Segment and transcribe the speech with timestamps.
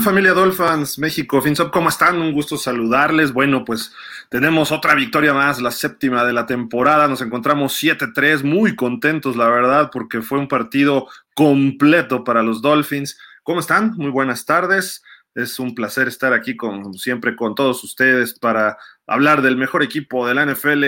[0.00, 1.70] ¿Qué tal familia Dolphins, México, FinSop?
[1.70, 2.22] ¿Cómo están?
[2.22, 3.34] Un gusto saludarles.
[3.34, 3.92] Bueno, pues
[4.30, 7.06] tenemos otra victoria más, la séptima de la temporada.
[7.06, 13.18] Nos encontramos 7-3, muy contentos, la verdad, porque fue un partido completo para los Dolphins.
[13.42, 13.92] ¿Cómo están?
[13.98, 15.02] Muy buenas tardes.
[15.34, 20.26] Es un placer estar aquí como siempre con todos ustedes para hablar del mejor equipo
[20.26, 20.84] de la NFL,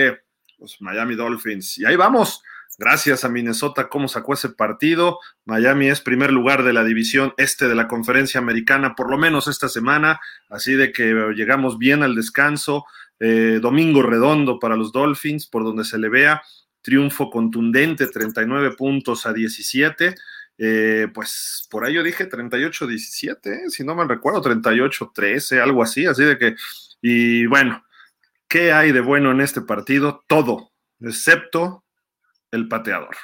[0.57, 1.77] los Miami Dolphins.
[1.77, 2.41] Y ahí vamos
[2.79, 5.19] Gracias a Minnesota, cómo sacó ese partido.
[5.45, 9.47] Miami es primer lugar de la división este de la conferencia americana, por lo menos
[9.47, 10.19] esta semana.
[10.49, 12.85] Así de que llegamos bien al descanso.
[13.19, 16.41] Eh, domingo redondo para los Dolphins, por donde se le vea.
[16.81, 20.15] Triunfo contundente, 39 puntos a 17.
[20.57, 23.69] Eh, pues por ahí yo dije 38-17, ¿eh?
[23.69, 26.05] si no me recuerdo, 38-13, algo así.
[26.05, 26.55] Así de que,
[27.01, 27.83] y bueno,
[28.47, 30.23] ¿qué hay de bueno en este partido?
[30.27, 31.82] Todo, excepto
[32.53, 33.15] el pateador.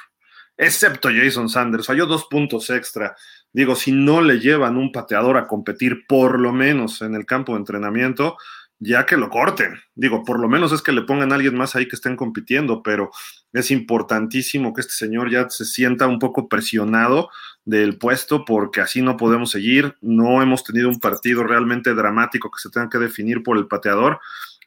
[0.56, 3.16] Excepto Jason Sanders, falló dos puntos extra.
[3.52, 7.52] Digo, si no le llevan un pateador a competir, por lo menos en el campo
[7.52, 8.36] de entrenamiento,
[8.78, 9.78] ya que lo corten.
[9.94, 12.82] Digo, por lo menos es que le pongan a alguien más ahí que estén compitiendo,
[12.82, 13.10] pero
[13.52, 17.30] es importantísimo que este señor ya se sienta un poco presionado
[17.64, 19.96] del puesto, porque así no podemos seguir.
[20.00, 24.18] No hemos tenido un partido realmente dramático que se tenga que definir por el pateador,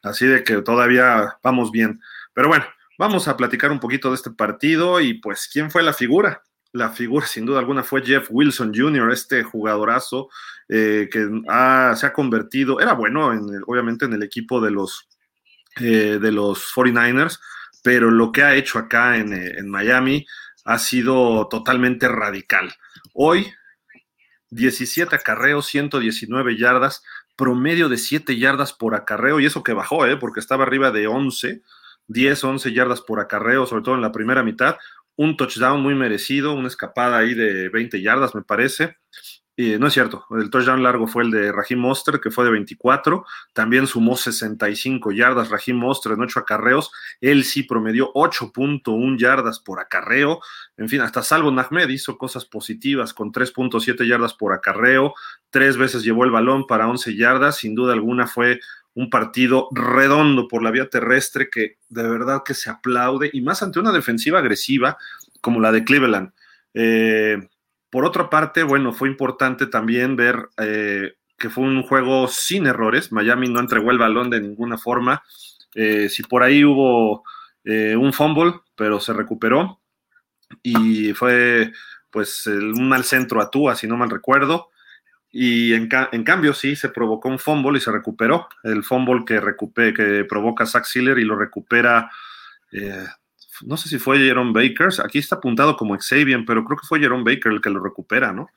[0.02, 2.00] así de que todavía vamos bien.
[2.32, 2.64] Pero bueno,
[2.96, 6.42] Vamos a platicar un poquito de este partido y pues, ¿quién fue la figura?
[6.72, 10.28] La figura, sin duda alguna, fue Jeff Wilson Jr., este jugadorazo
[10.68, 11.28] eh, que
[11.96, 13.32] se ha convertido, era bueno,
[13.66, 15.08] obviamente, en el equipo de los,
[15.80, 17.40] eh, de los 49ers,
[17.82, 20.24] pero lo que ha hecho acá en, eh, en Miami
[20.64, 22.74] ha sido totalmente radical.
[23.12, 23.52] Hoy,
[24.50, 27.02] 17 acarreos, 119 yardas,
[27.36, 31.62] promedio de 7 yardas por acarreo, y eso que bajó, porque estaba arriba de 11
[32.08, 34.76] 10, 11 yardas por acarreo, sobre todo en la primera mitad.
[35.16, 38.96] Un touchdown muy merecido, una escapada ahí de 20 yardas, me parece.
[39.56, 42.50] Y no es cierto, el touchdown largo fue el de Rahim Monster, que fue de
[42.50, 43.24] 24.
[43.52, 46.90] También sumó 65 yardas Rahim Monster en 8 acarreos.
[47.20, 50.40] Él sí promedió 8.1 yardas por acarreo.
[50.76, 55.14] En fin, hasta Salvo Nahmed hizo cosas positivas con 3.7 yardas por acarreo.
[55.50, 57.58] Tres veces llevó el balón para 11 yardas.
[57.58, 58.58] Sin duda alguna fue
[58.94, 63.62] un partido redondo por la vía terrestre que de verdad que se aplaude y más
[63.62, 64.96] ante una defensiva agresiva
[65.40, 66.32] como la de Cleveland.
[66.74, 67.38] Eh,
[67.90, 73.12] por otra parte, bueno, fue importante también ver eh, que fue un juego sin errores.
[73.12, 75.22] Miami no entregó el balón de ninguna forma.
[75.74, 77.24] Eh, si por ahí hubo
[77.66, 79.80] un fumble, pero se recuperó
[80.62, 81.72] y fue
[82.10, 84.68] pues un mal centro a Tua, si no mal recuerdo.
[85.36, 88.46] Y en, cambio, sí, se provocó un fumble y se recuperó.
[88.62, 89.42] El fumble que,
[89.92, 92.08] que provoca Zach Sealer y lo recupera,
[92.70, 93.04] eh,
[93.62, 94.90] no sé si fue Jerome Baker.
[95.04, 98.32] Aquí está apuntado como Xavier, pero creo que fue Jerome Baker el que lo recupera,
[98.32, 98.48] ¿no?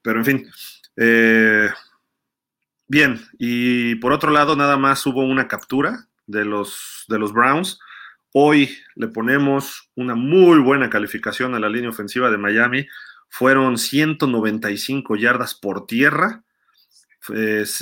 [0.00, 0.50] Pero en fin.
[0.96, 1.68] Eh,
[2.88, 7.78] bien, y por otro lado, nada más hubo una captura de los, de los Browns.
[8.32, 12.86] Hoy le ponemos una muy buena calificación a la línea ofensiva de Miami
[13.28, 16.44] fueron 195 yardas por tierra,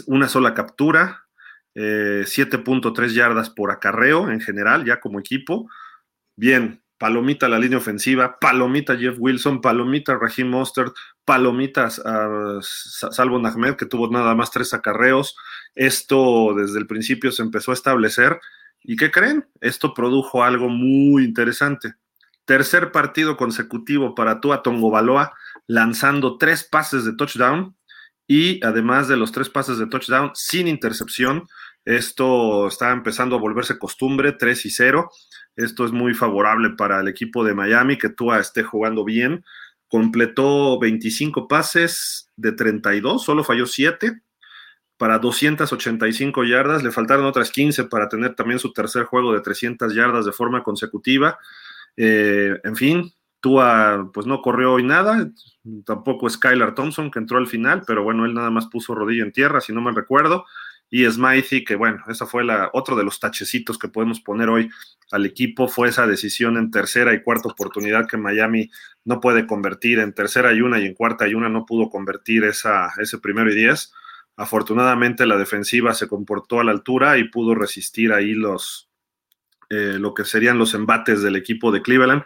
[0.06, 1.26] una sola captura,
[1.74, 5.68] 7.3 eh, yardas por acarreo en general, ya como equipo.
[6.36, 10.94] Bien, palomita la línea ofensiva, palomita Jeff Wilson, palomita Raheem Mostert,
[11.24, 15.36] palomitas a Salvo Ahmed, que tuvo nada más tres acarreos.
[15.74, 18.40] Esto desde el principio se empezó a establecer.
[18.82, 19.46] ¿Y qué creen?
[19.60, 21.94] Esto produjo algo muy interesante.
[22.44, 25.32] Tercer partido consecutivo para Tua Baloa,
[25.66, 27.76] lanzando tres pases de touchdown
[28.26, 31.46] y además de los tres pases de touchdown sin intercepción.
[31.84, 35.10] Esto está empezando a volverse costumbre, 3 y 0.
[35.56, 39.44] Esto es muy favorable para el equipo de Miami, que Tua esté jugando bien.
[39.88, 44.22] Completó 25 pases de 32, solo falló 7
[44.96, 46.82] para 285 yardas.
[46.82, 50.62] Le faltaron otras 15 para tener también su tercer juego de 300 yardas de forma
[50.62, 51.38] consecutiva.
[51.96, 55.30] Eh, en fin, Tua pues no corrió hoy nada,
[55.84, 59.32] tampoco Skylar Thompson que entró al final, pero bueno, él nada más puso rodillo en
[59.32, 60.44] tierra, si no me recuerdo,
[60.88, 64.70] y Smythe, que bueno, esa fue la, otro de los tachecitos que podemos poner hoy
[65.10, 68.70] al equipo, fue esa decisión en tercera y cuarta oportunidad que Miami
[69.04, 72.44] no puede convertir, en tercera y una y en cuarta y una no pudo convertir
[72.44, 73.92] esa, ese primero y diez.
[74.36, 78.91] Afortunadamente la defensiva se comportó a la altura y pudo resistir ahí los,
[79.72, 82.24] eh, lo que serían los embates del equipo de Cleveland.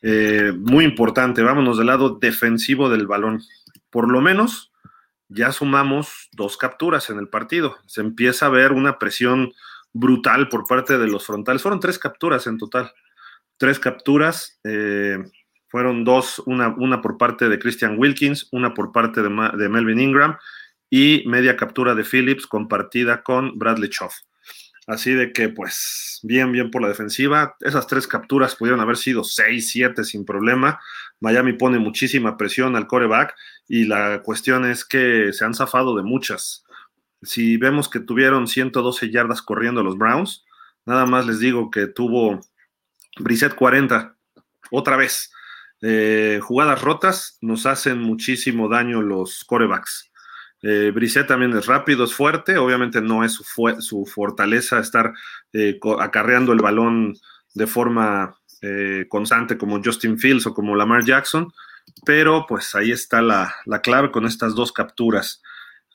[0.00, 3.42] Eh, muy importante, vámonos del lado defensivo del balón.
[3.90, 4.72] Por lo menos
[5.28, 7.76] ya sumamos dos capturas en el partido.
[7.84, 9.52] Se empieza a ver una presión
[9.92, 11.60] brutal por parte de los frontales.
[11.60, 12.94] Fueron tres capturas en total.
[13.58, 14.58] Tres capturas.
[14.64, 15.18] Eh,
[15.68, 20.00] fueron dos, una, una, por parte de Christian Wilkins, una por parte de, de Melvin
[20.00, 20.38] Ingram
[20.88, 24.14] y media captura de Phillips compartida con Bradley Choff.
[24.90, 27.54] Así de que, pues, bien, bien por la defensiva.
[27.60, 30.80] Esas tres capturas pudieron haber sido 6, 7 sin problema.
[31.20, 33.36] Miami pone muchísima presión al coreback
[33.68, 36.64] y la cuestión es que se han zafado de muchas.
[37.22, 40.44] Si vemos que tuvieron 112 yardas corriendo los Browns,
[40.84, 42.40] nada más les digo que tuvo
[43.20, 44.16] Brissett 40,
[44.72, 45.30] otra vez.
[45.82, 50.09] Eh, jugadas rotas nos hacen muchísimo daño los corebacks.
[50.62, 50.92] Eh,
[51.26, 53.32] también es rápido, es fuerte, obviamente no es
[53.78, 55.12] su, fortaleza estar
[55.52, 57.14] eh, acarreando el balón
[57.54, 61.50] de forma eh, constante como Justin Fields o como Lamar Jackson,
[62.04, 65.42] pero pues ahí está la, clave con estas dos capturas.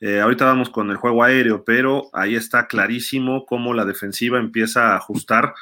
[0.00, 4.92] Eh, ahorita vamos con el juego aéreo, pero ahí está clarísimo cómo la defensiva empieza
[4.92, 5.54] a ajustar.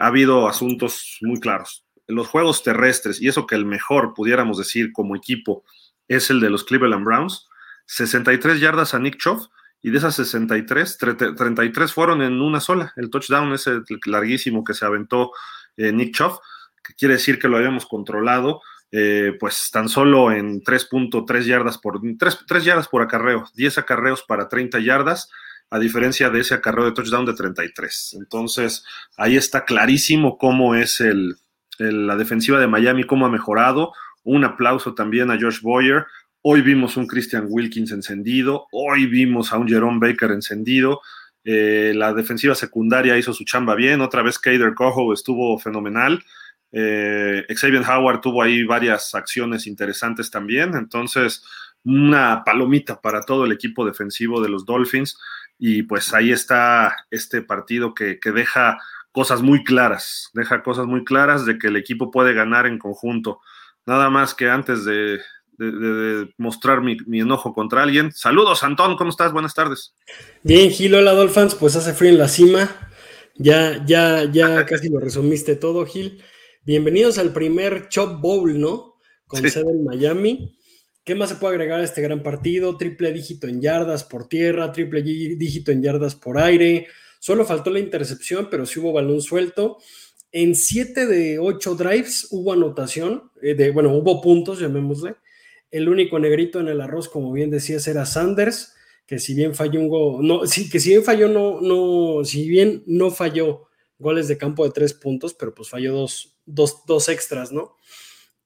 [0.00, 1.84] ha habido asuntos muy claros.
[2.08, 5.64] Los juegos terrestres, y eso que el mejor, pudiéramos decir, como equipo,
[6.08, 7.46] es el de los Cleveland Browns
[7.86, 9.46] 63 yardas a Nick Choff
[9.82, 12.92] y de esas 63, 33 fueron en una sola.
[12.96, 15.30] El touchdown ese larguísimo que se aventó
[15.76, 16.38] eh, Nick Choff,
[16.82, 18.62] que quiere decir que lo habíamos controlado,
[18.92, 24.48] eh, pues tan solo en 3.3 yardas por 3, yardas por acarreo, 10 acarreos para
[24.48, 25.28] 30 yardas,
[25.70, 28.16] a diferencia de ese acarreo de touchdown de 33.
[28.18, 28.84] Entonces,
[29.16, 31.36] ahí está clarísimo cómo es el,
[31.78, 33.92] la defensiva de Miami, cómo ha mejorado.
[34.22, 36.06] Un aplauso también a Josh Boyer,
[36.48, 41.00] Hoy vimos un Christian Wilkins encendido, hoy vimos a un Jerome Baker encendido.
[41.42, 46.22] Eh, la defensiva secundaria hizo su chamba bien, otra vez Kader Cojo estuvo fenomenal.
[46.70, 51.44] Eh, Xavier Howard tuvo ahí varias acciones interesantes también, entonces
[51.82, 55.18] una palomita para todo el equipo defensivo de los Dolphins
[55.58, 58.78] y pues ahí está este partido que, que deja
[59.10, 63.40] cosas muy claras, deja cosas muy claras de que el equipo puede ganar en conjunto.
[63.84, 65.20] Nada más que antes de,
[65.58, 68.12] de, mostrar mi, enojo contra alguien.
[68.12, 69.32] Saludos, Antón, ¿cómo estás?
[69.32, 69.94] Buenas tardes.
[70.42, 72.90] Bien, Gil, hola, Dolphins, pues hace frío en la cima.
[73.36, 76.22] Ya, ya, ya casi lo resumiste todo, Gil.
[76.64, 78.96] Bienvenidos al primer Chop Bowl, ¿no?
[79.26, 80.58] Con sede en Miami.
[81.04, 82.76] ¿Qué más se puede agregar a este gran partido?
[82.76, 86.88] Triple dígito en yardas por tierra, triple dígito en yardas por aire.
[87.20, 89.78] Solo faltó la intercepción, pero sí hubo balón suelto.
[90.32, 95.14] En siete de ocho drives hubo anotación, eh, de, bueno, hubo puntos, llamémosle.
[95.70, 98.74] El único negrito en el arroz, como bien decías, era Sanders,
[99.06, 102.48] que si bien falló un gol, no, sí, que si bien falló, no, no, si
[102.48, 103.68] bien no falló
[103.98, 107.76] goles de campo de tres puntos, pero pues falló dos, dos, extras, ¿no?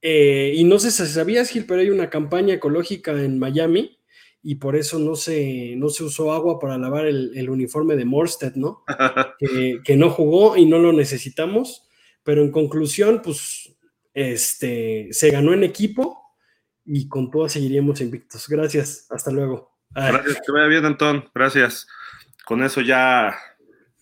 [0.03, 3.99] Eh, y no sé si sabías, Gil, pero hay una campaña ecológica en Miami
[4.43, 8.55] y por eso no se, no se usó agua para lavar el, uniforme de Morstead,
[8.55, 8.85] ¿no?
[9.39, 11.87] que, que, no jugó y no lo necesitamos,
[12.23, 13.75] pero en conclusión, pues,
[14.15, 16.19] este, se ganó en equipo
[16.93, 18.49] y con todo seguiríamos invictos.
[18.49, 19.71] Gracias, hasta luego.
[19.91, 21.31] Gracias, que vaya bien, Antón.
[21.33, 21.87] Gracias.
[22.45, 23.35] Con eso ya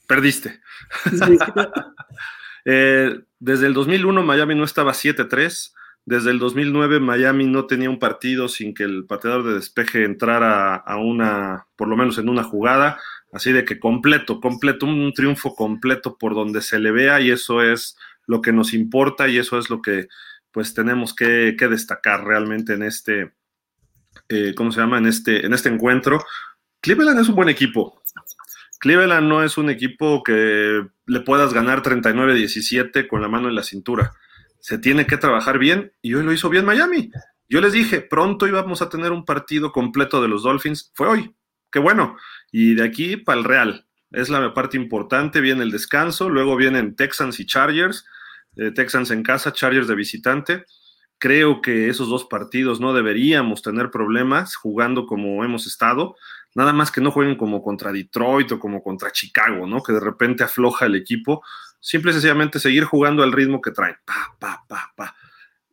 [0.06, 0.60] perdiste.
[2.70, 5.72] Eh, desde el 2001 Miami no estaba 7-3.
[6.04, 10.74] Desde el 2009 Miami no tenía un partido sin que el pateador de despeje entrara
[10.74, 13.00] a una, por lo menos en una jugada.
[13.32, 17.62] Así de que completo, completo, un triunfo completo por donde se le vea y eso
[17.62, 20.08] es lo que nos importa y eso es lo que
[20.52, 23.32] pues tenemos que, destacar realmente en este,
[24.28, 24.98] eh, ¿cómo se llama?
[24.98, 26.24] En este, en este encuentro.
[26.80, 28.00] Cleveland es un buen equipo.
[28.80, 33.62] Cleveland no es un equipo que le puedas ganar 39-17 con la mano en la
[33.62, 34.12] cintura.
[34.60, 37.10] Se tiene que trabajar bien y hoy lo hizo bien Miami.
[37.48, 40.92] Yo les dije, pronto íbamos a tener un partido completo de los Dolphins.
[40.94, 41.34] Fue hoy.
[41.72, 42.16] Qué bueno.
[42.52, 43.86] Y de aquí para el Real.
[44.10, 45.40] Es la parte importante.
[45.40, 46.28] Viene el descanso.
[46.28, 48.04] Luego vienen Texans y Chargers
[48.74, 50.64] Texans en casa, Chargers de visitante.
[51.18, 56.16] Creo que esos dos partidos no deberíamos tener problemas jugando como hemos estado.
[56.54, 59.82] Nada más que no jueguen como contra Detroit o como contra Chicago, ¿no?
[59.82, 61.42] Que de repente afloja el equipo.
[61.80, 63.96] Simple y sencillamente seguir jugando al ritmo que traen.
[64.04, 65.16] Pa, pa, pa, pa.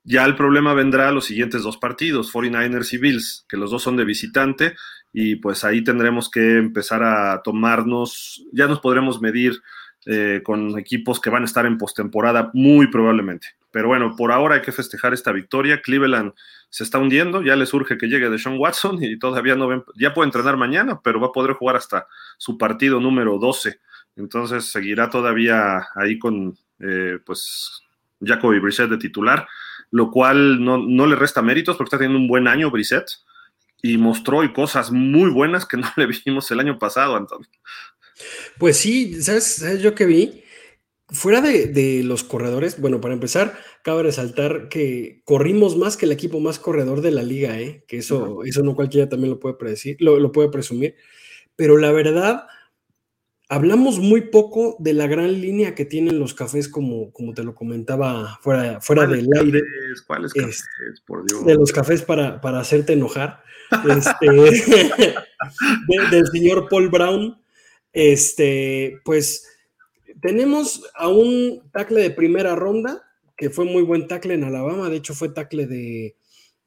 [0.08, 3.82] Ya el problema vendrá a los siguientes dos partidos, 49ers y Bills, que los dos
[3.82, 4.75] son de visitante,
[5.12, 9.63] y pues ahí tendremos que empezar a tomarnos, ya nos podremos medir
[10.06, 13.48] eh, con equipos que van a estar en postemporada muy probablemente.
[13.72, 15.82] Pero bueno, por ahora hay que festejar esta victoria.
[15.82, 16.34] Cleveland
[16.70, 20.14] se está hundiendo, ya le surge que llegue Deshaun Watson y todavía no ven, ya
[20.14, 22.08] puede entrenar mañana, pero va a poder jugar hasta
[22.38, 23.80] su partido número 12.
[24.16, 27.82] Entonces seguirá todavía ahí con eh, pues
[28.22, 29.48] Jacoby Brissett de titular,
[29.92, 33.08] lo cual no, no, le resta méritos porque está teniendo un buen año Brissett
[33.82, 37.48] y mostró y cosas muy buenas que no le vimos el año pasado, Antonio.
[38.58, 40.44] Pues sí, ¿sabes, yo que vi?
[41.08, 46.40] Fuera de, los corredores, bueno, para empezar, cabe resaltar que corrimos más que el equipo
[46.40, 47.84] más corredor de la liga, ¿eh?
[47.88, 50.96] que eso, eso no cualquiera también lo puede predecir, lo, puede presumir.
[51.56, 52.48] Pero la verdad,
[53.50, 57.54] hablamos muy poco de la gran línea que tienen los cafés, como, como te lo
[57.54, 59.62] comentaba fuera, fuera del aire.
[60.08, 60.64] ¿Cuáles cafés?
[61.06, 61.46] Por Dios.
[61.46, 63.44] De los cafés para, para hacerte enojar.
[63.90, 64.28] Este,
[66.12, 67.36] del señor Paul Brown.
[67.96, 69.48] Este, pues
[70.22, 73.02] tenemos a un tackle de primera ronda,
[73.38, 76.18] que fue muy buen tackle en Alabama, de hecho fue tackle de,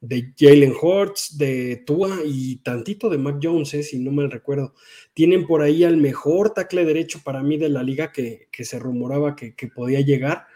[0.00, 4.74] de Jalen Hurts, de Tua y tantito de Mac Jones, eh, si no mal recuerdo.
[5.12, 9.36] Tienen por ahí al mejor tackle derecho para mí de la liga que, se rumoraba
[9.36, 10.46] que, podía llegar.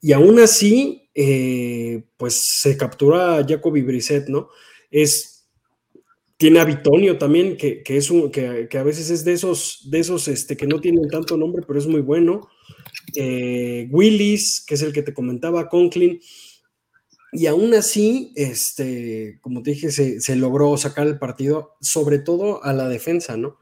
[0.00, 4.48] Y aún así, eh, pues se captura a Jacoby Brissett, ¿no?
[4.90, 5.37] Es
[6.38, 10.28] tiene a Bitonio también, que, es un, que, a veces es de esos, de esos
[10.28, 12.48] este, que no tienen tanto nombre, pero es muy bueno.
[13.16, 16.20] Eh, Willis, que es el que te comentaba, Conklin.
[17.32, 22.72] Y aún así, este, como te dije, se, logró sacar el partido, sobre todo a
[22.72, 23.58] la defensa, ¿no?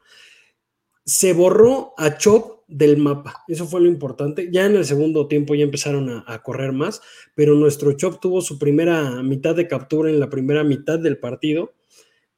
[1.03, 4.49] Se borró a Chop del mapa, eso fue lo importante.
[4.51, 7.01] Ya en el segundo tiempo ya empezaron a, a correr más,
[7.33, 11.73] pero nuestro Chop tuvo su primera mitad de captura en la primera mitad del partido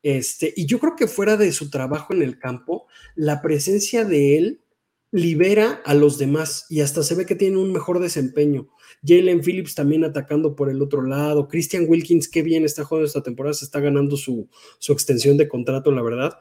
[0.02, 4.38] este, y yo creo que fuera de su trabajo en el campo, la presencia de
[4.38, 4.62] él
[5.12, 8.70] libera a los demás y hasta se ve que tiene un mejor desempeño.
[9.06, 11.48] Jalen Phillips también atacando por el otro lado.
[11.48, 14.50] Christian Wilkins, qué bien está jugando esta temporada, se está ganando su,
[14.88, 16.38] extensión de contrato, la verdad.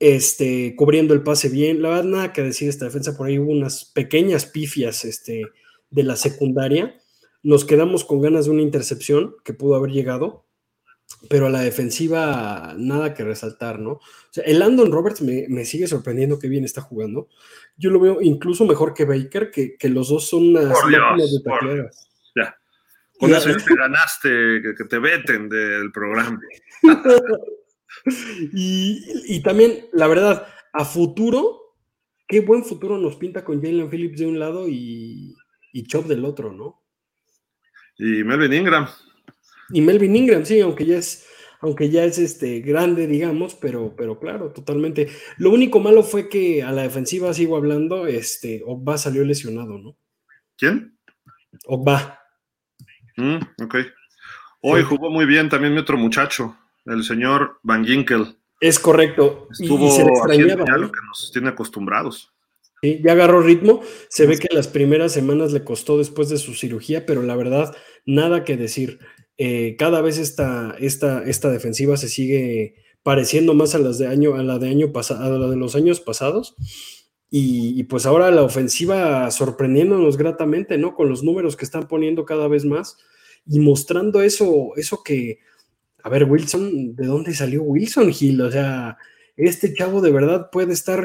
[0.00, 1.82] Este, cubriendo el pase bien.
[1.82, 3.16] La verdad, nada que decir esta defensa.
[3.16, 5.44] Por ahí hubo unas pequeñas pifias este,
[5.90, 7.00] de la secundaria.
[7.42, 10.43] Nos quedamos con ganas de una intercepción que pudo haber llegado
[11.28, 13.92] pero a la defensiva nada que resaltar, ¿no?
[13.92, 14.00] O
[14.30, 17.28] sea, el Landon Roberts me, sigue sorprendiendo qué bien está jugando.
[17.76, 22.08] Yo lo veo incluso mejor que Baker, que, los dos son unas de tacleras.
[22.34, 22.56] Ya.
[23.18, 26.40] Con eso te ganaste que, te veten del programa.
[28.52, 31.76] y, también, la verdad, a futuro,
[32.26, 35.34] qué buen futuro nos pinta con Jalen Phillips de un lado y,
[35.72, 36.82] y Chop del otro, ¿no?
[37.98, 38.88] Y Melvin Ingram.
[39.70, 41.26] Y Melvin Ingram, sí, aunque ya es,
[41.60, 45.08] aunque ya es este grande, digamos, pero, pero claro, totalmente.
[45.38, 49.96] Lo único malo fue que a la defensiva, sigo hablando, este, Ogba salió lesionado, ¿no?
[50.56, 50.98] ¿Quién?
[51.66, 52.20] Ogba.
[53.16, 53.76] Mm, ok.
[54.60, 56.56] Hoy jugó muy bien también mi otro muchacho,
[56.86, 58.36] el señor Van Ginkel.
[58.60, 59.48] Es correcto.
[59.50, 62.32] Estuvo y se extrañaba, lo que nos tiene acostumbrados.
[62.80, 63.82] Sí, ya agarró ritmo.
[64.08, 67.76] Se ve que las primeras semanas le costó después de su cirugía, pero la verdad,
[68.06, 69.00] nada que decir.
[69.36, 74.34] Eh, cada vez esta, esta, esta defensiva se sigue pareciendo más a las de año,
[74.34, 76.56] a la de año pasado, a la de los años pasados.
[77.36, 80.94] Y, pues ahora la ofensiva sorprendiéndonos gratamente, ¿no?
[80.94, 82.96] Con los números que están poniendo cada vez más
[83.44, 85.40] y mostrando eso, eso que,
[86.04, 88.40] a ver, Wilson, ¿de dónde salió Wilson Hill?
[88.40, 88.98] O sea,
[89.36, 91.04] este chavo de verdad puede estar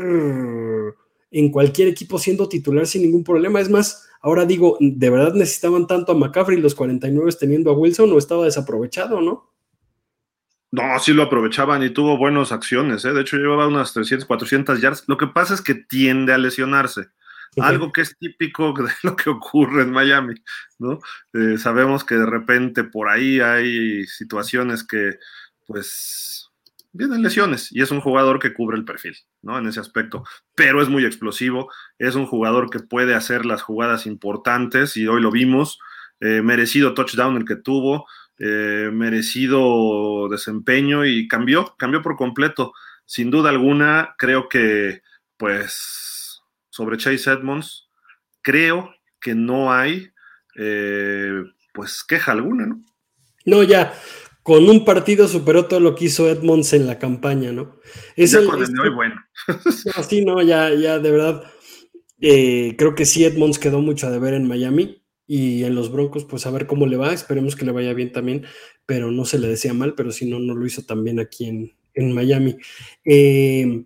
[1.31, 3.59] en cualquier equipo siendo titular sin ningún problema.
[3.59, 8.11] Es más, Ahora digo, ¿de verdad necesitaban tanto a McCaffrey los 49 teniendo a Wilson
[8.11, 9.49] o estaba desaprovechado, no?
[10.71, 13.11] No, sí lo aprovechaban y tuvo buenas acciones, ¿eh?
[13.11, 15.03] de hecho llevaba unas 300, 400 yards.
[15.07, 17.07] Lo que pasa es que tiende a lesionarse,
[17.57, 20.35] algo que es típico de lo que ocurre en Miami,
[20.77, 20.99] ¿no?
[21.33, 25.17] Eh, sabemos que de repente por ahí hay situaciones que,
[25.65, 26.38] pues,
[26.91, 29.57] vienen lesiones y es un jugador que cubre el perfil, ¿no?
[29.57, 30.23] En ese aspecto,
[30.55, 35.21] pero es muy explosivo, es un jugador que puede hacer las jugadas importantes y hoy
[35.21, 35.79] lo vimos,
[36.19, 38.07] eh, merecido touchdown el que tuvo,
[38.39, 42.73] eh, merecido desempeño y cambió, cambió por completo.
[43.05, 45.01] Sin duda alguna, creo que,
[45.37, 47.89] pues, sobre Chase Edmonds,
[48.41, 50.11] creo que no hay,
[50.55, 51.43] eh,
[51.73, 52.81] pues, queja alguna, ¿no?
[53.45, 53.93] No, ya,
[54.49, 57.75] con un partido superó todo lo que hizo Edmonds en la campaña, ¿no?
[58.15, 59.13] Es ya con el de hoy, bueno.
[60.09, 61.43] sí, no, ya, ya de verdad,
[62.19, 66.25] eh, creo que sí, Edmonds quedó mucho a deber en Miami y en los Broncos,
[66.25, 68.43] pues a ver cómo le va, esperemos que le vaya bien también,
[68.87, 71.71] pero no se le decía mal, pero si no, no lo hizo también aquí en,
[71.93, 72.57] en Miami.
[73.05, 73.83] Eh,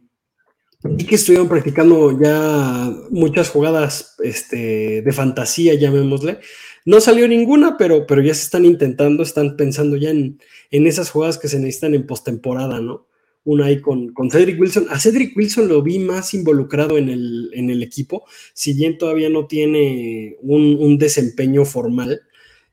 [0.98, 6.40] y que estuvieron practicando ya muchas jugadas este, de fantasía, llamémosle,
[6.86, 11.38] no salió ninguna, pero, pero ya se están intentando, están pensando ya en, esas jugadas
[11.38, 13.08] que se necesitan en postemporada, ¿no?
[13.46, 14.88] Una ahí con, con, Cedric Wilson.
[14.90, 19.30] A Cedric Wilson lo vi más involucrado en el, en el equipo, si bien todavía
[19.30, 22.22] no tiene un, desempeño formal,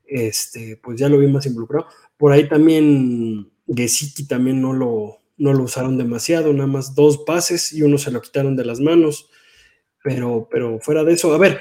[0.05, 1.87] este, pues ya lo vi más involucrado.
[2.17, 7.73] Por ahí también Gesicki también no lo, no lo usaron demasiado, nada más dos pases
[7.73, 9.29] y uno se lo quitaron de las manos.
[10.03, 11.59] Pero, pero fuera de eso, a ver,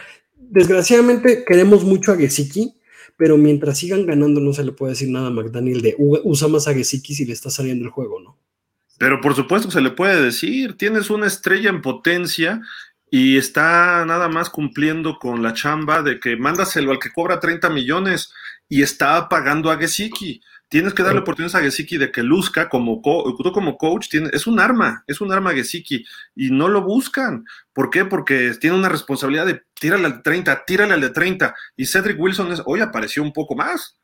[0.50, 2.74] desgraciadamente queremos mucho a Gesicki,
[3.16, 6.68] pero mientras sigan ganando no se le puede decir nada a McDaniel de usa más
[6.68, 8.36] a Gesicki si le está saliendo el juego, ¿no?
[8.98, 12.60] Pero por supuesto se le puede decir, tienes una estrella en potencia
[13.10, 17.70] y está nada más cumpliendo con la chamba de que mándaselo al que cobra 30
[17.70, 18.32] millones
[18.68, 20.40] y está pagando a Gesicki.
[20.70, 24.60] Tienes que darle oportunidades a Gesicki de que luzca como tú como coach, es un
[24.60, 26.04] arma, es un arma Gesicki
[26.36, 27.44] y no lo buscan.
[27.72, 28.04] ¿Por qué?
[28.04, 32.20] Porque tiene una responsabilidad de tírale al de 30, tírale al de 30 y Cedric
[32.20, 33.96] Wilson es, hoy apareció un poco más,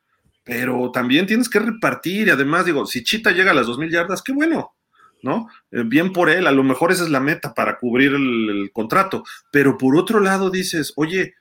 [0.42, 4.20] pero también tienes que repartir y además digo, si Chita llega a las 2.000 yardas,
[4.20, 4.74] qué bueno,
[5.22, 5.46] ¿no?
[5.70, 9.22] Eh, bien por él, a lo mejor esa es la meta para cubrir el contrato,
[9.52, 11.34] pero por otro lado dices, oye,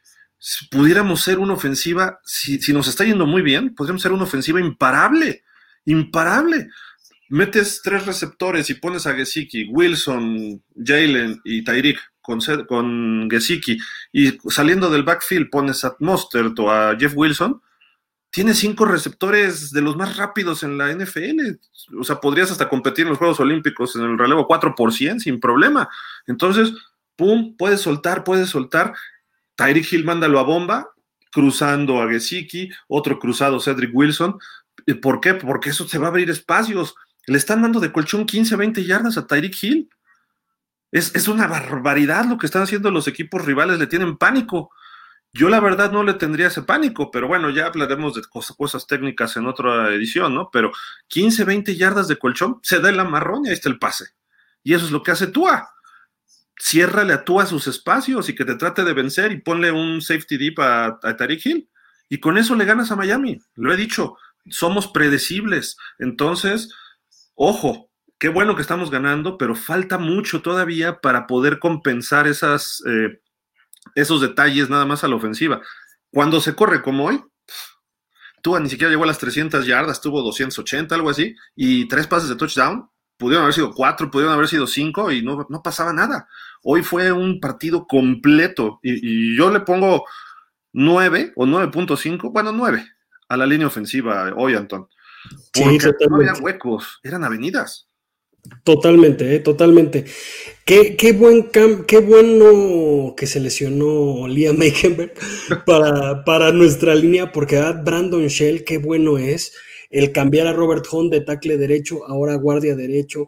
[0.69, 5.43] pudiéramos ser una ofensiva, si, nos está yendo muy bien, podríamos ser una ofensiva imparable,
[5.85, 6.69] imparable.
[7.29, 13.77] Metes tres receptores y pones a Gesicki, Wilson, Jalen y Tyreek con, con Gesicki
[14.13, 17.61] y saliendo del backfield pones a Mostert o a Jeff Wilson,
[18.35, 21.57] tienes cinco receptores de los más rápidos en la NFL.
[21.97, 24.75] O sea, podrías hasta competir en los Juegos Olímpicos en el relevo 4
[25.19, 25.87] sin problema.
[26.27, 26.73] Entonces,
[27.15, 28.93] pum, puedes soltar, puedes soltar
[29.55, 30.89] Tyreek Hill mándalo a bomba,
[31.31, 34.39] cruzando a Gesicki, otro cruzado Cedric Wilson.
[35.01, 35.33] ¿Por qué?
[35.33, 36.95] Porque eso se va a abrir espacios.
[37.27, 39.89] Le están dando de colchón 15, 20 yardas a Tyreek Hill.
[40.91, 44.71] Es, una barbaridad lo que están haciendo los equipos rivales, le tienen pánico.
[45.33, 48.87] Yo la verdad no le tendría ese pánico, pero bueno, ya hablaremos de cosas, cosas
[48.87, 50.49] técnicas en otra edición, ¿no?
[50.53, 50.71] Pero
[51.09, 54.11] 15, 20 yardas de colchón, se da el amarrón y ahí está el pase.
[54.63, 55.74] Y eso es lo que hace Tua
[56.59, 60.01] ciérrale a tú a sus espacios y que te trate de vencer y ponle un
[60.01, 61.69] safety deep a, Tariq Hill.
[62.09, 63.39] Y con eso le ganas a Miami.
[63.55, 64.15] Lo he dicho,
[64.49, 65.75] somos predecibles.
[65.99, 66.73] Entonces,
[67.33, 67.89] ojo,
[68.19, 73.19] qué bueno que estamos ganando, pero falta mucho todavía para poder compensar esas, eh,
[73.95, 75.61] esos detalles nada más a la ofensiva.
[76.11, 77.21] Cuando se corre como hoy,
[78.41, 82.29] tú ni siquiera llegó a las 300 yardas, tuvo 280, algo así, y tres pases
[82.29, 82.87] de touchdown
[83.17, 86.27] pudieron haber sido cuatro, pudieron haber sido cinco y no, no pasaba nada.
[86.63, 90.05] Hoy fue un partido completo y, yo le pongo
[90.73, 92.85] nueve o 9.5, bueno, nueve
[93.27, 94.87] a la línea ofensiva hoy, Antón.
[95.53, 97.87] Porque no había huecos, eran avenidas.
[98.63, 100.05] Totalmente, eh, totalmente.
[100.65, 105.13] Qué, qué buen qué bueno que se lesionó Liam Meikenberg
[105.65, 109.53] para, para nuestra línea, porque Brandon Shell, qué bueno es
[109.89, 113.27] el cambiar a Robert Hunt de tackle derecho, ahora guardia derecho,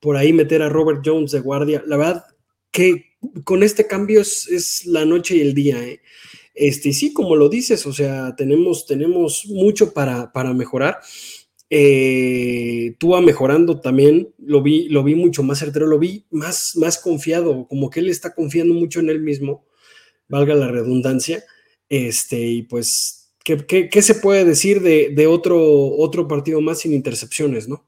[0.00, 1.82] por ahí meter a Robert Jones de guardia.
[1.86, 2.24] La verdad
[2.70, 3.14] que
[3.44, 5.82] con este cambio es, la noche y el día.
[5.82, 6.00] ¿eh?
[6.54, 10.98] Este, sí, como lo dices, o sea, tenemos, tenemos mucho para, para mejorar.
[11.70, 16.98] Eh, Túa mejorando también, lo vi, lo vi mucho más certero, lo vi más, más
[16.98, 19.64] confiado, como que él está confiando mucho en él mismo,
[20.28, 21.44] valga la redundancia.
[21.88, 27.84] Este, y pues ¿Qué, se puede decir de, otro, otro partido más sin intercepciones, no?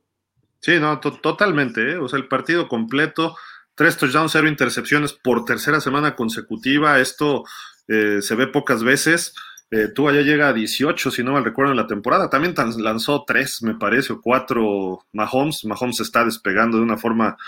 [0.60, 1.92] Sí, no, totalmente.
[1.92, 1.96] ¿eh?
[1.96, 3.34] O sea, el partido completo,
[3.74, 7.00] tres touchdowns, cero intercepciones por tercera semana consecutiva.
[7.00, 7.44] Esto
[7.88, 9.34] eh, se ve pocas veces.
[9.70, 12.28] Eh, tú allá llega a 18, si no mal recuerdo, en la temporada.
[12.28, 15.64] También lanzó tres, me parece, o cuatro Mahomes.
[15.64, 17.38] Mahomes está despegando de una forma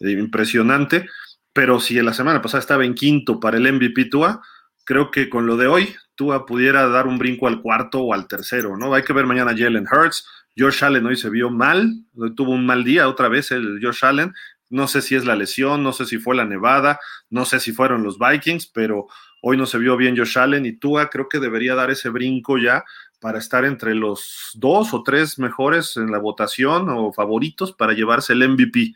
[0.00, 1.06] impresionante.
[1.52, 4.40] Pero si en la semana pasada estaba en quinto para el MVP Tua,
[4.84, 8.26] creo que con lo de hoy Tua pudiera dar un brinco al cuarto o al
[8.26, 8.92] tercero, ¿no?
[8.92, 10.26] Hay que ver mañana Jalen Hurts.
[10.58, 12.02] Josh Allen hoy se vio mal,
[12.34, 14.34] tuvo un mal día otra vez el Josh Allen.
[14.68, 16.98] No sé si es la lesión, no sé si fue la nevada,
[17.30, 19.06] no sé si fueron los Vikings, pero
[19.42, 22.58] hoy no se vio bien Josh Allen y Tua creo que debería dar ese brinco
[22.58, 22.84] ya
[23.20, 28.32] para estar entre los dos o tres mejores en la votación o favoritos para llevarse
[28.32, 28.92] el MVP.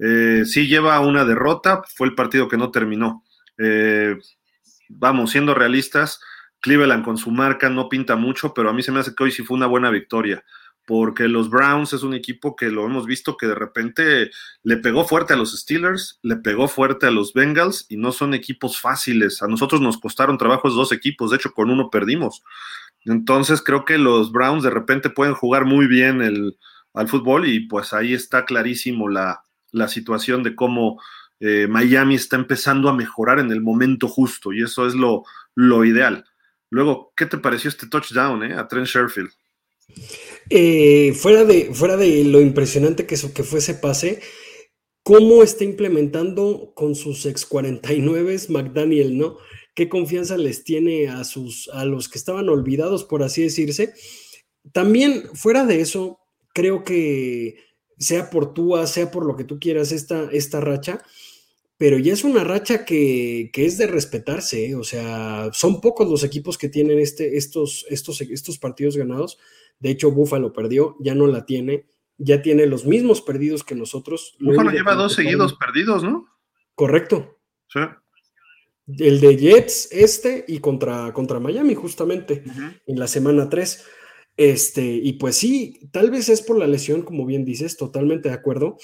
[0.00, 3.24] Eh, sí lleva una derrota, fue el partido que no terminó.
[3.56, 4.18] Eh,
[4.90, 6.20] vamos, siendo realistas,
[6.60, 9.32] Cleveland con su marca no pinta mucho, pero a mí se me hace que hoy
[9.32, 10.44] sí fue una buena victoria,
[10.86, 14.30] porque los Browns es un equipo que lo hemos visto que de repente
[14.62, 18.34] le pegó fuerte a los Steelers, le pegó fuerte a los Bengals y no son
[18.34, 19.42] equipos fáciles.
[19.42, 22.42] A nosotros nos costaron trabajos dos equipos, de hecho con uno perdimos.
[23.04, 26.56] Entonces creo que los Browns de repente pueden jugar muy bien el,
[26.94, 29.42] al fútbol y pues ahí está clarísimo la,
[29.72, 31.00] la situación de cómo
[31.40, 35.84] eh, Miami está empezando a mejorar en el momento justo y eso es lo, lo
[35.84, 36.24] ideal.
[36.70, 39.30] Luego, ¿qué te pareció este touchdown eh, a Trent Sherfield?
[40.50, 44.20] Eh, fuera, de, fuera de lo impresionante que, fue ese pase,
[45.02, 49.38] ¿cómo está implementando con sus ex 49 McDaniel, no?
[49.74, 53.94] ¿Qué confianza les tiene a, sus, a los que estaban olvidados, por así decirse?
[54.72, 56.18] También, fuera de eso,
[56.52, 57.56] creo que
[57.98, 61.02] sea por tú, sea por lo que tú quieras, esta, esta racha,
[61.78, 64.74] pero ya es una racha que, es de respetarse, ¿eh?
[64.74, 69.38] o sea, son pocos los equipos que tienen este, estos, estos, estos partidos ganados.
[69.78, 71.86] De hecho, Buffalo perdió, ya no la tiene,
[72.16, 74.36] ya tiene los mismos perdidos que nosotros.
[74.40, 76.26] Buffalo lleva dos seguidos perdidos, ¿no?
[76.74, 77.38] Correcto.
[77.68, 77.80] Sí.
[78.98, 82.42] El de Jets, este y contra, contra Miami, justamente,
[82.86, 83.84] en la semana 3.
[84.36, 88.34] Este, y pues sí, tal vez es por la lesión, como bien dices, totalmente de
[88.34, 88.78] acuerdo.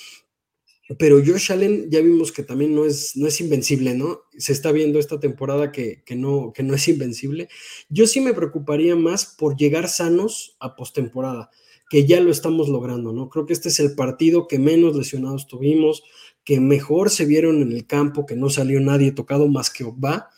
[0.99, 4.21] Pero Josh Allen ya vimos que también no es, no es invencible, ¿no?
[4.37, 7.49] Se está viendo esta temporada que, no, que no es invencible.
[7.89, 11.51] Yo sí me preocuparía más por llegar sanos a postemporada,
[11.89, 13.31] que ya lo estamos logrando, ¿no?
[13.31, 16.03] Creo que este es el partido que menos lesionados tuvimos,
[16.45, 20.29] que mejor se vieron en el campo, que no salió nadie tocado más que Ogba.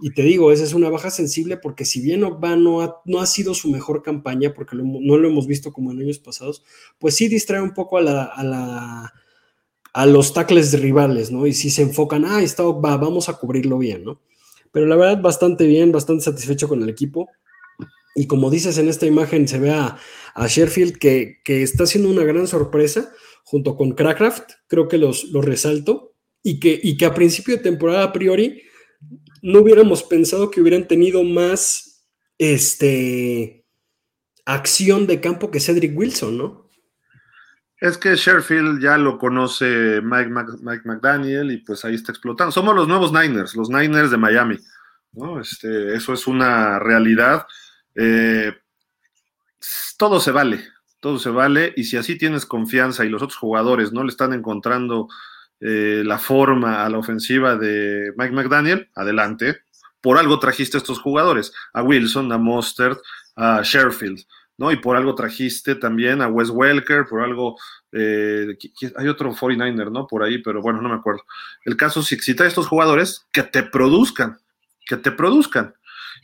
[0.00, 3.20] Y te digo, esa es una baja sensible porque si bien Ogba no ha, no
[3.20, 6.62] ha sido su mejor campaña, porque no lo hemos visto como en años pasados,
[7.00, 9.12] pues sí distrae un poco a la
[10.06, 11.46] los tackles rivales, ¿no?
[11.46, 14.20] Y si se enfocan, ah, está, va, vamos a cubrirlo bien, ¿no?
[14.72, 17.28] Pero la verdad, bastante bien, bastante satisfecho con el equipo.
[18.14, 19.98] Y como dices en esta imagen, se ve a,
[20.34, 23.12] a Sherfield que, está haciendo una gran sorpresa
[23.44, 27.62] junto con Crackraft, creo que los, los resalto, y que, y que a principio de
[27.62, 28.62] temporada a priori
[29.42, 32.06] no hubiéramos pensado que hubieran tenido más
[32.38, 33.66] este,
[34.44, 36.69] acción de campo que Cedric Wilson, ¿no?
[37.80, 40.30] Es que Sherfield ya lo conoce Mike,
[40.84, 42.52] McDaniel y pues ahí está explotando.
[42.52, 44.58] Somos los nuevos Niners, los Niners de Miami.
[45.12, 45.40] ¿no?
[45.40, 47.46] Este, eso es una realidad.
[47.94, 48.52] Eh,
[49.96, 50.62] todo se vale,
[51.00, 51.72] todo se vale.
[51.74, 55.08] Y si así tienes confianza y los otros jugadores no le están encontrando
[55.60, 59.62] eh, la forma a la ofensiva de Mike McDaniel, adelante.
[60.02, 62.98] Por algo trajiste a estos jugadores, a Wilson, a Mostert,
[63.36, 64.24] a Sherfield.
[64.60, 64.70] ¿No?
[64.70, 67.58] Y por algo trajiste también a Wes Welker, por algo,
[67.92, 68.58] eh,
[68.94, 70.06] hay otro 49er, ¿no?
[70.06, 71.22] Por ahí, pero bueno, no me acuerdo.
[71.64, 74.38] El caso si, si estos jugadores que te produzcan,
[74.84, 75.74] que te produzcan.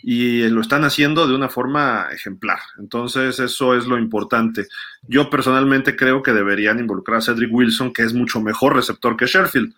[0.02, 2.58] Y lo están haciendo de una forma ejemplar.
[2.78, 4.66] Entonces, eso es lo importante.
[5.08, 9.24] Yo personalmente creo que deberían involucrar a Cedric Wilson, que es mucho mejor receptor que
[9.24, 9.74] Sherfield.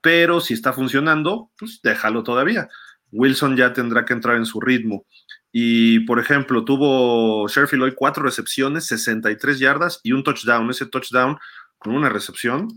[0.00, 2.70] Pero si está funcionando, pues déjalo todavía.
[3.12, 5.04] Wilson ya tendrá que entrar en su ritmo.
[5.52, 10.70] Y, por ejemplo, tuvo Sherfield hoy cuatro recepciones, 63 yardas y un touchdown.
[10.70, 11.38] Ese touchdown
[11.78, 12.68] con una recepción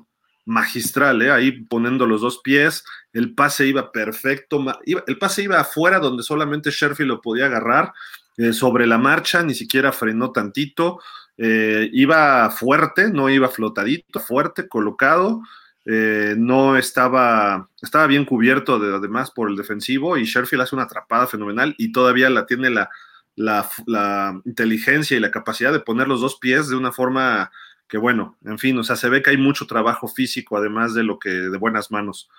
[0.45, 1.31] magistral, ¿eh?
[1.31, 2.83] ahí poniendo los dos pies.
[3.13, 4.63] El pase iba perfecto.
[4.85, 7.93] el pase iba afuera donde solamente Sherfield lo podía agarrar.
[8.37, 10.99] Eh, sobre la marcha, ni siquiera frenó tantito.
[11.37, 15.41] Eh, iba fuerte, no iba flotadito, fuerte, colocado.
[15.85, 20.83] Eh, no estaba, estaba bien cubierto de, además por el defensivo y Sherfield hace una
[20.83, 22.89] atrapada fenomenal y todavía la tiene la,
[23.35, 27.51] la, inteligencia y la capacidad de poner los dos pies de una forma
[27.87, 31.03] que bueno, en fin, o sea, se ve que hay mucho trabajo físico además de
[31.03, 32.29] lo que de buenas manos.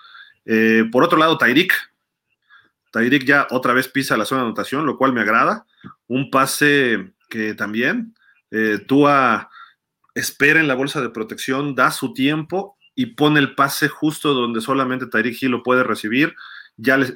[0.45, 1.73] Eh, por otro lado, Tairik.
[2.91, 5.65] Tairik ya otra vez pisa la zona de anotación, lo cual me agrada.
[6.07, 8.15] Un pase que también
[8.51, 9.49] eh, Tua
[10.15, 14.61] espera en la bolsa de protección, da su tiempo y pone el pase justo donde
[14.61, 16.35] solamente Tyreek Hill lo puede recibir.
[16.75, 17.07] Ya le,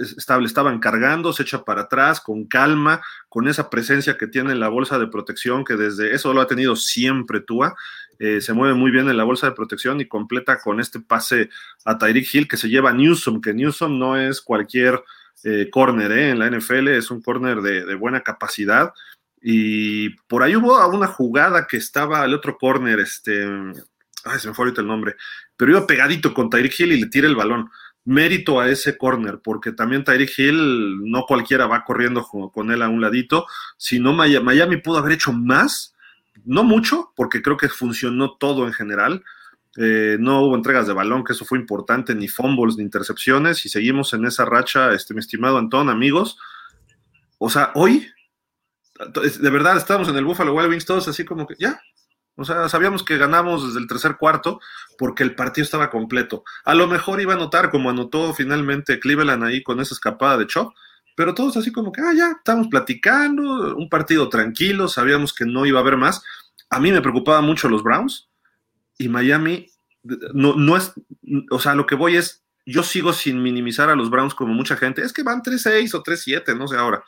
[0.46, 4.70] estaban cargando, se echa para atrás con calma, con esa presencia que tiene en la
[4.70, 7.76] bolsa de protección, que desde eso lo ha tenido siempre Tua.
[8.20, 11.50] Eh, se mueve muy bien en la bolsa de protección y completa con este pase
[11.86, 15.04] a Tyreek Hill que se lleva a Newsom, que Newsom no es cualquier
[15.44, 18.92] eh, corner eh, en la NFL, es un corner de, de, buena capacidad.
[19.42, 23.46] Y por ahí hubo una jugada que estaba el otro corner, este,
[24.26, 25.16] ay, se me fue ahorita el nombre,
[25.58, 27.70] pero iba pegadito con Tyreek Hill y le tira el balón.
[28.06, 32.88] Mérito a ese corner, porque también Tyreek Hill no cualquiera va corriendo con él a
[32.88, 35.94] un ladito, sino Miami pudo haber hecho más,
[36.46, 39.26] no mucho, porque creo que funcionó todo en general.
[39.76, 43.70] Eh, no hubo entregas de balón, que eso fue importante, ni fumbles, ni intercepciones, y
[43.70, 46.38] seguimos en esa racha, este, mi estimado Antón, amigos.
[47.40, 48.08] O sea, hoy,
[49.14, 51.80] de verdad, estamos en el Buffalo Wild Wings todos así como que, ya,
[52.38, 54.60] o sea, sabíamos que ganamos desde el tercer cuarto
[54.98, 56.44] porque el partido estaba completo.
[56.64, 60.46] A lo mejor iba a anotar como anotó finalmente Cleveland ahí con esa escapada de
[60.46, 60.74] Chop,
[61.16, 65.66] pero todos así como que, ah, ya, estamos platicando, un partido tranquilo, sabíamos que no
[65.66, 66.24] iba a haber más.
[66.70, 68.30] A mí me preocupaba mucho los Browns
[69.00, 69.68] y Miami
[70.34, 70.94] no, no es,
[71.50, 74.78] o sea, lo que voy es, yo sigo sin minimizar a los Browns como mucha
[74.78, 77.04] gente, es que van 3-6 o 3-7, no sé ahora.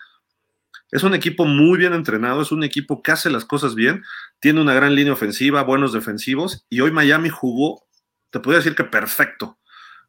[0.92, 4.04] Es un equipo muy bien entrenado, es un equipo que hace las cosas bien,
[4.40, 7.86] tiene una gran línea ofensiva, buenos defensivos, y hoy Miami jugó,
[8.32, 9.60] te podría decir que perfecto,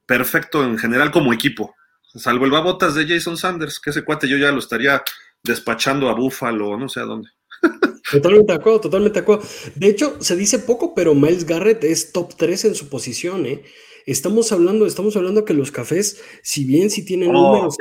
[0.07, 1.75] perfecto en general como equipo,
[2.15, 5.03] salvo el babotas de Jason Sanders, que ese cuate yo ya lo estaría
[5.43, 7.29] despachando a Buffalo, no sé a dónde.
[8.11, 9.45] Totalmente de acuerdo, totalmente de acuerdo.
[9.77, 13.63] De hecho, se dice poco, pero Miles Garrett es top 3 en su posición, ¿eh?
[14.07, 17.77] estamos hablando, estamos hablando que los cafés, si bien si tienen oh, números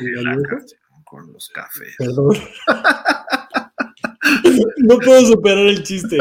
[1.10, 1.96] con los cafés.
[1.98, 2.38] Perdón.
[4.78, 6.18] no puedo superar el chiste.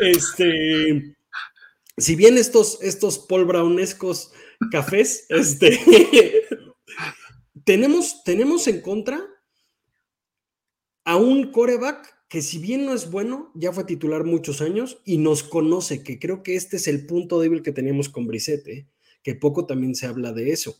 [0.00, 1.16] Este,
[1.96, 4.32] si bien estos, estos Paul Brownescos
[4.70, 6.42] cafés, este,
[7.64, 9.24] tenemos, tenemos en contra
[11.04, 15.18] a un coreback que si bien no es bueno, ya fue titular muchos años y
[15.18, 18.88] nos conoce, que creo que este es el punto débil que teníamos con Brissette, ¿eh?
[19.22, 20.76] que poco también se habla de eso.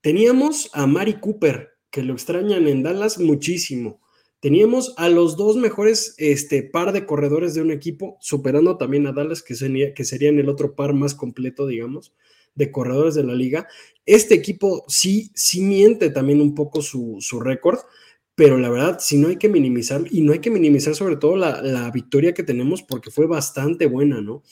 [0.00, 4.00] Teníamos a Mari Cooper, que lo extrañan en Dallas muchísimo.
[4.40, 9.12] Teníamos a los dos mejores este, par de corredores de un equipo, superando también a
[9.12, 12.12] Dallas, que, sería, que serían el otro par más completo, digamos,
[12.56, 13.68] de corredores de la liga.
[14.04, 17.78] Este equipo sí, sí miente también un poco su, récord,
[18.34, 21.36] pero la verdad, sí no hay que minimizar, y no hay que minimizar sobre todo
[21.36, 24.42] la, la, victoria que tenemos porque fue bastante buena, ¿no?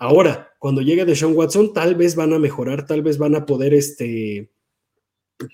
[0.00, 3.74] Ahora, cuando llegue Deshaun Watson, tal vez van a mejorar, tal vez van a poder,
[3.74, 4.50] este,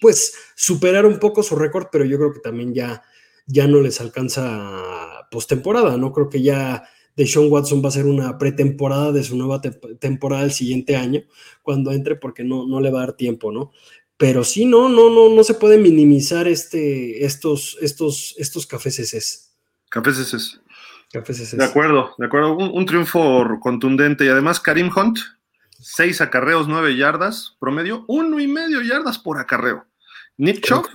[0.00, 3.02] pues, superar un poco su récord, pero yo creo que también ya
[3.48, 6.12] ya no les alcanza postemporada, ¿no?
[6.12, 6.84] Creo que ya
[7.16, 9.60] Deshaun Watson va a ser una pretemporada de su nueva
[9.98, 11.22] temporada el siguiente año,
[11.62, 13.72] cuando entre, porque no, no le va a dar tiempo, ¿no?
[14.18, 19.50] Pero sí, no, no, no, no se puede minimizar este, estos, estos, estos cafés.
[19.88, 21.56] Cafés.
[21.56, 22.56] De acuerdo, de acuerdo.
[22.56, 25.18] Un, triunfo contundente y además Karim Hunt,
[25.80, 29.86] seis acarreos, nueve yardas, promedio, uno y medio yardas por acarreo.
[30.36, 30.86] Nick Chubb,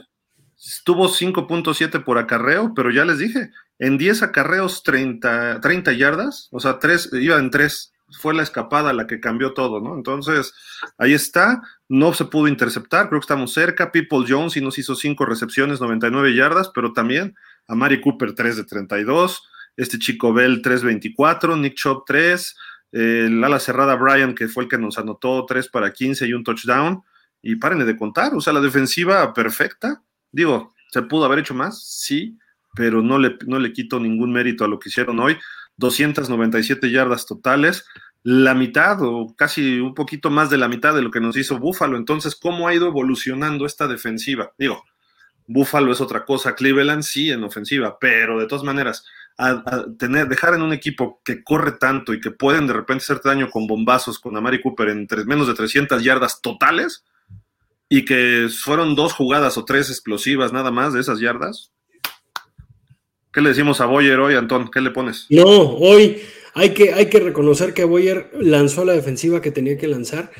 [0.86, 6.60] Tuvo 5.7 por acarreo, pero ya les dije, en 10 acarreos 30, 30 yardas, o
[6.62, 7.91] sea, tres, iba en 3,
[8.22, 9.93] fue la escapada la que cambió todo, ¿no?
[9.96, 10.54] Entonces,
[10.98, 14.96] ahí está, no se pudo interceptar, creo que estamos cerca, People Jones y nos hizo
[14.96, 17.36] 5 recepciones, 99 yardas, pero también
[17.67, 19.43] a Mari Cooper 3 de 32,
[19.76, 22.56] este chico Bell 3.24, Nick Chop 3,
[22.93, 26.43] el ala cerrada Brian, que fue el que nos anotó 3 para 15 y un
[26.45, 27.03] touchdown,
[27.41, 30.01] y párenle de contar, o sea, la defensiva perfecta,
[30.34, 31.82] Digo, ¿se pudo haber hecho más?
[31.88, 32.38] Sí,
[32.75, 35.38] pero no le, no le quito ningún mérito a lo que hicieron hoy.
[35.77, 37.86] 297 yardas totales,
[38.23, 41.60] la mitad o casi un poquito más de la mitad de lo que nos hizo
[41.60, 41.97] Búfalo.
[41.97, 44.53] Entonces, ¿cómo ha ido evolucionando esta defensiva?
[44.58, 44.84] Digo,
[45.45, 49.06] Búfalo es otra cosa, Cleveland sí en ofensiva, pero de todas maneras,
[49.98, 53.50] tener, dejar en un equipo que corre tanto y que pueden de repente hacerte daño
[53.50, 57.04] con bombazos con Amari Cooper en menos de 300 yardas totales,
[57.89, 61.72] y que fueron dos jugadas o tres explosivas nada más de esas yardas.
[63.32, 64.72] ¿Qué le decimos a Boyer hoy, Antón?
[64.72, 65.28] ¿Qué le pones?
[65.30, 66.19] No, hoy
[66.56, 70.32] hay que, hay que reconocer que Boyer lanzó la defensiva que tenía que lanzar.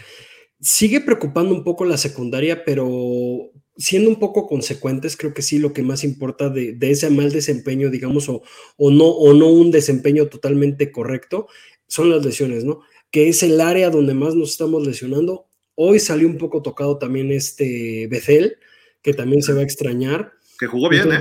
[0.60, 5.74] Sigue preocupando un poco la secundaria, pero siendo un poco consecuentes, creo que sí lo
[5.74, 8.44] que más importa de, ese mal desempeño, digamos, o,
[8.78, 11.48] o, no, o no un desempeño totalmente correcto,
[11.88, 12.82] son las lesiones, ¿no?
[13.12, 17.32] Que es el área donde más nos estamos lesionando Hoy salió un poco tocado también
[17.32, 18.58] este Bethel,
[19.02, 20.34] que también se va a extrañar.
[20.60, 21.20] Que jugó bien, ¿eh?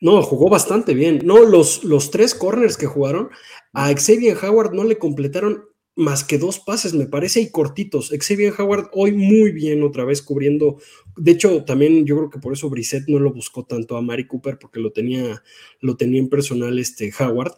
[0.00, 1.20] No, jugó bastante bien.
[1.24, 3.30] No, los, los tres corners que jugaron,
[3.72, 5.64] a Xavier Howard no le completaron
[5.96, 8.10] más que dos pases, me parece, y cortitos.
[8.10, 10.76] Xavier Howard hoy muy bien otra vez cubriendo.
[11.16, 14.26] De hecho, también yo creo que por eso Brissett no lo buscó tanto a Mari
[14.26, 15.42] Cooper, porque lo tenía,
[15.80, 17.54] lo tenía en personal este Howard,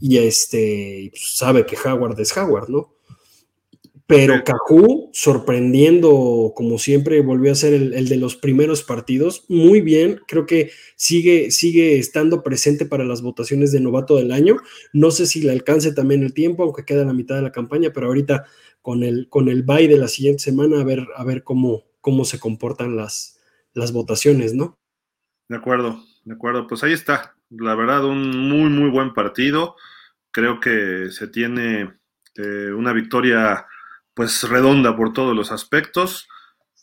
[0.00, 2.94] y este pues, sabe que Howard es Howard, ¿no?
[4.16, 9.44] Pero Cajú, sorprendiendo, como siempre, volvió a ser el, de los primeros partidos.
[9.48, 14.56] Muy bien, creo que sigue, sigue estando presente para las votaciones de novato del año.
[14.92, 17.90] No sé si le alcance también el tiempo, aunque queda la mitad de la campaña,
[17.94, 18.44] pero ahorita
[18.82, 22.24] con el, con el bye de la siguiente semana, a ver, a ver cómo, cómo
[22.24, 23.40] se comportan las,
[23.72, 24.78] las votaciones, ¿no?
[25.48, 26.66] De acuerdo, de acuerdo.
[26.66, 27.34] Pues ahí está.
[27.50, 29.76] La verdad, un muy, muy buen partido.
[30.30, 31.92] Creo que se tiene
[32.36, 33.66] eh, una victoria
[34.14, 36.28] pues redonda por todos los aspectos.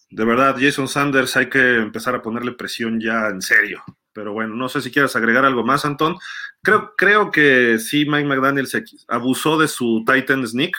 [0.10, 3.84] De verdad, Jason Sanders hay que empezar a ponerle presión ya en serio.
[4.14, 6.18] Pero bueno, no sé si quieres agregar algo más, Antón.
[6.62, 10.76] Creo, creo que sí, Mike McDaniel se abusó de su Titan sneak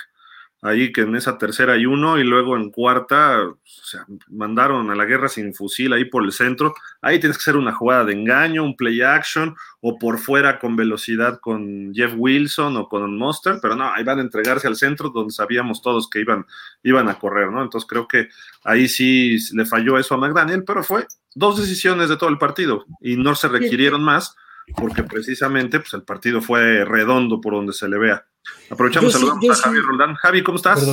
[0.63, 4.95] ahí que en esa tercera hay uno y luego en cuarta, o sea, mandaron a
[4.95, 6.75] la guerra sin fusil ahí por el centro.
[7.01, 10.77] Ahí tienes que hacer una jugada de engaño, un play action o por fuera con
[10.77, 15.11] velocidad con Jeff Wilson o con Monster, pero no, ahí van a entregarse al centro
[15.11, 16.47] donde sabíamos todos que iban,
[16.83, 17.63] iban a correr, ¿no?
[17.63, 18.29] Entonces creo que
[18.65, 22.85] ahí sí le falló eso a McDaniel, pero fue dos decisiones de todo el partido
[23.01, 24.37] y no se requirieron más
[24.77, 28.25] porque precisamente pues, el partido fue redondo por donde se le vea.
[28.71, 30.15] Aprovechamos saludamos a Javi Roldán.
[30.15, 30.85] Javi, ¿cómo estás?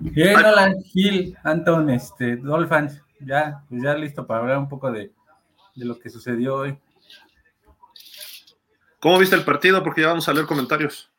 [0.00, 5.12] Bien, hola, Gil, Anton, este, Dolphins, ya, pues ya listo para hablar un poco de,
[5.76, 6.78] lo que sucedió hoy.
[8.98, 9.82] ¿Cómo viste el partido?
[9.82, 11.10] Porque ya vamos a leer comentarios.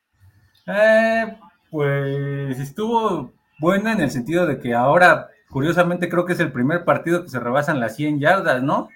[0.67, 1.37] Eh,
[1.69, 6.83] pues estuvo buena en el sentido de que ahora, curiosamente, creo que es el primer
[6.83, 8.89] partido que se rebasan las 100 yardas, ¿no?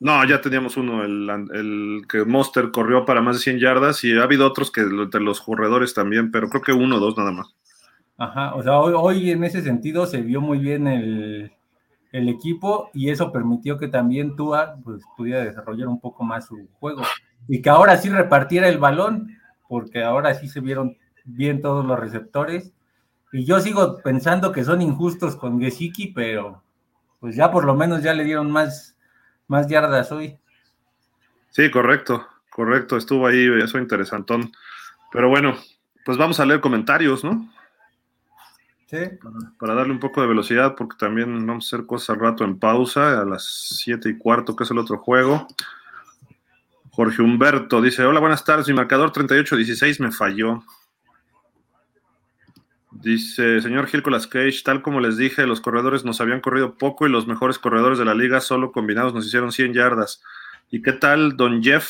[0.00, 4.16] No, ya teníamos uno, el, el, que Monster corrió para más de 100 yardas y
[4.16, 7.32] ha habido otros que entre los corredores también, pero creo que uno o dos nada
[7.32, 7.54] más.
[8.16, 11.52] Ajá, o sea, hoy, en ese sentido se vio muy bien el,
[12.12, 16.68] el equipo y eso permitió que también Tua pues, pudiera desarrollar un poco más su
[16.80, 17.02] juego
[17.46, 19.36] y que ahora sí repartiera el balón,
[19.68, 22.72] porque ahora sí se vieron bien todos los receptores.
[23.32, 26.62] Y yo sigo pensando que son injustos con Gesicki, pero
[27.20, 28.96] pues ya por lo menos ya le dieron más,
[29.48, 30.38] más yardas hoy.
[31.50, 34.52] Sí, correcto, correcto, estuvo ahí, eso interesantón.
[35.10, 35.56] Pero bueno,
[36.04, 37.50] pues vamos a leer comentarios, ¿no?
[38.86, 38.96] Sí.
[39.58, 42.58] Para, darle un poco de velocidad, porque también vamos a hacer cosas al rato en
[42.58, 45.46] pausa, a las siete y cuarto, que es el otro juego.
[46.90, 48.66] Jorge Humberto dice: Hola, buenas tardes.
[48.68, 50.62] Mi marcador 38-16 me falló.
[53.02, 57.10] Dice, señor Gilcolas Cage, tal como les dije, los corredores nos habían corrido poco y
[57.10, 60.20] los mejores corredores de la liga solo combinados nos hicieron 100 yardas.
[60.70, 61.88] ¿Y qué tal, don Jeff?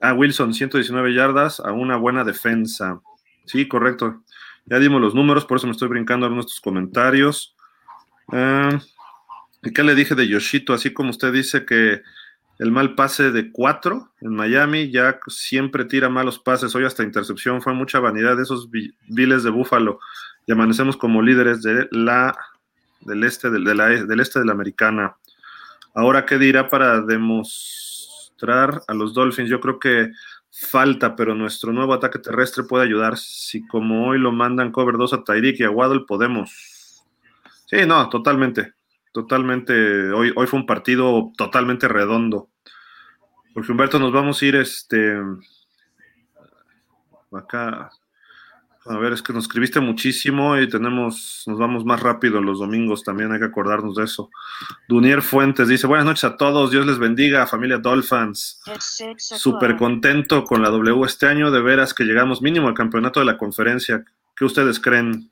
[0.00, 3.00] Ah, Wilson, 119 yardas a una buena defensa.
[3.44, 4.22] Sí, correcto.
[4.66, 7.56] Ya dimos los números, por eso me estoy brincando a nuestros comentarios.
[8.32, 8.78] Ah,
[9.62, 10.72] ¿Y qué le dije de Yoshito?
[10.72, 12.02] Así como usted dice que
[12.60, 17.62] el mal pase de cuatro en Miami, ya siempre tira malos pases, hoy hasta intercepción,
[17.62, 19.98] fue mucha vanidad de esos viles de Búfalo
[20.46, 22.36] y amanecemos como líderes de la,
[23.00, 25.16] del, este, de la, del este de la americana.
[25.94, 29.48] Ahora, ¿qué dirá para demostrar a los Dolphins?
[29.48, 30.10] Yo creo que
[30.50, 33.16] falta, pero nuestro nuevo ataque terrestre puede ayudar.
[33.16, 37.06] Si como hoy lo mandan cover 2 a Tyreek y a Waddle, podemos.
[37.64, 38.74] Sí, no, totalmente.
[39.12, 40.10] Totalmente.
[40.12, 42.48] Hoy, hoy fue un partido totalmente redondo.
[43.52, 45.16] Porque Humberto, nos vamos a ir este
[47.32, 47.90] acá.
[48.86, 53.04] A ver, es que nos escribiste muchísimo y tenemos, nos vamos más rápido los domingos
[53.04, 54.30] también, hay que acordarnos de eso.
[54.88, 58.62] Dunier Fuentes dice, buenas noches a todos, Dios les bendiga, familia Dolphins.
[59.18, 63.26] Súper contento con la W este año, de veras que llegamos mínimo al campeonato de
[63.26, 64.02] la conferencia.
[64.34, 65.30] ¿Qué ustedes creen?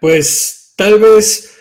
[0.00, 1.58] Pues tal vez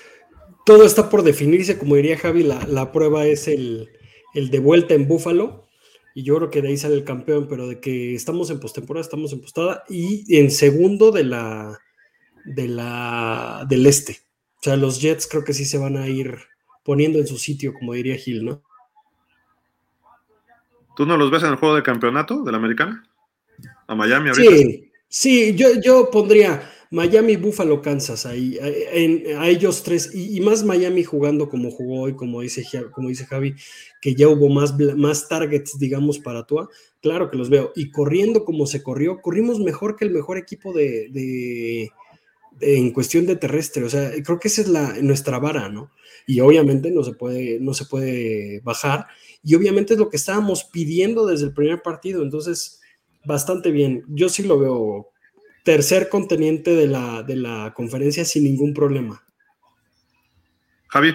[0.65, 3.89] todo está por definirse, como diría Javi, la, prueba es el,
[4.33, 5.65] de vuelta en Búfalo,
[6.13, 9.01] y yo creo que de ahí sale el campeón, pero de que estamos en postemporada,
[9.01, 11.79] estamos en postada, y en segundo de la,
[12.43, 14.19] de la, del este.
[14.59, 16.37] O sea, los Jets creo que sí se van a ir
[16.83, 18.61] poniendo en su sitio, como diría Gil, ¿no?
[20.97, 23.07] ¿Tú no los ves en el juego de campeonato de la americana?
[23.87, 24.51] ¿A Miami ahorita?
[24.51, 31.03] Sí, sí, yo, yo pondría Miami, Buffalo, Kansas, ahí, a, ellos tres, y, más Miami
[31.03, 33.55] jugando como jugó hoy, como dice, como dice Javi,
[34.01, 36.69] que ya hubo más, más targets, digamos, para Tua,
[37.01, 40.73] claro que los veo, y corriendo como se corrió, corrimos mejor que el mejor equipo
[40.73, 41.89] de,
[42.61, 45.91] en cuestión de terrestre, o sea, creo que esa es la, nuestra vara, ¿no?
[46.25, 49.07] Y obviamente no se puede, no se puede bajar,
[49.43, 52.79] y obviamente es lo que estábamos pidiendo desde el primer partido, entonces,
[53.25, 55.09] bastante bien, yo sí lo veo
[55.67, 59.21] tercer conteniente de la, de la conferencia sin ningún problema.
[60.87, 61.13] Javi.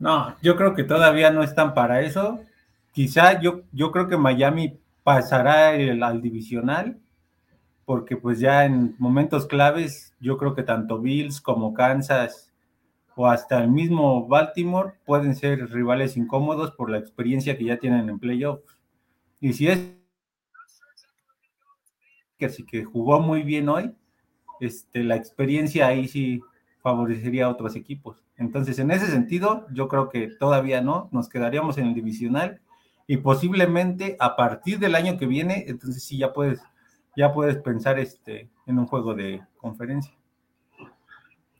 [0.00, 2.40] No, yo creo que todavía no están para eso.
[2.90, 6.98] Quizá yo, yo creo que Miami pasará el, al divisional,
[7.84, 12.52] porque pues ya en momentos claves, yo creo que tanto Bills como Kansas
[13.14, 18.08] o hasta el mismo Baltimore pueden ser rivales incómodos por la experiencia que ya tienen
[18.08, 18.80] en playoffs.
[19.40, 19.78] Y si es
[22.46, 23.94] así que jugó muy bien hoy,
[24.60, 26.40] este, la experiencia ahí sí
[26.82, 28.22] favorecería a otros equipos.
[28.36, 32.60] Entonces, en ese sentido, yo creo que todavía no, nos quedaríamos en el divisional
[33.06, 36.60] y posiblemente a partir del año que viene, entonces sí ya puedes,
[37.16, 40.12] ya puedes pensar este, en un juego de conferencia.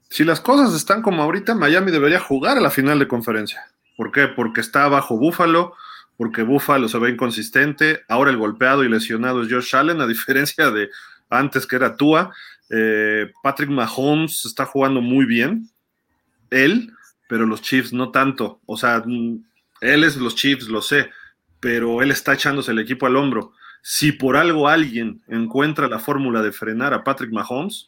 [0.09, 3.63] Si las cosas están como ahorita, Miami debería jugar a la final de conferencia.
[3.97, 4.27] ¿Por qué?
[4.27, 5.73] Porque está bajo Búfalo,
[6.17, 8.01] porque Buffalo se ve inconsistente.
[8.07, 10.89] Ahora el golpeado y lesionado es Josh Allen, a diferencia de
[11.29, 12.33] antes que era Tua.
[12.69, 15.69] Eh, Patrick Mahomes está jugando muy bien,
[16.49, 16.91] él,
[17.27, 18.61] pero los Chiefs no tanto.
[18.65, 19.03] O sea,
[19.81, 21.09] él es los Chiefs, lo sé,
[21.59, 23.53] pero él está echándose el equipo al hombro.
[23.81, 27.85] Si por algo alguien encuentra la fórmula de frenar a Patrick Mahomes,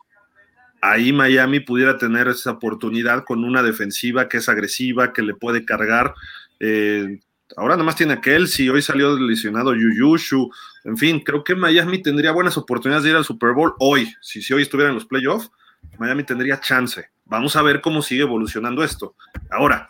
[0.82, 5.64] ahí Miami pudiera tener esa oportunidad con una defensiva que es agresiva, que le puede
[5.66, 6.14] cargar.
[6.60, 7.20] Eh,
[7.56, 10.50] Ahora nada más tiene a Kelsey, hoy salió lesionado Yuyushu.
[10.84, 14.14] En fin, creo que Miami tendría buenas oportunidades de ir al Super Bowl hoy.
[14.22, 15.52] Si, si hoy estuviera en los playoffs,
[16.00, 17.10] Miami tendría chance.
[17.26, 19.16] Vamos a ver cómo sigue evolucionando esto.
[19.52, 19.88] Ahora,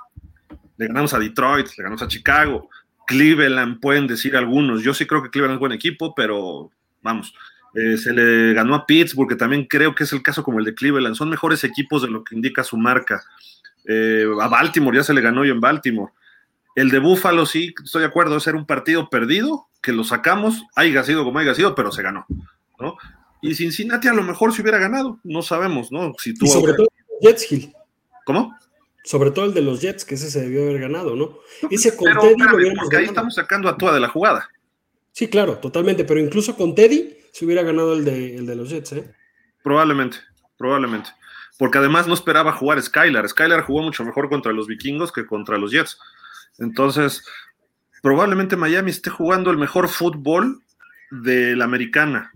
[0.78, 2.70] le ganamos a Detroit, le ganamos a Chicago,
[3.08, 4.84] Cleveland, pueden decir algunos.
[4.84, 7.34] Yo sí creo que Cleveland es buen equipo, pero vamos,
[7.74, 10.66] eh, se le ganó a Pittsburgh, que también creo que es el caso como el
[10.66, 11.16] de Cleveland.
[11.16, 13.24] Son mejores equipos de lo que indica su marca.
[13.86, 16.12] Eh, a Baltimore ya se le ganó hoy en Baltimore.
[16.76, 20.64] El de Buffalo, sí, estoy de acuerdo, es era un partido perdido, que lo sacamos,
[20.76, 22.26] haya sido como haya sido, pero se ganó,
[22.80, 22.98] ¿no?
[23.42, 26.14] Y Cincinnati a lo mejor se hubiera ganado, no sabemos, ¿no?
[26.18, 26.88] Si tú, y sobre todo
[27.22, 27.74] Jets, Hill.
[28.26, 28.58] ¿Cómo?
[29.04, 31.38] Sobre todo el de los Jets, que ese se debió haber ganado, ¿no?
[31.70, 34.50] Ese con Teddy porque ahí estamos sacando a Tua de la jugada.
[35.12, 38.70] Sí, claro, totalmente, pero incluso con Teddy se hubiera ganado el de, el de los
[38.70, 39.14] Jets, ¿eh?
[39.64, 40.18] Probablemente,
[40.58, 41.10] probablemente.
[41.58, 43.30] Porque además no esperaba jugar Skylar.
[43.30, 45.98] Skylar jugó mucho mejor contra los vikingos que contra los Jets.
[46.60, 47.24] Entonces,
[48.02, 50.62] probablemente Miami esté jugando el mejor fútbol
[51.12, 52.32] de la americana.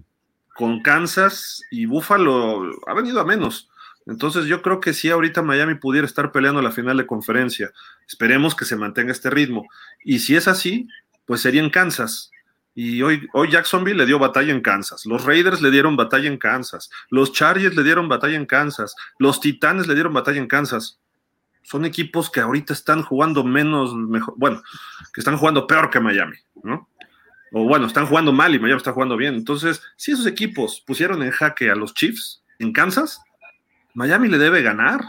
[0.56, 3.70] Con Kansas y Buffalo ha venido a menos.
[4.06, 7.72] Entonces yo creo que sí, ahorita Miami pudiera estar peleando la final de conferencia.
[8.08, 9.68] Esperemos que se mantenga este ritmo.
[10.04, 10.88] Y si es así,
[11.26, 12.32] pues sería en Kansas.
[12.74, 15.06] Y hoy, hoy Jacksonville le dio batalla en Kansas.
[15.06, 16.90] Los Raiders le dieron batalla en Kansas.
[17.10, 18.96] Los Chargers le dieron batalla en Kansas.
[19.20, 21.00] Los Titanes le dieron batalla en Kansas
[21.70, 24.64] son equipos que ahorita están jugando menos, mejor, bueno,
[25.14, 26.90] que están jugando peor que Miami, ¿no?
[27.52, 29.36] O bueno, están jugando mal y Miami está jugando bien.
[29.36, 33.22] Entonces, si esos equipos pusieron en jaque a los Chiefs en Kansas,
[33.94, 35.02] Miami le debe ganar.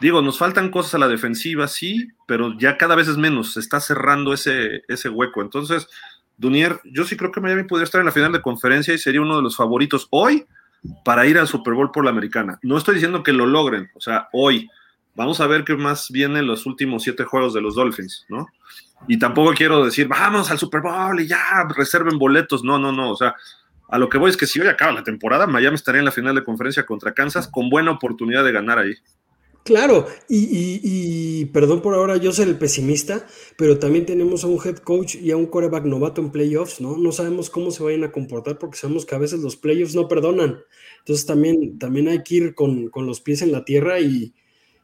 [0.00, 3.60] Digo, nos faltan cosas a la defensiva, sí, pero ya cada vez es menos, se
[3.60, 5.40] está cerrando ese, ese hueco.
[5.40, 5.88] Entonces,
[6.36, 9.22] Dunier, yo sí creo que Miami podría estar en la final de conferencia y sería
[9.22, 10.46] uno de los favoritos hoy
[11.02, 12.58] para ir al Super Bowl por la americana.
[12.62, 14.68] No estoy diciendo que lo logren, o sea, hoy
[15.14, 18.46] Vamos a ver qué más viene en los últimos siete juegos de los Dolphins, ¿no?
[19.08, 22.64] Y tampoco quiero decir, vamos al Super Bowl y ya, reserven boletos.
[22.64, 23.10] No, no, no.
[23.10, 23.34] O sea,
[23.88, 26.12] a lo que voy es que si hoy acaba la temporada, Miami estaría en la
[26.12, 28.94] final de conferencia contra Kansas con buena oportunidad de ganar ahí.
[29.64, 33.24] Claro, y, perdón por ahora, yo soy el pesimista,
[33.56, 36.96] pero también tenemos a un head coach y a un quarterback novato en playoffs, ¿no?
[36.96, 40.08] No sabemos cómo se vayan a comportar porque sabemos que a veces los playoffs no
[40.08, 40.58] perdonan.
[40.98, 44.34] Entonces también, también hay que ir con, con los pies en la tierra y,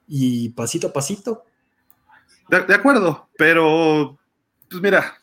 [0.08, 1.44] y pasito a pasito.
[2.48, 4.18] De, acuerdo, pero
[4.70, 5.18] pues mira,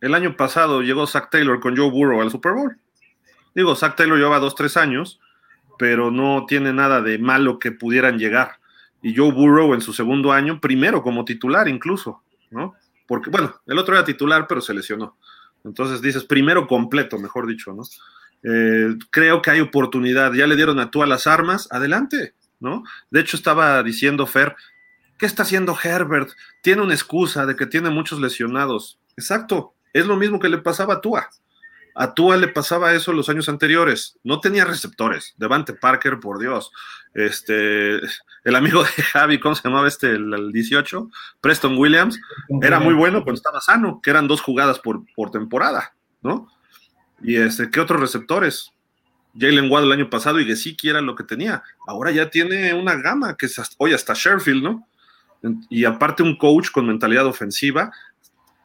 [0.00, 2.78] el año pasado llegó Zach Taylor con Joe Burrow al Super Bowl.
[3.54, 5.20] Digo, Zach Taylor lleva dos, tres años,
[5.78, 8.58] pero no tiene nada de malo que pudieran llegar.
[9.02, 12.74] Y Joe Burrow en su segundo año, primero como titular incluso, ¿no?
[13.06, 15.16] Porque, bueno, el otro era titular, pero se lesionó.
[15.62, 17.82] Entonces dices, primero completo, mejor dicho, ¿no?
[18.42, 20.32] Eh, creo que hay oportunidad.
[20.32, 22.34] Ya le dieron a tú a las armas, adelante.
[22.60, 22.84] ¿No?
[23.10, 24.56] De hecho, estaba diciendo Fer,
[25.18, 26.30] ¿qué está haciendo Herbert?
[26.62, 28.98] Tiene una excusa de que tiene muchos lesionados.
[29.16, 31.28] Exacto, es lo mismo que le pasaba a Tua.
[31.94, 34.18] A Tua le pasaba eso los años anteriores.
[34.22, 35.34] No tenía receptores.
[35.38, 36.70] Devante Parker, por Dios.
[37.14, 37.96] Este,
[38.44, 40.10] el amigo de Javi, ¿cómo se llamaba este?
[40.10, 41.08] El, 18,
[41.40, 42.20] Preston Williams,
[42.60, 46.52] era muy bueno cuando estaba sano, que eran dos jugadas por, por temporada, ¿no?
[47.22, 48.72] Y este, ¿qué otros receptores?
[49.38, 51.62] Jalen Waddle el año pasado y Gesicki era lo que tenía.
[51.86, 54.88] Ahora ya tiene una gama que es hoy hasta Sherfield, ¿no?
[55.68, 57.92] Y aparte un coach con mentalidad ofensiva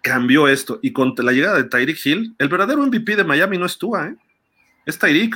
[0.02, 0.80] cambió esto.
[0.82, 4.08] Y con la llegada de Tyreek Hill, el verdadero MVP de Miami no es Tua,
[4.08, 4.16] ¿eh?
[4.86, 5.36] Es Tyreek.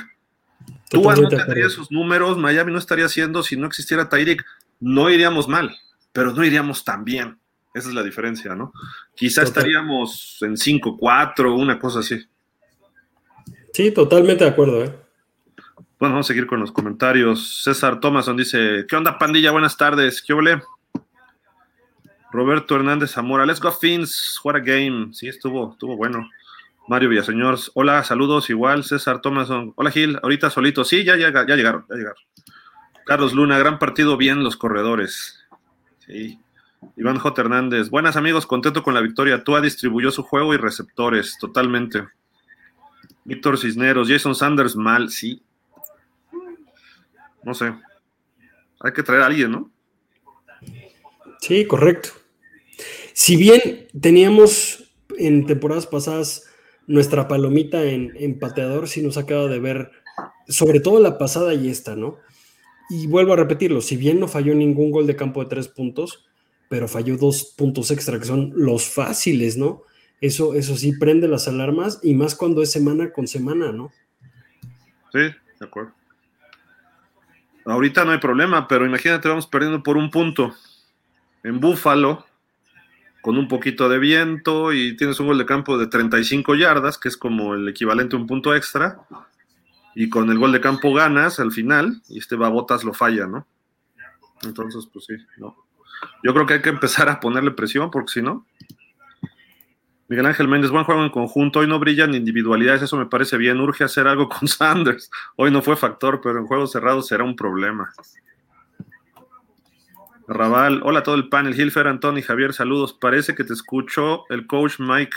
[0.89, 4.43] Tua no tendría esos números, Miami no estaría haciendo si no existiera Tyreek.
[4.79, 5.75] No iríamos mal,
[6.11, 7.37] pero no iríamos tan bien.
[7.73, 8.71] Esa es la diferencia, ¿no?
[9.15, 12.25] Quizá estaríamos en 5-4, una cosa así.
[13.73, 15.04] Sí, totalmente de acuerdo, ¿eh?
[15.97, 17.63] Bueno, vamos a seguir con los comentarios.
[17.63, 19.51] César Thomason dice: ¿Qué onda, pandilla?
[19.51, 20.21] Buenas tardes.
[20.21, 20.61] ¿Qué ole?
[22.35, 25.13] Roberto Hernández Zamora, let's go Fins, what a game.
[25.13, 26.29] Sí, estuvo, estuvo bueno.
[26.87, 28.83] Mario Villaseñor, hola, saludos, igual.
[28.83, 30.83] César Thomason, hola Gil, ahorita solito.
[30.83, 32.21] Sí, ya, ya, ya llegaron, ya llegaron.
[33.05, 35.45] Carlos Luna, gran partido, bien los corredores.
[36.05, 36.37] Sí.
[36.97, 37.41] Iván J.
[37.41, 39.43] Hernández, buenas amigos, contento con la victoria.
[39.43, 42.05] Tua distribuyó su juego y receptores, totalmente.
[43.23, 45.41] Víctor Cisneros, Jason Sanders, mal, sí,
[47.45, 47.73] no sé.
[48.81, 49.71] Hay que traer a alguien, ¿no?
[51.39, 52.09] Sí, correcto.
[53.13, 56.49] Si bien teníamos en temporadas pasadas
[56.87, 59.91] nuestra palomita en, en pateador, sí nos acaba de ver,
[60.47, 62.17] sobre todo la pasada y esta, ¿no?
[62.89, 66.25] Y vuelvo a repetirlo, si bien no falló ningún gol de campo de tres puntos,
[66.67, 69.83] pero falló dos puntos extra, que son los fáciles, ¿no?
[70.19, 73.91] Eso, eso sí prende las alarmas y más cuando es semana con semana, ¿no?
[75.11, 75.93] Sí, de acuerdo.
[77.65, 80.55] Ahorita no hay problema, pero imagínate, vamos perdiendo por un punto
[81.43, 82.25] en Búfalo,
[83.21, 87.07] con un poquito de viento y tienes un gol de campo de 35 yardas, que
[87.07, 88.99] es como el equivalente a un punto extra,
[89.95, 93.47] y con el gol de campo ganas al final, y este Babotas lo falla, ¿no?
[94.43, 95.55] Entonces, pues sí, no.
[96.23, 98.45] Yo creo que hay que empezar a ponerle presión, porque si no.
[100.07, 101.59] Miguel Ángel Méndez, buen juego en conjunto.
[101.59, 103.59] Hoy no brillan individualidades, eso me parece bien.
[103.59, 105.09] Urge hacer algo con Sanders.
[105.35, 107.91] Hoy no fue factor, pero en juegos cerrados será un problema.
[110.27, 111.55] Raval, hola a todo el panel.
[111.55, 112.93] Gil, Fer, Antoni, Javier, saludos.
[112.93, 115.15] Parece que te escuchó el coach Mike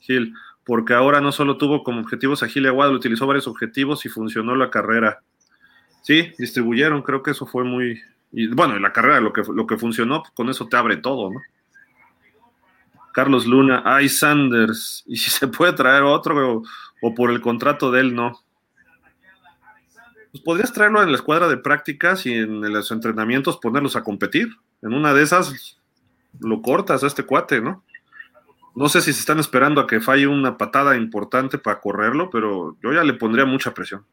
[0.00, 0.34] Gil,
[0.64, 4.10] porque ahora no solo tuvo como objetivos a Gil y Aguado, utilizó varios objetivos y
[4.10, 5.20] funcionó la carrera.
[6.02, 8.02] Sí, distribuyeron, creo que eso fue muy.
[8.32, 11.40] Y bueno, la carrera, lo que, lo que funcionó, con eso te abre todo, ¿no?
[13.16, 16.62] Carlos Luna, ay Sanders, y si se puede traer otro o,
[17.00, 18.38] o por el contrato de él, no
[20.36, 24.50] pues podrías traerlo en la escuadra de prácticas y en los entrenamientos ponerlos a competir.
[24.82, 25.78] En una de esas
[26.40, 27.82] lo cortas a este cuate, ¿no?
[28.74, 32.76] No sé si se están esperando a que falle una patada importante para correrlo, pero
[32.82, 34.04] yo ya le pondría mucha presión.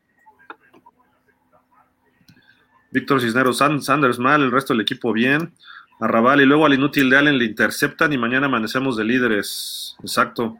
[2.90, 5.54] Víctor Cisneros, Sanders mal, el resto del equipo bien.
[6.04, 9.96] Arrabal y luego al inútil de Allen le interceptan y mañana amanecemos de líderes.
[10.02, 10.58] Exacto.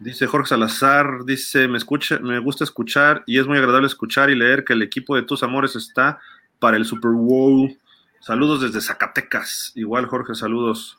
[0.00, 4.34] Dice Jorge Salazar, dice, me, escucha, me gusta escuchar y es muy agradable escuchar y
[4.34, 6.18] leer que el equipo de tus amores está
[6.58, 7.78] para el Super Bowl.
[8.18, 9.70] Saludos desde Zacatecas.
[9.76, 10.98] Igual, Jorge, saludos.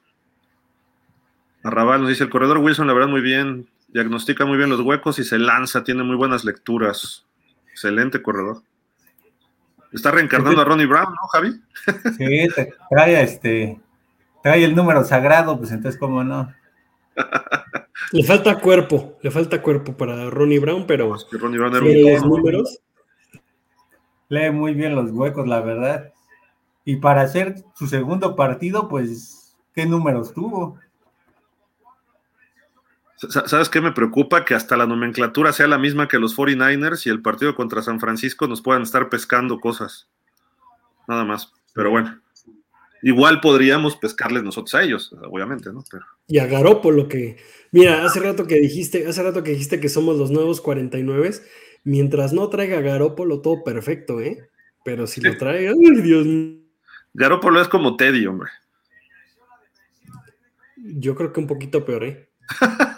[1.64, 3.68] Arrabal nos dice, el corredor Wilson, la verdad, muy bien.
[3.90, 7.26] Diagnostica muy bien los huecos y se lanza, tiene muy buenas lecturas.
[7.72, 8.62] Excelente corredor.
[9.92, 11.62] Está reencarnando a Ronnie Brown, ¿no, Javi?
[12.18, 12.48] Sí,
[12.90, 13.80] trae este,
[14.42, 16.54] trae el número sagrado, pues entonces, ¿cómo no?
[18.12, 22.80] Le falta cuerpo, le falta cuerpo para Ronnie Brown, pero Ronnie Brown era los números.
[24.30, 26.14] Lee muy bien los huecos, la verdad.
[26.86, 30.78] Y para hacer su segundo partido, pues, ¿qué números tuvo?
[33.30, 34.46] ¿Sabes qué me preocupa?
[34.46, 38.00] Que hasta la nomenclatura sea la misma que los 49ers y el partido contra San
[38.00, 40.08] Francisco nos puedan estar pescando cosas.
[41.08, 41.54] Nada más.
[41.74, 42.20] Pero bueno.
[43.04, 45.84] Igual podríamos pescarles nosotros a ellos, obviamente, ¿no?
[46.28, 47.38] Y a Garópolo que,
[47.72, 51.32] mira, hace rato que dijiste, hace rato que dijiste que somos los nuevos 49,
[51.84, 54.48] mientras no traiga Garópolo, todo perfecto, ¿eh?
[54.86, 56.62] Pero si lo trae, ¡ay, Dios mío!
[57.14, 58.50] Garópolo es como Teddy, hombre.
[60.78, 62.30] Yo creo que un poquito peor, ¿eh?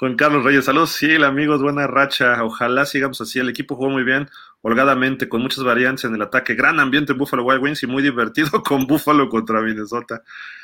[0.00, 2.42] Juan Carlos Reyes, saludos, sí, amigos, buena racha.
[2.42, 3.38] Ojalá sigamos así.
[3.38, 4.30] El equipo jugó muy bien,
[4.62, 6.54] holgadamente, con muchas variantes en el ataque.
[6.54, 10.22] Gran ambiente en Buffalo Wild Wings y muy divertido con Buffalo contra Minnesota.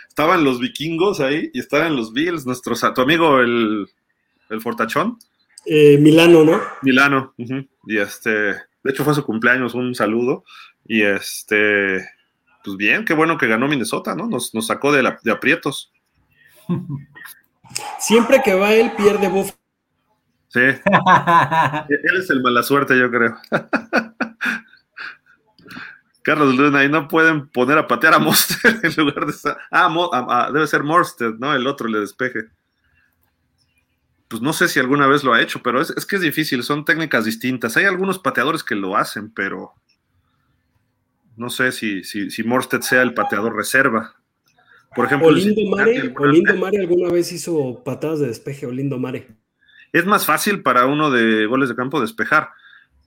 [0.09, 3.87] Estaban los vikingos ahí y estaban los Bills, nuestro, tu amigo el,
[4.49, 5.19] el Fortachón.
[5.67, 6.59] Eh, Milano, ¿no?
[6.81, 10.45] Milano, y este, de hecho fue su cumpleaños, un saludo.
[10.87, 12.09] Y este,
[12.65, 14.29] pues bien, qué bueno que ganó Minnesota, ¿no?
[14.29, 15.93] Nos, nos sacó de, la, de aprietos.
[17.99, 19.53] Siempre que va él, pierde buff.
[20.49, 20.61] Sí.
[20.61, 23.37] él es el mala suerte, yo creo.
[26.27, 29.35] Carlos Luna, y no pueden poner a patear a Monster en lugar de.
[29.71, 31.55] Ah, debe ser Monster, ¿no?
[31.55, 32.47] El otro le despeje.
[34.27, 36.85] Pues no sé si alguna vez lo ha hecho, pero es, que es difícil, son
[36.85, 37.77] técnicas distintas.
[37.77, 39.75] Hay algunos pateadores que lo hacen, pero
[41.37, 44.17] no sé si, si, si Morsted sea el pateador reserva.
[44.97, 49.29] Por ejemplo, Olindo Mare, Olindo Mare alguna vez hizo patadas de despeje, Olindo Mare.
[49.93, 52.49] Es más fácil para uno de goles de campo despejar,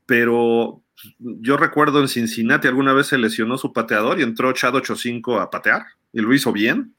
[0.05, 0.83] pero
[1.17, 5.49] yo recuerdo en Cincinnati alguna vez se lesionó su pateador y entró Chad 8-5 a
[5.49, 5.83] patear
[6.13, 6.93] y lo hizo bien.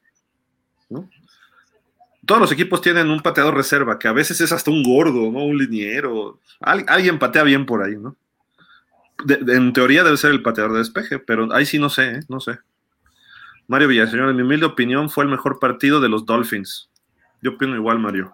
[2.25, 5.45] Todos los equipos tienen un pateador reserva, que a veces es hasta un gordo, ¿no?
[5.45, 6.39] Un liniero.
[6.59, 8.15] alguien patea bien por ahí, ¿no?
[9.27, 12.19] en teoría debe ser el pateador de despeje, pero ahí sí no sé, ¿eh?
[12.27, 12.57] no sé.
[13.71, 16.89] Mario Villaseñor, en mi humilde opinión, fue el mejor partido de los Dolphins.
[17.41, 18.33] Yo opino igual, Mario.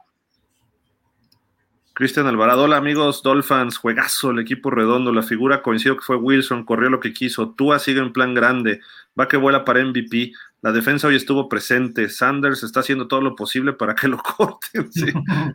[1.93, 6.65] Cristian Alvarado, hola amigos Dolphins, juegazo, el equipo redondo, la figura coincido que fue Wilson,
[6.65, 8.81] corrió lo que quiso, Tua sigue en plan grande,
[9.19, 10.31] va que vuela para MVP,
[10.63, 14.89] la defensa hoy estuvo presente, Sanders está haciendo todo lo posible para que lo corten.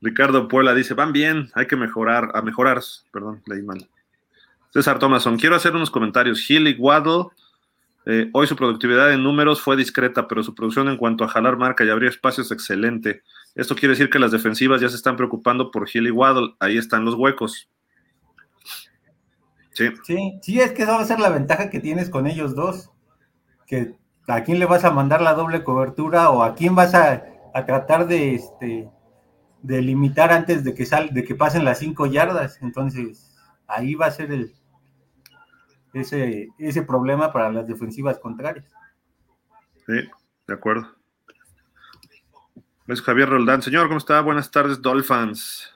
[0.00, 2.80] Ricardo Puebla dice, van bien, hay que mejorar, a mejorar,
[3.12, 3.86] perdón, leí mal.
[4.72, 6.48] César Thomason, quiero hacer unos comentarios.
[6.48, 7.26] Hill y Waddle,
[8.06, 11.56] eh, hoy su productividad en números fue discreta, pero su producción en cuanto a jalar
[11.56, 13.22] marca y abrir espacios es excelente.
[13.54, 16.54] Esto quiere decir que las defensivas ya se están preocupando por Hill y Waddle.
[16.60, 17.68] Ahí están los huecos.
[19.72, 19.90] Sí.
[20.04, 20.38] sí.
[20.42, 22.90] Sí, es que esa va a ser la ventaja que tienes con ellos dos.
[23.66, 23.94] Que
[24.26, 27.24] a quién le vas a mandar la doble cobertura o a quién vas a,
[27.66, 28.88] tratar de, este,
[29.62, 32.58] de limitar antes de que, sal, de que pasen las cinco yardas.
[32.62, 34.54] Entonces, ahí va a ser el,
[35.94, 38.66] ese, ese problema para las defensivas contrarias.
[39.86, 40.08] Sí,
[40.46, 40.88] de acuerdo.
[42.86, 43.62] Es Javier Roldán.
[43.62, 44.20] Señor, ¿cómo está?
[44.20, 45.74] Buenas tardes, Dolphins.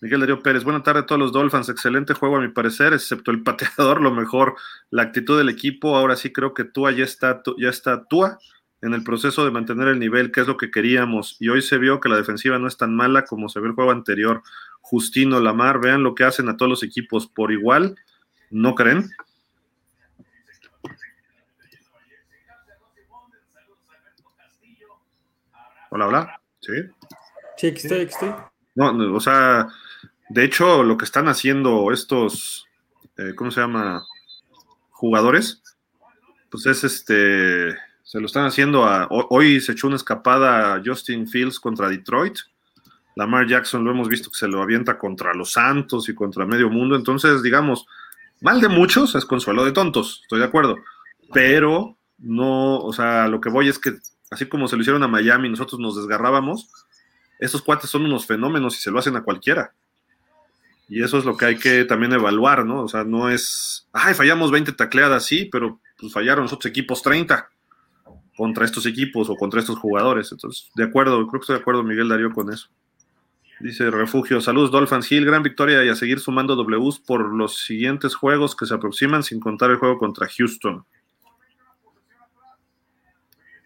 [0.00, 1.68] Miguel Darío Pérez, buenas tardes a todos los Dolphins.
[1.70, 4.54] Excelente juego, a mi parecer, excepto el pateador, lo mejor.
[4.90, 8.38] La actitud del equipo, ahora sí creo que Tua ya está, ya está Tua,
[8.82, 11.36] en el proceso de mantener el nivel, que es lo que queríamos.
[11.40, 13.74] Y hoy se vio que la defensiva no es tan mala como se vio el
[13.74, 14.42] juego anterior.
[14.82, 17.96] Justino, Lamar, vean lo que hacen a todos los equipos por igual.
[18.50, 19.08] ¿No creen?
[25.94, 26.40] Hola, hola.
[26.58, 26.72] Sí.
[27.56, 28.30] Sí, aquí estoy, aquí estoy.
[28.74, 29.68] No, no, o sea,
[30.28, 32.66] de hecho, lo que están haciendo estos,
[33.16, 34.02] eh, ¿cómo se llama?
[34.90, 35.62] Jugadores,
[36.50, 41.28] pues es este, se lo están haciendo a, hoy se echó una escapada a Justin
[41.28, 42.38] Fields contra Detroit.
[43.14, 46.70] Lamar Jackson lo hemos visto que se lo avienta contra los Santos y contra medio
[46.70, 46.96] mundo.
[46.96, 47.86] Entonces, digamos,
[48.40, 50.76] mal de muchos es consuelo de tontos, estoy de acuerdo.
[51.32, 53.92] Pero no, o sea, lo que voy es que
[54.30, 56.68] así como se lo hicieron a Miami, nosotros nos desgarrábamos,
[57.38, 59.72] estos cuates son unos fenómenos y se lo hacen a cualquiera.
[60.88, 62.82] Y eso es lo que hay que también evaluar, ¿no?
[62.82, 67.02] O sea, no es, ay, fallamos 20 tacleadas, sí, pero pues fallaron los otros equipos
[67.02, 67.48] 30
[68.36, 70.30] contra estos equipos o contra estos jugadores.
[70.32, 72.68] Entonces, de acuerdo, creo que estoy de acuerdo, Miguel Darío, con eso.
[73.60, 78.14] Dice Refugio, saludos Dolphins Hill, gran victoria y a seguir sumando Ws por los siguientes
[78.14, 80.84] juegos que se aproximan sin contar el juego contra Houston.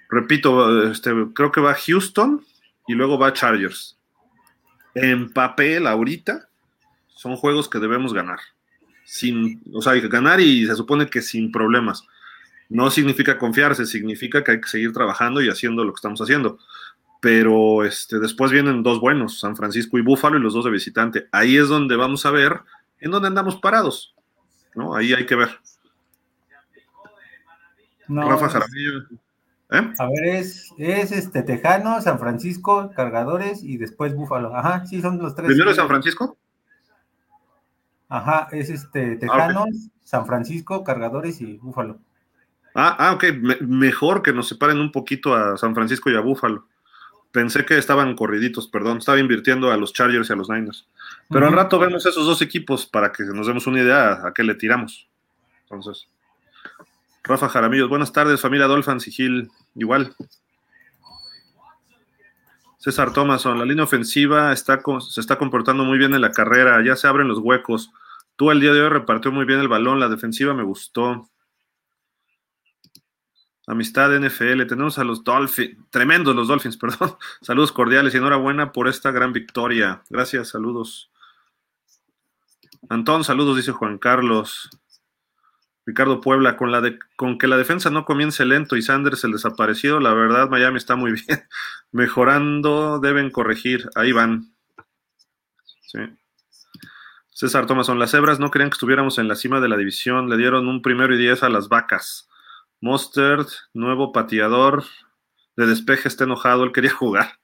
[0.09, 2.45] Repito, este, creo que va Houston
[2.87, 3.99] y luego va Chargers.
[4.95, 6.49] En papel, ahorita,
[7.09, 8.39] son juegos que debemos ganar.
[9.05, 12.05] Sin, o sea, hay que ganar y se supone que sin problemas.
[12.69, 16.59] No significa confiarse, significa que hay que seguir trabajando y haciendo lo que estamos haciendo.
[17.21, 21.29] Pero este, después vienen dos buenos, San Francisco y Búfalo y los dos de visitante.
[21.33, 22.61] Ahí es donde vamos a ver
[23.01, 24.15] en dónde andamos parados.
[24.75, 24.95] ¿no?
[24.95, 25.59] Ahí hay que ver.
[28.09, 29.07] Rafa Jaramillo.
[29.71, 29.93] ¿Eh?
[29.99, 34.57] A ver, es, es este Tejano, San Francisco, Cargadores y después Búfalo.
[34.57, 35.49] Ajá, sí, son los tres.
[35.49, 36.39] ¿Primero San Francisco?
[38.09, 41.99] Ajá, es este ah, Tejanos, San Francisco, Cargadores y Búfalo.
[42.75, 43.25] Ah, ah ok,
[43.61, 46.66] mejor que nos separen un poquito a San Francisco y a Búfalo.
[47.31, 50.89] Pensé que estaban corriditos, perdón, estaba invirtiendo a los Chargers y a los Niners.
[51.29, 54.43] Pero al rato vemos esos dos equipos para que nos demos una idea a qué
[54.43, 55.11] le tiramos.
[55.64, 56.09] Entonces.
[57.25, 60.14] Rafa Jaramillos, buenas tardes, familia Dolphins y igual.
[62.79, 66.97] César Thomason, la línea ofensiva está, se está comportando muy bien en la carrera, ya
[66.97, 67.91] se abren los huecos.
[68.37, 71.29] Tú el día de hoy repartió muy bien el balón, la defensiva me gustó.
[73.66, 77.16] Amistad NFL, tenemos a los Dolphins, tremendos los Dolphins, perdón.
[77.43, 80.03] Saludos cordiales y enhorabuena por esta gran victoria.
[80.09, 81.11] Gracias, saludos.
[82.89, 84.71] Antón, saludos, dice Juan Carlos.
[85.89, 89.32] Ricardo Puebla, con, la de, con que la defensa no comience lento y Sanders el
[89.32, 91.49] desaparecido, la verdad Miami está muy bien.
[91.93, 93.89] Mejorando, deben corregir.
[93.95, 94.53] Ahí van.
[95.86, 96.01] Sí.
[97.30, 100.36] César Thomason, las cebras no querían que estuviéramos en la cima de la división, le
[100.36, 102.28] dieron un primero y diez a las vacas.
[102.82, 104.84] Mustard, nuevo pateador
[105.57, 107.39] de despeje, está enojado, él quería jugar.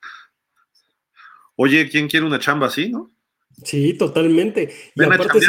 [1.57, 3.11] Oye, ¿quién quiere una chamba así, no?
[3.63, 4.71] Sí, totalmente.
[4.95, 5.41] Y aparte que,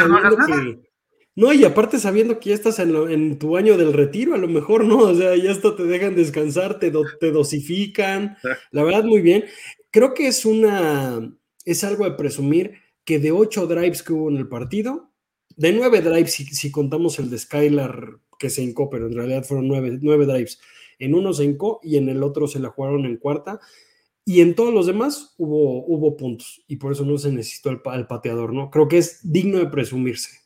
[1.36, 4.86] no, y aparte sabiendo que ya estás en, tu año del retiro, a lo mejor
[4.86, 8.38] no, o sea, ya esto te dejan descansar, te, te dosifican,
[8.70, 9.44] la verdad muy bien.
[9.90, 11.30] Creo que es una,
[11.66, 15.12] es algo de presumir que de ocho drives que hubo en el partido,
[15.56, 19.68] de nueve drives, si, contamos el de Skylar que se hincó, pero en realidad fueron
[19.68, 20.58] nueve, nueve drives,
[20.98, 23.60] en uno se hincó y en el otro se la jugaron en cuarta,
[24.24, 27.80] y en todos los demás hubo, hubo puntos, y por eso no se necesitó el,
[27.94, 28.70] el pateador, ¿no?
[28.70, 30.45] Creo que es digno de presumirse.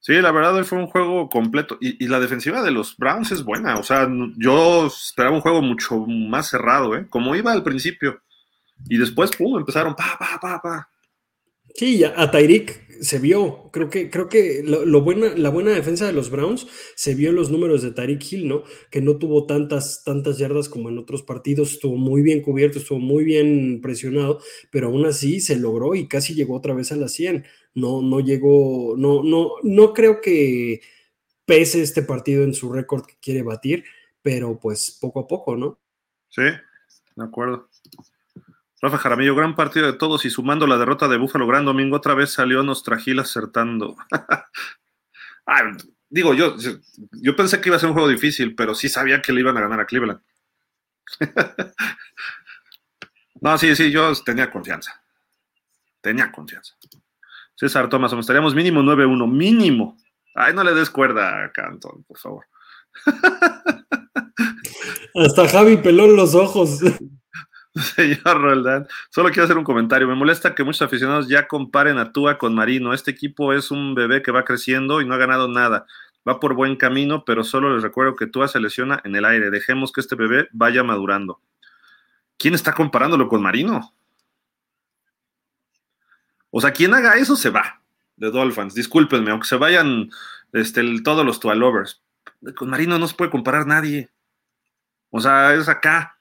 [0.00, 3.42] Sí, la verdad hoy fue un juego completo y, la defensiva de los Browns es
[3.42, 3.78] buena.
[3.78, 7.06] O sea, yo esperaba un juego mucho más cerrado, ¿eh?
[7.10, 8.22] Como iba al principio.
[8.88, 10.88] Y después, pum, empezaron pa, pa, pa, pa.
[11.74, 13.70] Sí, a Tyreek se vio.
[13.72, 17.36] Creo que, creo que lo, buena, la buena defensa de los Browns se vio en
[17.36, 18.64] los números de Tyreek Hill, ¿no?
[18.90, 21.72] Que no tuvo tantas, tantas yardas como en otros partidos.
[21.72, 24.40] Estuvo muy bien cubierto, estuvo muy bien presionado,
[24.70, 27.44] pero aún así se logró y casi llegó otra vez a la 100
[27.78, 30.80] no, no llegó, no, no, no creo que
[31.44, 33.84] pese este partido en su récord que quiere batir,
[34.22, 35.78] pero pues poco a poco, ¿no?
[36.28, 37.68] Sí, de acuerdo.
[38.80, 42.14] Rafa Jaramillo, gran partido de todos y sumando la derrota de Búfalo Gran Domingo, otra
[42.14, 43.96] vez salió Nostragil acertando.
[46.10, 46.54] digo, yo,
[47.12, 49.56] yo pensé que iba a ser un juego difícil, pero sí sabía que le iban
[49.56, 50.20] a ganar a Cleveland.
[53.40, 55.02] no, sí, sí, yo tenía confianza.
[56.00, 56.76] Tenía confianza.
[57.58, 59.96] César Tomás, estaríamos mínimo 9-1, mínimo.
[60.32, 62.44] Ay, no le des cuerda a Canton, por favor.
[65.16, 66.78] Hasta Javi peló los ojos.
[67.74, 70.06] Señor Roldán, solo quiero hacer un comentario.
[70.06, 72.94] Me molesta que muchos aficionados ya comparen a Tua con Marino.
[72.94, 75.84] Este equipo es un bebé que va creciendo y no ha ganado nada.
[76.28, 79.50] va por buen camino, pero solo les recuerdo que Tua se lesiona en el aire.
[79.50, 81.40] Dejemos que este bebé vaya madurando.
[82.36, 83.92] ¿Quién está comparándolo con Marino?
[86.50, 87.82] O sea, quien haga eso se va
[88.16, 88.74] de Dolphins.
[88.74, 90.10] Discúlpenme, aunque se vayan
[90.52, 92.02] este, todos los Tua lovers.
[92.56, 94.10] Con Marino no se puede comparar nadie.
[95.10, 96.18] O sea, es acá.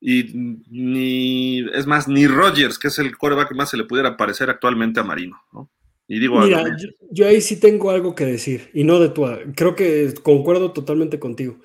[0.00, 0.30] Y
[0.70, 4.50] ni, es más, ni Rogers, que es el coreback que más se le pudiera parecer
[4.50, 5.70] actualmente a Marino, ¿no?
[6.08, 6.64] Y digo, Mira,
[7.10, 9.26] yo, ahí sí tengo algo que decir, y no de tu.
[9.56, 11.58] Creo que concuerdo totalmente contigo.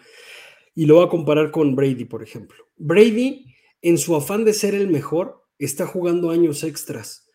[0.74, 2.66] Y lo voy a comparar con Brady, por ejemplo.
[2.78, 3.54] Brady,
[3.84, 7.30] en su afán de ser el mejor, está jugando años extras.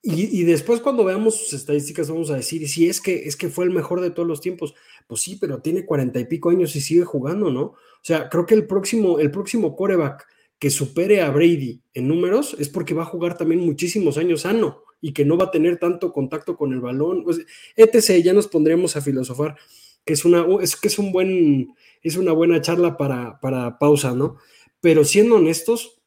[0.00, 3.64] Y, después cuando veamos sus estadísticas vamos a decir, si es que es que fue
[3.64, 4.74] el mejor de todos los tiempos,
[5.08, 7.62] pues sí, pero tiene cuarenta y pico años y sigue jugando, ¿no?
[7.62, 10.26] O sea, creo que el próximo, el próximo coreback
[10.58, 14.82] que supere a Brady en números es porque va a jugar también muchísimos años sano
[15.00, 17.24] y que no va a tener tanto contacto con el balón.
[17.76, 18.22] Etc.
[18.22, 19.56] Ya nos pondremos a filosofar,
[20.04, 24.14] que es una, es, que es un buen, es una buena charla para, para pausa,
[24.14, 24.36] ¿no?
[24.80, 25.97] Pero siendo honestos,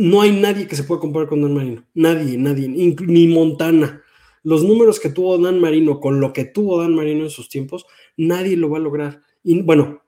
[0.00, 1.84] no hay nadie que se pueda comparar con Dan Marino.
[1.92, 4.02] Nadie, nadie, ni Montana.
[4.42, 7.84] Los números que tuvo Dan Marino con lo que tuvo Dan Marino en sus tiempos,
[8.16, 9.20] nadie lo va a lograr.
[9.44, 10.02] Y bueno,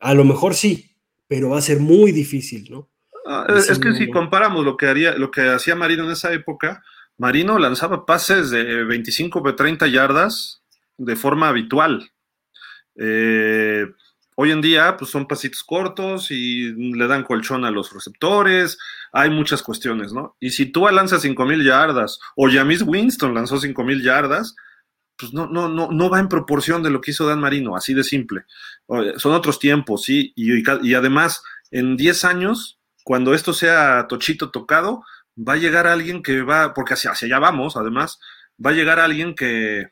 [0.00, 0.94] a lo mejor sí,
[1.26, 2.90] pero va a ser muy difícil, ¿no?
[3.26, 6.82] Ah, es, que si comparamos lo que haría, lo que hacía Marino en esa época,
[7.16, 10.62] Marino lanzaba pases de 25 o 30 yardas
[10.98, 12.10] de forma habitual.
[12.96, 13.86] Eh,
[14.40, 18.78] hoy en día, pues son pasitos cortos y le dan colchón a los receptores.
[19.12, 20.36] Hay muchas cuestiones, ¿no?
[20.38, 24.54] Y si tú lanzas 5000 yardas o Jamis Winston lanzó 5000 yardas,
[25.16, 27.94] pues no, no, no, no va en proporción de lo que hizo Dan Marino, así
[27.94, 28.44] de simple.
[29.16, 35.02] Son otros tiempos, sí, y, además, en 10 años, cuando esto sea tochito tocado,
[35.36, 38.20] va a llegar alguien que va, porque hacia, hacia allá vamos, además,
[38.64, 39.88] va a llegar alguien que,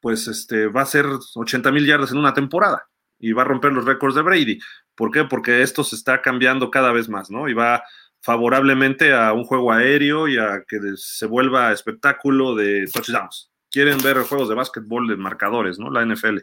[0.00, 3.72] pues, este, va a hacer 80 mil yardas en una temporada y va a romper
[3.72, 4.58] los récords de Brady.
[4.94, 5.24] ¿Por qué?
[5.24, 7.48] Porque esto se está cambiando cada vez más, ¿no?
[7.48, 7.82] Y va
[8.20, 13.50] favorablemente a un juego aéreo y a que se vuelva espectáculo de touchdowns.
[13.70, 15.90] Quieren ver juegos de básquetbol de marcadores, ¿no?
[15.90, 16.38] La NFL.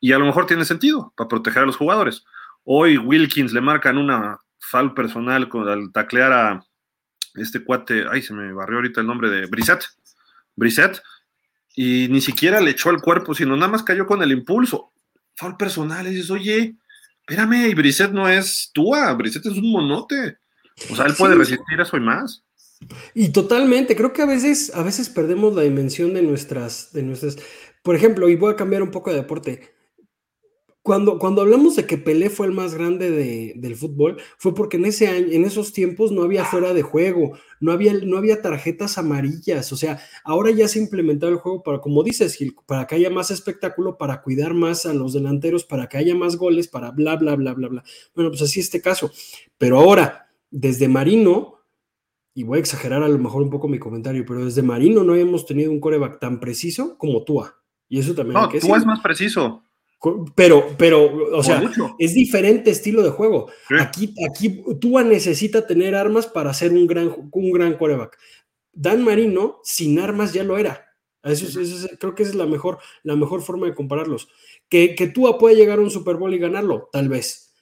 [0.00, 2.24] Y a lo mejor tiene sentido para proteger a los jugadores.
[2.64, 6.64] Hoy Wilkins le marcan una foul personal al taclear a,
[7.34, 9.84] este cuate, ay, se me barrió ahorita el nombre de Brisset,
[10.56, 11.00] Brisset,
[11.74, 14.92] y ni siquiera le echó al cuerpo, sino nada más cayó con el impulso.
[15.38, 16.74] Foul personal, y dices, oye,
[17.20, 20.36] espérame, y Brisset no es Tua, Brisset es un monote.
[20.90, 22.42] O sea, él puede resistir eso y más.
[23.14, 27.36] Y totalmente, creo que a veces, a veces perdemos la dimensión de nuestras, de nuestras,
[27.82, 29.77] por ejemplo, y voy a cambiar un poco de deporte.
[30.82, 33.10] Cuando, cuando hablamos de que Pelé fue el más grande
[33.54, 37.36] del fútbol, fue porque en ese año, en esos tiempos no había fuera de juego,
[37.60, 39.70] no había, no había tarjetas amarillas.
[39.72, 42.94] O sea, ahora ya se ha implementado el juego para, como dices, Gil, para que
[42.94, 46.90] haya más espectáculo, para cuidar más a los delanteros, para que haya más goles, para
[46.90, 47.84] bla, bla, bla, bla, bla.
[48.14, 49.10] Bueno, pues así este caso.
[49.58, 51.58] Pero ahora, desde Marino,
[52.32, 55.12] y voy a exagerar a lo mejor un poco mi comentario, pero desde Marino no
[55.12, 57.56] habíamos tenido un coreback tan preciso como Tua.
[57.88, 58.40] Y eso también.
[58.40, 59.64] No, Tua es más preciso.
[60.36, 61.62] Pero, pero, o sea,
[61.98, 63.50] es diferente estilo de juego.
[63.80, 68.16] Aquí, aquí Tua necesita tener armas para ser un gran, un gran coreback.
[68.72, 70.86] Dan Marino, sin armas, ya lo era.
[71.24, 71.60] Eso,
[71.98, 74.28] creo que esa es la mejor, la mejor forma de compararlos.
[74.68, 77.54] Que, que Tua puede llegar a un Super Bowl y ganarlo, tal vez.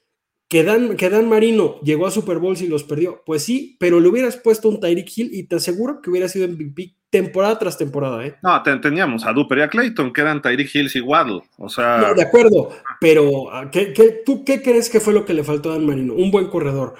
[0.49, 3.99] Que Dan, que Dan Marino llegó a Super Bowl y los perdió, pues sí, pero
[3.99, 7.79] le hubieras puesto un Tyreek Hill y te aseguro que hubiera sido MVP temporada tras
[7.79, 8.37] temporada, ¿eh?
[8.43, 12.13] No, teníamos a Duper y a Clayton, que eran Tyreek Hills y Waddle, o sea...
[12.13, 15.75] de acuerdo, pero ah, ¿qué, tú qué crees que fue lo que le faltó a
[15.75, 16.15] Dan Marino?
[16.15, 16.95] Un buen corredor,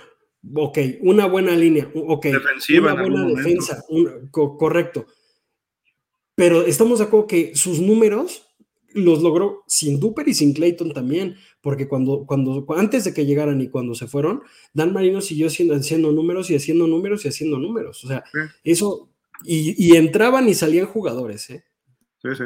[0.55, 3.83] ok, una buena línea, ok, Defensiva una buena defensa,
[4.31, 5.07] correcto.
[6.35, 8.47] Pero estamos de acuerdo que sus números
[8.97, 13.61] los logró sin Duper y sin Clayton también, porque cuando, cuando, antes de que llegaran
[13.61, 14.43] y cuando se fueron,
[14.73, 18.03] Dan Marino siguió haciendo, haciendo números y haciendo números y haciendo números.
[18.05, 18.25] O sea,
[18.65, 19.11] eso,
[19.45, 21.65] y, entraban y salían jugadores, ¿eh?
[22.23, 22.45] Sí, sí.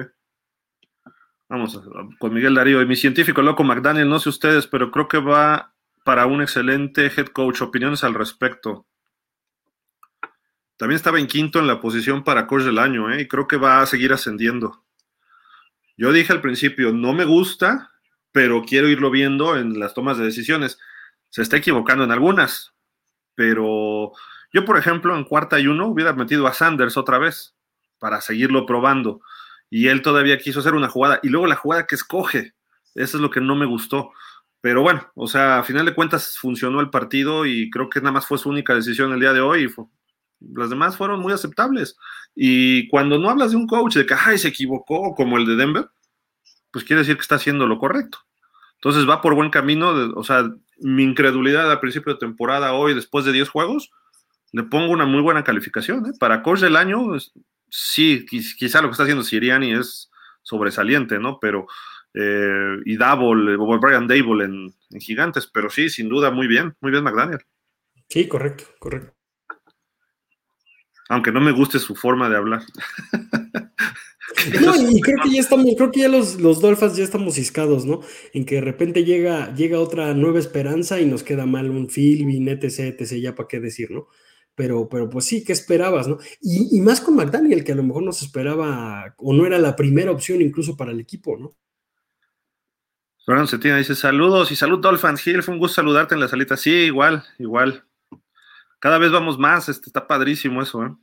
[1.48, 1.80] Vamos,
[2.18, 5.74] con Miguel Darío y mi científico loco McDaniel, no sé ustedes, pero creo que va
[6.04, 7.60] para un excelente head coach.
[7.62, 8.86] Opiniones al respecto.
[10.76, 13.22] También estaba en quinto en la posición para coach del año, ¿eh?
[13.22, 14.84] y creo que va a seguir ascendiendo.
[15.96, 17.90] Yo dije al principio, no me gusta,
[18.32, 20.78] pero quiero irlo viendo en las tomas de decisiones.
[21.28, 22.74] Se está equivocando en algunas,
[23.34, 24.12] pero
[24.52, 27.54] yo, por ejemplo, en cuarta y uno hubiera metido a Sanders otra vez
[27.98, 29.20] para seguirlo probando.
[29.70, 31.20] Y él todavía quiso hacer una jugada.
[31.22, 32.54] Y luego la jugada que escoge.
[32.94, 34.10] Eso es lo que no me gustó.
[34.60, 38.12] Pero bueno, o sea, a final de cuentas funcionó el partido y creo que nada
[38.12, 39.72] más fue su única decisión el día de hoy.
[40.40, 41.96] las demás fueron muy aceptables.
[42.34, 45.56] Y cuando no hablas de un coach de que, ay, se equivocó, como el de
[45.56, 45.88] Denver,
[46.72, 48.18] pues quiere decir que está haciendo lo correcto.
[48.74, 53.24] Entonces va por buen camino, o sea, mi incredulidad al principio de temporada, hoy, después
[53.24, 53.90] de 10 juegos,
[54.52, 56.06] le pongo una muy buena calificación.
[56.06, 56.12] ¿eh?
[56.18, 57.16] Para coach del año,
[57.68, 60.10] sí, quizá lo que está haciendo Siriani es
[60.42, 61.38] sobresaliente, ¿no?
[61.40, 61.66] Pero,
[62.14, 66.74] eh, y Double, o Brian Dable en, en, Gigantes, pero sí, sin duda, muy bien,
[66.80, 67.40] muy bien McDaniel.
[68.08, 69.14] Sí, correcto, correcto.
[71.08, 72.62] Aunque no me guste su forma de hablar.
[74.60, 77.84] No, y creo que ya estamos, creo que ya los, los Dolphins ya estamos ciscados,
[77.84, 78.00] ¿no?
[78.32, 82.48] En que de repente llega, llega otra nueva esperanza y nos queda mal un Philbin,
[82.48, 84.08] etc, etc, ya para qué decir, ¿no?
[84.60, 86.18] Pero, pero pues sí, ¿qué esperabas, no?
[86.38, 89.58] Y, y, más con McDaniel, que a lo mejor no se esperaba, o no era
[89.58, 91.56] la primera opción incluso para el equipo, ¿no?
[93.24, 96.58] Fernando Cetina dice, saludos y salud Dolphins Hill, fue un gusto saludarte en la salita.
[96.58, 97.86] Sí, igual, igual.
[98.78, 100.94] Cada vez vamos más, este, está padrísimo eso, ¿eh?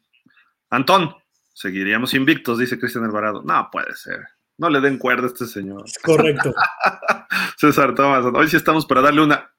[0.69, 1.15] Antón,
[1.51, 3.41] seguiríamos invictos, dice Cristian Alvarado.
[3.41, 4.19] No puede ser.
[4.59, 5.85] No le den cuerda a este señor.
[6.03, 6.53] correcto.
[7.57, 9.51] César Tomás, hoy sí estamos para darle una,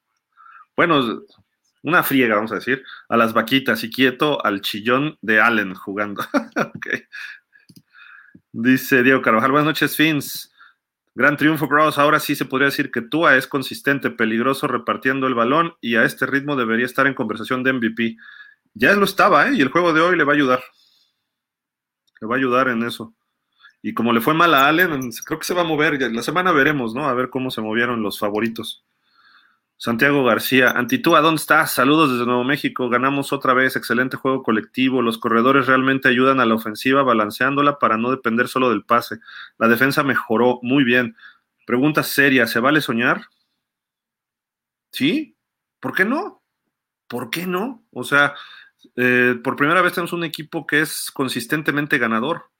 [0.77, 1.25] bueno,
[1.83, 6.25] una friega, vamos a decir, a las vaquitas y quieto al chillón de Allen jugando.
[8.53, 10.53] Dice Diego Carvajal, buenas noches, Fins.
[11.15, 11.99] Gran triunfo, Bros.
[11.99, 16.05] Ahora sí se podría decir que Tua es consistente, peligroso repartiendo el balón y a
[16.05, 18.17] este ritmo debería estar en conversación de MVP.
[18.75, 19.55] Ya lo estaba, ¿eh?
[19.55, 20.63] Y el juego de hoy le va a ayudar.
[22.21, 23.15] Le va a ayudar en eso.
[23.83, 26.01] Y como le fue mal a Allen, creo que se va a mover.
[26.13, 27.09] La semana veremos, ¿no?
[27.09, 28.85] A ver cómo se movieron los favoritos.
[29.81, 31.71] Santiago García, Antitúa, ¿dónde estás?
[31.71, 32.89] Saludos desde Nuevo México.
[32.89, 33.77] Ganamos otra vez.
[33.77, 35.03] Excelente juego colectivo.
[35.03, 39.21] Los corredores realmente ayudan a la ofensiva balanceándola para no depender solo del pase.
[39.57, 41.17] La defensa mejoró muy bien.
[41.65, 43.27] Pregunta seria: ¿se vale soñar?
[44.91, 45.37] ¿Sí?
[45.79, 46.43] ¿Por qué no?
[47.07, 47.87] ¿Por qué no?
[47.93, 48.35] O sea,
[48.97, 52.51] eh, por primera vez tenemos un equipo que es consistentemente ganador.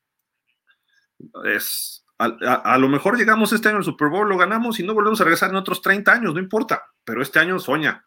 [1.45, 5.21] Es a, lo mejor llegamos este año al Super Bowl, lo ganamos y no volvemos
[5.21, 8.05] a regresar en otros 30 años, no importa, pero este año soña,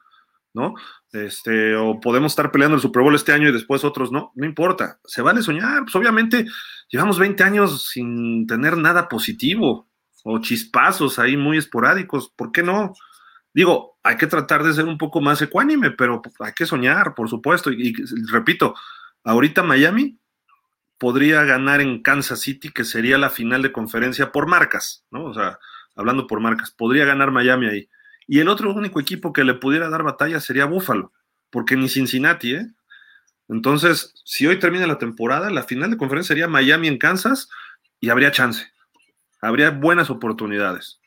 [0.53, 0.74] ¿no?
[1.14, 4.45] Este, o podemos estar peleando el Super Bowl este año y después otros no, no
[4.45, 6.45] importa, se vale soñar, pues obviamente
[6.89, 9.89] llevamos 20 años sin tener nada positivo
[10.24, 12.93] o chispazos ahí muy esporádicos, ¿por qué no?
[13.53, 17.30] Digo, hay que tratar de ser un poco más ecuánime, pero hay que soñar, por
[17.30, 17.93] supuesto, y
[18.30, 18.76] repito,
[19.24, 20.21] ahorita Miami
[21.02, 25.24] podría ganar en Kansas City, que sería la final de conferencia por marcas, ¿no?
[25.24, 25.58] O sea,
[25.95, 27.89] hablando por marcas, podría ganar Miami ahí.
[28.28, 31.12] Y el otro único equipo que le pudiera dar batalla sería Buffalo,
[31.49, 32.68] porque ni Cincinnati, ¿eh?
[33.49, 37.49] Entonces, si hoy termina la temporada, la final de conferencia sería Miami en Kansas
[37.99, 38.72] y habría chance.
[39.41, 41.02] Habría buenas oportunidades.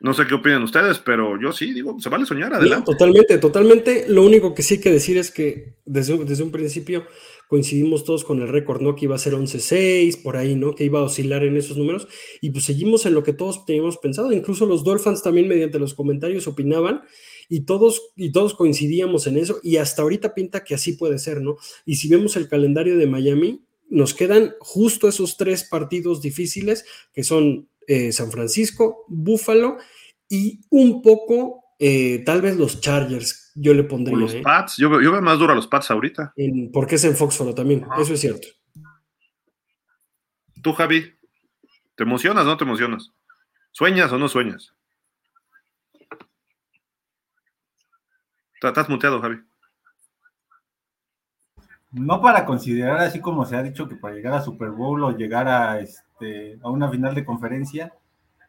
[0.00, 2.90] No sé qué opinan ustedes, pero yo sí, digo, se vale soñar, adelante.
[2.90, 4.06] totalmente, totalmente.
[4.08, 7.04] Lo único que sí hay que decir es que desde, desde un principio
[7.48, 8.94] coincidimos todos con el récord, ¿no?
[8.94, 10.74] Que iba a ser 11-6, por ahí, ¿no?
[10.74, 12.08] Que iba a oscilar en esos números.
[12.40, 14.32] Y pues seguimos en lo que todos teníamos pensado.
[14.32, 17.02] Incluso los Dolphins también mediante los comentarios opinaban
[17.48, 19.58] y todos, y todos coincidíamos en eso.
[19.62, 21.56] Y hasta ahorita pinta que así puede ser, ¿no?
[21.84, 27.24] Y si vemos el calendario de Miami, nos quedan justo esos tres partidos difíciles que
[27.24, 29.78] son eh, San Francisco, Buffalo
[30.28, 34.16] y un poco, eh, tal vez los Chargers, yo le pondría.
[34.16, 34.42] los ¿eh?
[34.42, 36.32] Pats, yo, veo más duro a los Pats ahorita.
[36.72, 38.48] porque es en Foxborough también, eso es cierto.
[40.62, 41.14] Tú, Javi,
[41.96, 43.12] ¿te emocionas o no te emocionas?
[43.72, 44.74] ¿Sueñas o no sueñas?
[48.62, 49.38] Estás muteado, Javi.
[51.92, 55.16] No para considerar así como se ha dicho que para llegar a Super Bowl o
[55.16, 57.92] llegar a este a una final de conferencia,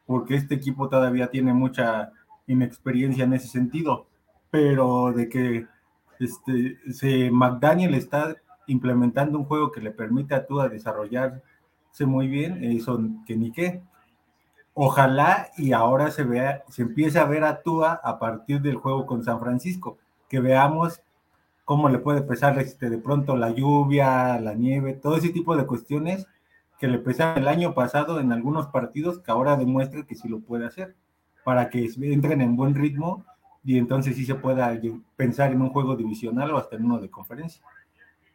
[0.06, 2.12] porque este equipo todavía tiene mucha
[2.48, 4.08] inexperiencia en ese sentido,
[4.52, 5.68] pero de que
[6.20, 8.36] este, se, McDaniel está
[8.68, 11.42] implementando un juego que le permite a Tua desarrollarse
[12.06, 13.82] muy bien, eso que ni qué.
[14.74, 19.06] Ojalá y ahora se vea, se empiece a ver a Tua a partir del juego
[19.06, 19.98] con San Francisco,
[20.30, 21.02] que veamos
[21.72, 25.66] cómo le puede pesar este, de pronto la lluvia, la nieve, todo ese tipo de
[25.66, 26.28] cuestiones
[26.82, 30.42] que le pesaba el año pasado en algunos partidos, que ahora demuestra que sí lo
[30.42, 30.96] puede hacer,
[31.46, 33.26] para que entren en buen ritmo
[33.64, 34.78] y entonces sí se pueda
[35.16, 37.62] pensar en un juego divisional o hasta en uno de conferencia.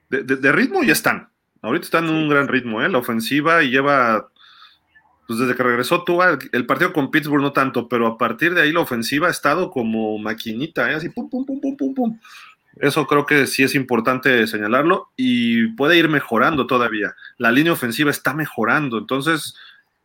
[0.09, 1.28] De, ritmo ya están.
[1.61, 2.89] Ahorita están en un gran ritmo, ¿eh?
[2.89, 4.30] La ofensiva y lleva,
[5.26, 8.62] pues desde que regresó tú, el partido con Pittsburgh no tanto, pero a partir de
[8.62, 10.95] ahí la ofensiva ha estado como maquinita, ¿eh?
[10.95, 12.18] Así, pum, pum, pum, pum, pum, pum.
[12.76, 17.14] Eso creo que sí es importante señalarlo y puede ir mejorando todavía.
[17.38, 19.54] La línea ofensiva está mejorando, entonces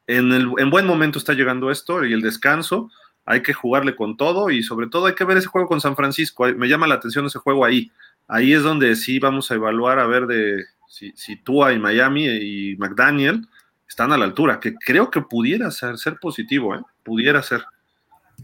[0.07, 2.89] en, el, en buen momento está llegando esto y el descanso.
[3.25, 5.95] Hay que jugarle con todo y sobre todo hay que ver ese juego con San
[5.95, 6.45] Francisco.
[6.55, 7.91] Me llama la atención ese juego ahí.
[8.27, 12.25] Ahí es donde sí vamos a evaluar a ver de si, si Tua y Miami
[12.27, 13.47] y McDaniel
[13.87, 16.81] están a la altura, que creo que pudiera ser, ser positivo, ¿eh?
[17.03, 17.61] Pudiera ser.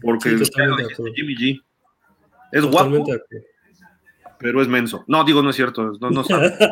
[0.02, 0.30] Porque
[1.14, 1.62] Jimmy G
[2.52, 3.04] es guapo,
[4.38, 5.04] pero es menso.
[5.06, 6.56] No, digo, no es cierto, no, no sabe.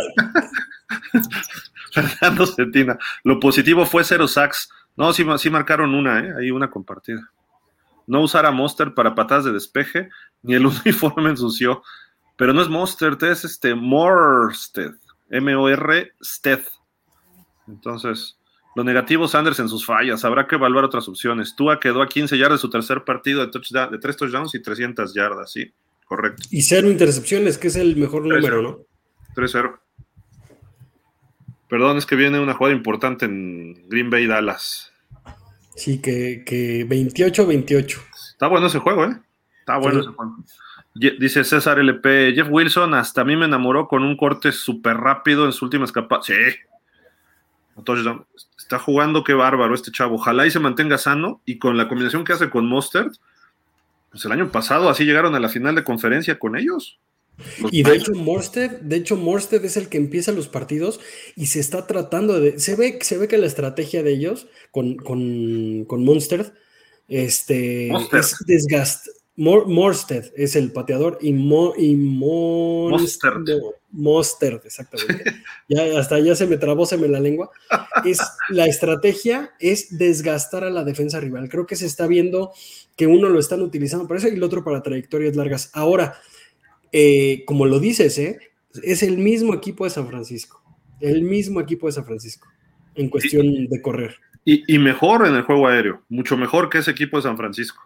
[1.93, 2.99] Fernando Cetina.
[3.25, 4.71] Lo positivo fue cero sacks.
[4.97, 6.35] No, sí, sí marcaron una, ¿eh?
[6.39, 7.31] Ahí una compartida.
[8.07, 10.09] No usar a Monster para patadas de despeje,
[10.43, 11.83] ni el uniforme ensució.
[12.37, 14.95] Pero no es Monster, es este Morsted.
[15.31, 16.61] M-O-R Sted.
[17.67, 18.39] Entonces,
[18.77, 20.25] lo negativo, Sanders en sus fallas.
[20.25, 21.57] Habrá que evaluar otras opciones.
[21.57, 24.63] Tua quedó a 15 yardas de su tercer partido de, touchdown, de 3 touchdowns y
[24.63, 25.73] 300 yardas, sí,
[26.07, 26.45] correcto.
[26.51, 28.79] Y cero intercepciones, que es el mejor número, ¿no?
[29.35, 29.79] 3-0.
[31.69, 34.93] Perdón, es que viene una jugada importante en Green Bay Dallas.
[35.75, 37.99] Sí, que, que 28-28.
[38.31, 39.21] Está bueno ese juego, ¿eh?
[39.61, 40.37] Está bueno ese juego.
[40.95, 45.45] Dice César LP, Jeff Wilson hasta a mí me enamoró con un corte súper rápido
[45.45, 46.23] en su última escapada.
[46.23, 46.33] Sí.
[48.57, 50.15] está jugando, qué bárbaro este chavo.
[50.15, 53.13] Ojalá y se mantenga sano y con la combinación que hace con Mustard,
[54.17, 56.99] pues el año pasado así llegaron a la final de conferencia con ellos.
[57.71, 61.01] y de hecho, Morsted, de hecho, Morsted es el que empieza los partidos
[61.35, 62.59] y se está tratando de.
[62.59, 66.55] Se ve, se ve que la estrategia de ellos con, con, con Monster
[67.09, 67.91] este,
[68.49, 68.67] es
[69.37, 69.69] desgaste.
[69.69, 73.47] Morsted es el pateador y, Mo, y Mostert.
[74.65, 75.25] exactamente.
[75.69, 77.51] ya, hasta ya se me trabó, se me la lengua.
[78.05, 81.49] Es, la estrategia es desgastar a la defensa rival.
[81.49, 82.53] Creo que se está viendo
[82.97, 85.71] que uno lo están utilizando para eso y el otro para trayectorias largas.
[85.75, 86.17] Ahora,
[86.93, 88.39] eh, como lo dices, ¿eh?
[88.83, 90.63] es el mismo equipo de San Francisco.
[91.01, 92.49] El mismo equipo de San Francisco
[92.97, 94.17] en cuestión de correr.
[94.45, 97.83] Y, mejor en el juego aéreo, mucho mejor que ese equipo de San Francisco.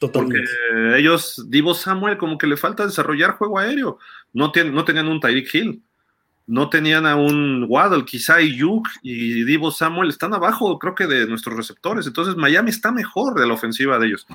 [0.00, 0.44] Porque
[0.96, 3.98] ellos, Divo Samuel, como que le falta desarrollar juego aéreo.
[4.32, 5.82] No, no tenían un Tyreek Hill,
[6.46, 11.26] no tenían a un Waddle, quizá Yuk y Divo Samuel están abajo, creo que de
[11.26, 12.06] nuestros receptores.
[12.06, 14.26] Entonces, Miami está mejor de la ofensiva de ellos.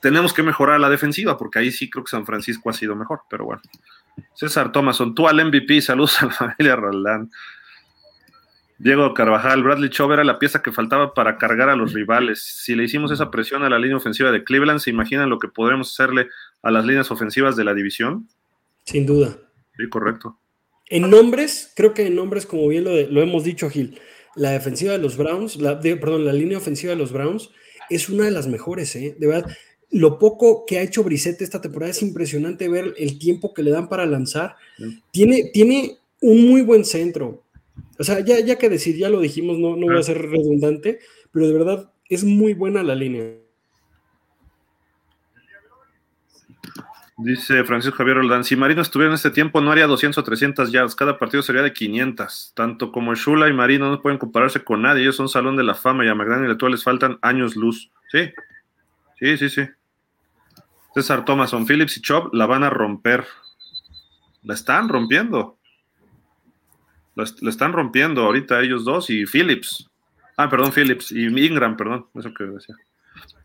[0.00, 3.22] Tenemos que mejorar la defensiva, porque ahí sí creo que San Francisco ha sido mejor,
[3.28, 3.62] pero bueno.
[4.34, 7.30] César Thomason, tú al MVP, saludos a la familia Roland.
[8.80, 12.40] Diego Carvajal, Bradley Chubb era la pieza que faltaba para cargar a los rivales.
[12.40, 15.48] Si le hicimos esa presión a la línea ofensiva de Cleveland, ¿se imaginan lo que
[15.48, 16.28] podremos hacerle
[16.62, 18.28] a las líneas ofensivas de la división?
[18.84, 19.36] Sin duda.
[19.76, 20.38] Sí, correcto.
[20.88, 23.98] En nombres, creo que en nombres, como bien lo, hemos dicho, Gil,
[24.36, 27.50] la defensiva de los Browns, la, perdón, la línea ofensiva de los Browns
[27.90, 29.16] es una de las mejores, ¿eh?
[29.18, 29.50] De verdad,
[29.90, 33.72] lo poco que ha hecho Brissette esta temporada es impresionante ver el tiempo que le
[33.72, 34.54] dan para lanzar.
[35.10, 37.42] Tiene, tiene un muy buen centro
[37.98, 41.00] o sea, ya, ya que decir, ya lo dijimos, no, no voy a ser redundante,
[41.32, 43.34] pero de verdad es muy buena la línea.
[47.20, 50.70] Dice Francisco Javier Oldán, si Marino estuviera en este tiempo no haría 200 o 300
[50.70, 52.52] yards, cada partido sería de 500.
[52.54, 55.74] Tanto como Shula y Marino no pueden compararse con nadie, ellos son salón de la
[55.74, 57.90] fama y a McDaniel y a les faltan años luz.
[58.12, 58.30] Sí,
[59.18, 59.62] sí, sí, sí.
[60.94, 63.24] César Thomason, Phillips y Chop la van a romper.
[64.44, 65.57] La están rompiendo.
[67.18, 69.90] Lo, están rompiendo ahorita ellos dos y Phillips.
[70.36, 72.76] Ah, perdón, Phillips y Ingram, perdón, eso que decía.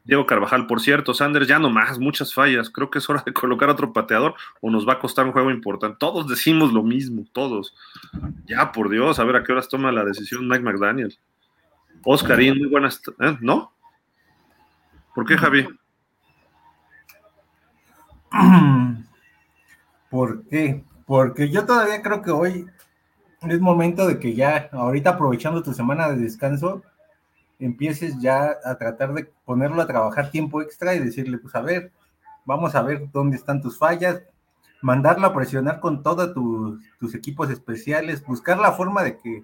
[0.03, 2.69] Diego Carvajal, por cierto, Sanders ya no más, muchas fallas.
[2.69, 5.49] Creo que es hora de colocar otro pateador o nos va a costar un juego
[5.49, 5.97] importante.
[5.99, 7.75] Todos decimos lo mismo, todos.
[8.45, 11.17] Ya, por Dios, a ver a qué horas toma la decisión Mike McDaniel.
[12.03, 13.01] Oscarín, muy buenas.
[13.21, 13.37] ¿eh?
[13.41, 13.73] ¿No?
[15.15, 15.67] ¿Por qué, Javi?
[20.11, 20.83] ¿Por qué?
[21.07, 22.67] Porque yo todavía creo que hoy
[23.49, 26.81] es momento de que ya, ahorita aprovechando tu semana de descanso,
[27.59, 31.91] empieces ya a tratar de ponerlo a trabajar tiempo extra y decirle, pues a ver,
[32.45, 34.23] vamos a ver dónde están tus fallas,
[34.81, 36.33] mandarlo a presionar con todos
[36.99, 39.43] tus equipos especiales, buscar la forma de que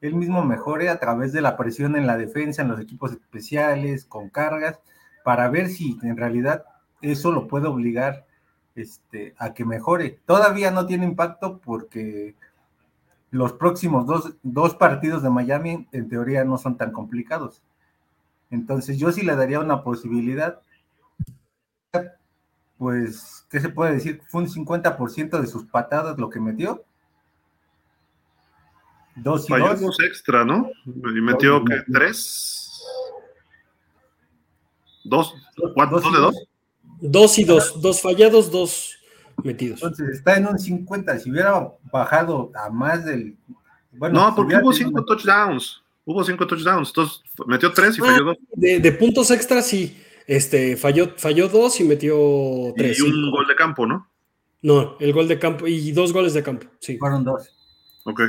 [0.00, 4.04] él mismo mejore a través de la presión en la defensa, en los equipos especiales,
[4.04, 4.80] con cargas,
[5.24, 6.64] para ver si en realidad
[7.02, 8.26] eso lo puede obligar
[8.74, 10.18] este, a que mejore.
[10.26, 12.34] Todavía no tiene impacto porque
[13.30, 14.06] los próximos
[14.42, 17.62] dos, partidos de Miami en teoría no son tan complicados.
[18.50, 20.60] Entonces yo sí le daría una posibilidad.
[22.78, 24.20] Pues, ¿qué se puede decir?
[24.26, 26.82] Fue un 50% de sus patadas lo que metió.
[29.14, 30.00] Dos y dos.
[30.00, 30.70] extra, ¿no?
[30.86, 31.82] Y metió, ¿qué?
[31.92, 32.82] ¿Tres?
[35.04, 35.34] ¿Dos?
[35.74, 36.02] ¿Cuántos?
[36.02, 36.36] ¿Dos de dos?
[37.00, 37.80] Dos y dos.
[37.80, 38.99] Dos fallados, dos
[39.44, 39.82] metidos.
[39.82, 41.18] Entonces está en un 50.
[41.18, 43.36] Si hubiera bajado a más del.
[43.92, 45.82] Bueno, no, porque hubo cinco touchdowns.
[46.04, 46.88] Hubo cinco touchdowns.
[46.88, 48.36] Entonces metió tres y falló dos.
[48.52, 50.00] De, puntos extras, sí.
[50.26, 52.98] Este, falló, falló dos y metió tres.
[52.98, 54.08] Y un gol de campo, ¿no?
[54.62, 56.98] No, el gol de campo y dos goles de campo, sí.
[56.98, 57.48] Fueron dos.
[58.04, 58.22] Ok.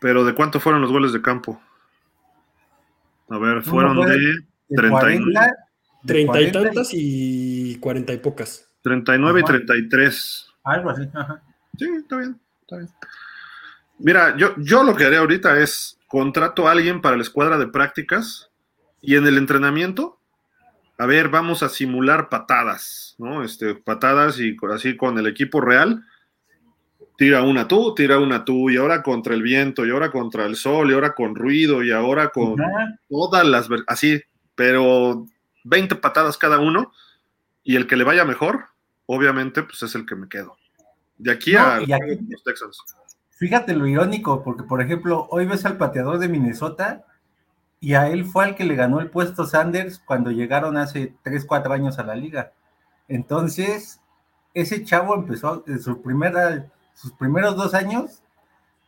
[0.00, 1.60] Pero ¿de cuánto fueron los goles de campo?
[3.28, 4.36] A ver, fueron de,
[4.68, 5.54] 30,
[6.06, 8.68] 30 y tantas y 40 y pocas.
[8.82, 10.46] 39 y 33.
[10.64, 11.42] Algo así, ajá.
[11.76, 12.90] Sí, está bien, está bien.
[13.98, 17.66] Mira, yo, yo lo que haré ahorita es contrato a alguien para la escuadra de
[17.66, 18.50] prácticas
[19.00, 20.20] y en el entrenamiento,
[20.96, 23.42] a ver, vamos a simular patadas, ¿no?
[23.44, 26.04] Este, patadas y así con el equipo real.
[27.16, 30.54] Tira una tú, tira una tú, y ahora contra el viento, y ahora contra el
[30.54, 32.56] sol, y ahora con ruido, y ahora con
[33.08, 34.20] todas las, así,
[34.54, 35.26] pero
[35.68, 36.92] 20 patadas cada uno,
[37.62, 38.66] y el que le vaya mejor,
[39.06, 40.56] obviamente, pues es el que me quedo.
[41.16, 42.78] De aquí a los Texans.
[43.30, 47.04] Fíjate lo irónico, porque por ejemplo, hoy ves al pateador de Minnesota
[47.80, 51.44] y a él fue al que le ganó el puesto Sanders cuando llegaron hace 3,
[51.44, 52.52] 4 años a la liga.
[53.06, 54.00] Entonces,
[54.54, 58.22] ese chavo empezó en su primera, sus primeros dos años,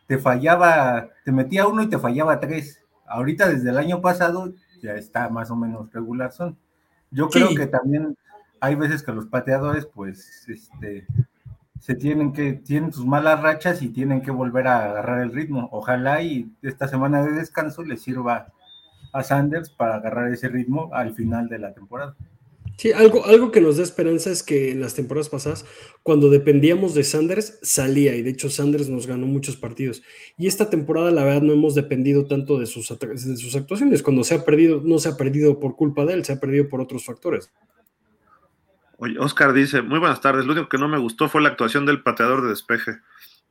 [0.06, 2.82] te fallaba, te metía uno y te fallaba tres.
[3.06, 4.52] Ahorita desde el año pasado
[4.82, 6.58] ya está más o menos regular son.
[7.10, 8.16] Yo creo que también
[8.60, 11.06] hay veces que los pateadores, pues, este,
[11.80, 15.68] se tienen que, tienen sus malas rachas y tienen que volver a agarrar el ritmo.
[15.72, 18.52] Ojalá y esta semana de descanso le sirva
[19.12, 22.14] a Sanders para agarrar ese ritmo al final de la temporada.
[22.80, 25.66] Sí, algo, algo que nos da esperanza es que en las temporadas pasadas,
[26.02, 30.02] cuando dependíamos de Sanders, salía y de hecho Sanders nos ganó muchos partidos.
[30.38, 34.02] Y esta temporada, la verdad, no hemos dependido tanto de sus, de sus actuaciones.
[34.02, 36.70] Cuando se ha perdido, no se ha perdido por culpa de él, se ha perdido
[36.70, 37.52] por otros factores.
[38.96, 41.84] Oye, Oscar dice, muy buenas tardes, lo único que no me gustó fue la actuación
[41.84, 42.92] del pateador de despeje.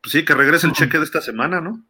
[0.01, 1.85] Pues sí, que regrese el cheque de esta semana, ¿no?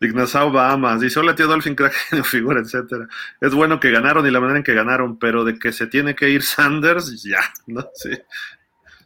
[0.00, 1.92] Ignazao Bahamas, dice, hola tío Dolphin, crack,
[2.24, 3.08] figura, etcétera.
[3.40, 6.14] Es bueno que ganaron y la manera en que ganaron, pero de que se tiene
[6.14, 7.88] que ir Sanders, ya, ¿no?
[7.94, 8.10] Sí.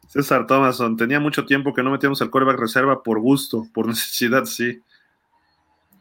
[0.09, 4.45] César Thomason, tenía mucho tiempo que no metíamos el coreback reserva por gusto, por necesidad,
[4.45, 4.83] sí.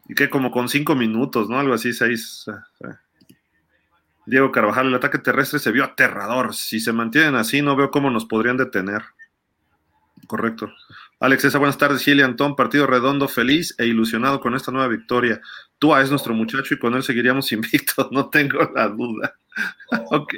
[0.08, 1.58] Y que como con cinco minutos, ¿no?
[1.58, 2.44] Algo así, seis.
[4.26, 6.54] Diego Carvajal, el ataque terrestre se vio aterrador.
[6.54, 9.02] Si se mantienen así, no veo cómo nos podrían detener.
[10.26, 10.70] Correcto.
[11.22, 15.40] Alex, esa buenas tardes, Gil Antón, partido redondo, feliz e ilusionado con esta nueva victoria.
[15.78, 19.32] Tua es nuestro muchacho y con él seguiríamos invictos, no tengo la duda.
[20.10, 20.34] ok.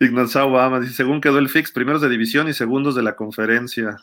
[0.00, 3.98] Ignacio Obama dice, según quedó el fix, primeros de división y segundos de la conferencia.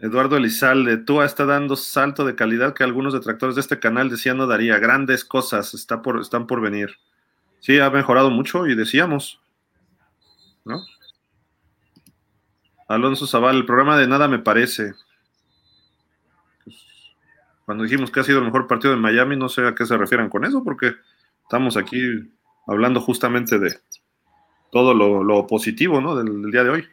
[0.00, 4.38] Eduardo Elizalde, Tua está dando salto de calidad que algunos detractores de este canal decían
[4.38, 4.80] no daría.
[4.80, 6.96] Grandes cosas está por, están por venir.
[7.60, 9.40] Sí, ha mejorado mucho y decíamos.
[10.64, 10.82] ¿No?
[12.94, 14.94] Alonso Zaval, el programa de nada me parece.
[17.64, 19.96] Cuando dijimos que ha sido el mejor partido de Miami, no sé a qué se
[19.96, 20.94] refieran con eso, porque
[21.42, 22.00] estamos aquí
[22.66, 23.78] hablando justamente de
[24.70, 26.16] todo lo, positivo ¿no?
[26.16, 26.84] del día de hoy.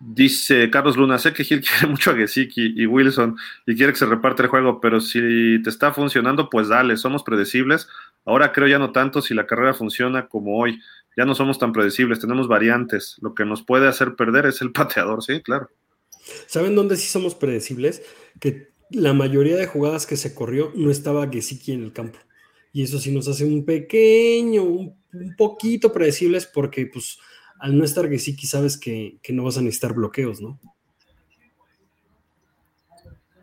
[0.00, 3.98] Dice Carlos Luna, sé que Gil quiere mucho a Gesicki y Wilson y quiere que
[3.98, 7.88] se reparte el juego, pero si te está funcionando, pues dale, somos predecibles.
[8.24, 10.80] Ahora creo ya no tanto si la carrera funciona como hoy.
[11.16, 13.16] Ya no somos tan predecibles, tenemos variantes.
[13.20, 15.70] Lo que nos puede hacer perder es el pateador, sí, claro.
[16.46, 18.02] ¿Saben dónde sí somos predecibles?
[18.40, 22.18] Que la mayoría de jugadas que se corrió no estaba Gesicki en el campo.
[22.72, 27.18] Y eso sí nos hace un pequeño, un, un poquito predecibles porque pues
[27.64, 30.60] al no estar Gesicki sabes que, no vas a necesitar bloqueos, ¿no?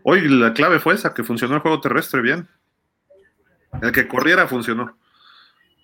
[0.04, 2.48] Hoy la clave fue esa, que funcionó el juego terrestre bien.
[3.82, 4.98] El que corriera funcionó.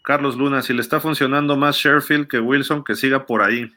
[0.04, 3.72] Carlos Luna, si le está funcionando más Sherfield que Wilson, que siga por ahí.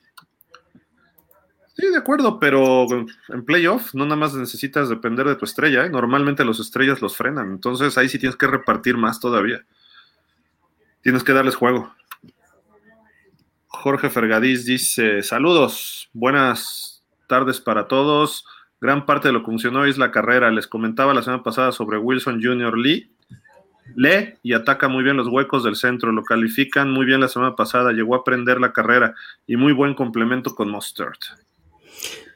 [1.77, 2.87] Sí, de acuerdo, pero
[3.29, 5.85] en playoff no nada más necesitas depender de tu estrella.
[5.85, 5.91] ¿eh?
[5.91, 9.65] Normalmente los estrellas los frenan, entonces ahí sí tienes que repartir más todavía.
[11.03, 11.93] Tienes que darles juego.
[13.67, 18.45] Jorge Fergadís dice, saludos, buenas tardes para todos.
[18.81, 20.51] Gran parte de lo que funcionó es la carrera.
[20.51, 22.77] Les comentaba la semana pasada sobre Wilson Jr.
[22.77, 23.11] Lee.
[23.97, 26.13] Lee y ataca muy bien los huecos del centro.
[26.13, 27.93] Lo califican muy bien la semana pasada.
[27.93, 29.15] Llegó a aprender la carrera
[29.47, 31.19] y muy buen complemento con Mustard.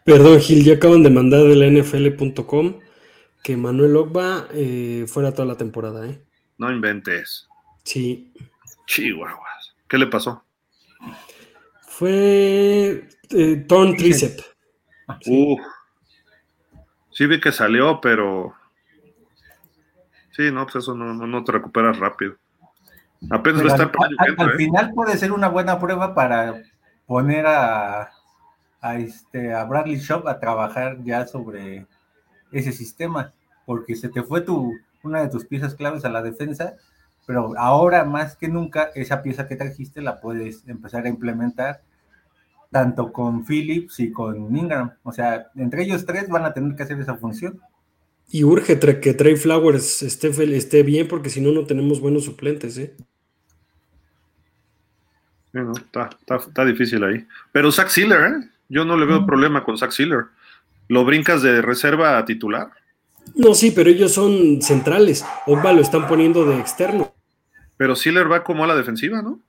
[0.04, 2.80] Perdón, Gil, ya acaban de mandar del NFL.com
[3.42, 6.18] que Manuel Ogba eh, fuera toda la temporada, ¿eh?
[6.56, 7.46] No inventes.
[7.82, 8.32] Sí.
[8.86, 9.74] Chihuahuas.
[9.86, 10.44] ¿Qué le pasó?
[11.88, 14.40] Fue eh, Torn Tricep.
[15.20, 15.56] Sí.
[17.10, 18.54] sí vi que salió, pero
[20.36, 22.36] sí, no, pues eso no, te recuperas rápido.
[23.30, 24.56] Apenas lo está al, al, ¿eh?
[24.56, 26.62] final puede ser una buena prueba para
[27.06, 28.10] poner a,
[28.80, 31.86] a, este, a Bradley Shop a trabajar ya sobre
[32.52, 33.32] ese sistema,
[33.64, 36.74] porque se te fue tu, una de tus piezas claves a la defensa
[37.26, 41.82] pero ahora más que nunca esa pieza que trajiste la puedes empezar a implementar
[42.70, 44.92] tanto con Phillips y con Ingram.
[45.04, 47.60] O sea, entre ellos tres van a tener que hacer esa función.
[48.30, 52.76] Y urge que Trey Flowers esté, esté bien, porque si no, no tenemos buenos suplentes,
[52.78, 52.94] ¿eh?
[55.54, 57.24] está, difícil ahí.
[57.52, 58.50] Pero Zach Sealer, ¿eh?
[58.68, 60.24] Yo no le veo problema con Zach Sealer.
[60.88, 62.70] ¿Lo brincas de reserva a titular?
[63.34, 65.24] No, sí, pero ellos son centrales.
[65.46, 67.14] Ogba lo están poniendo de externo.
[67.76, 69.40] Pero Sealer va como a la defensiva, ¿no?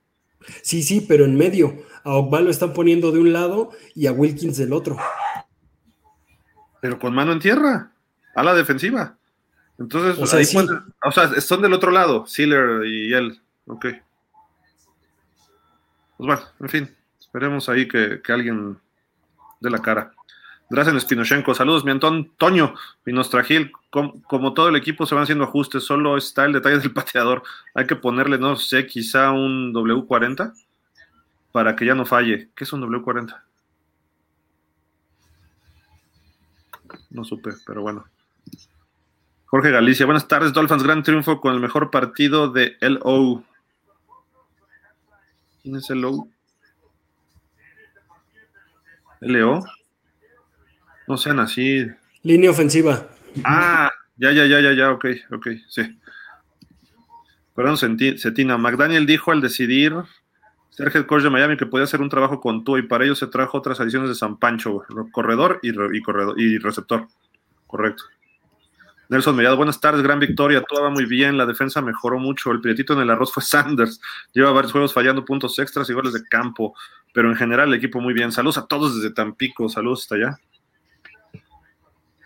[0.62, 1.82] Sí, sí, pero en medio.
[2.04, 4.96] A Ogba lo están poniendo de un lado y a Wilkins del otro.
[6.80, 7.90] Pero con mano en tierra,
[8.36, 9.16] a la defensiva.
[9.78, 10.26] Entonces, o
[11.10, 13.40] sea, son del otro lado, Sealer y él.
[13.66, 13.86] Ok.
[16.16, 18.78] Pues bueno, en fin, esperemos ahí que, alguien
[19.60, 20.12] dé la cara.
[20.68, 25.44] Drazen Spinoshenko, saludos, mi Antón Toño, Pinostragil, como, como todo el equipo se van haciendo
[25.44, 27.42] ajustes, solo está el detalle del pateador.
[27.74, 30.52] Hay que ponerle, no sé, quizá un W40
[31.52, 32.50] para que ya no falle.
[32.54, 33.40] ¿Qué es un W40?
[37.10, 38.04] No supe, pero bueno.
[39.46, 43.44] Jorge Galicia, buenas tardes, Dolphins, gran triunfo con el mejor partido de LO.
[45.62, 46.28] ¿Quién es el LO?
[49.20, 49.64] ¿LO?
[51.06, 51.86] No sean así.
[52.22, 53.08] Línea ofensiva.
[53.44, 55.96] Ah, ya, ya, ya, ya, ya, ok, ok, sí.
[57.54, 58.58] Perdón, Cetina.
[58.58, 59.94] McDaniel dijo al decidir
[60.70, 63.14] ser head coach de Miami que podía hacer un trabajo con tú y para ello
[63.14, 64.82] se trajo otras adiciones de San Pancho,
[65.12, 67.06] corredor y, corredor y receptor.
[67.66, 68.02] Correcto.
[69.08, 72.60] Nelson Mellado, buenas tardes, gran victoria, todo va muy bien, la defensa mejoró mucho, el
[72.60, 74.00] prietito en el arroz fue Sanders,
[74.32, 76.74] lleva varios juegos fallando puntos extras y goles de campo,
[77.12, 78.32] pero en general el equipo muy bien.
[78.32, 80.38] Saludos a todos desde Tampico, saludos hasta allá.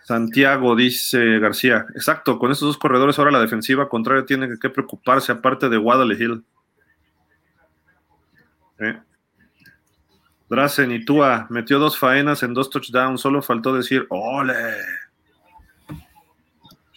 [0.05, 5.31] Santiago, dice García, exacto, con estos dos corredores ahora la defensiva contraria tiene que preocuparse
[5.31, 6.45] aparte de Waddle Hill.
[8.81, 8.99] ¿Eh?
[10.89, 14.55] Y Tua metió dos faenas en dos touchdowns, solo faltó decir ¡Ole!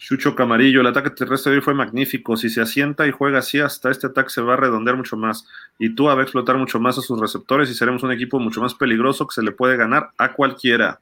[0.04, 2.36] Chucho Camarillo, el ataque terrestre de hoy fue magnífico.
[2.36, 5.46] Si se asienta y juega así, hasta este ataque se va a redondear mucho más.
[5.78, 8.60] Y tú va a explotar mucho más a sus receptores y seremos un equipo mucho
[8.60, 11.00] más peligroso que se le puede ganar a cualquiera.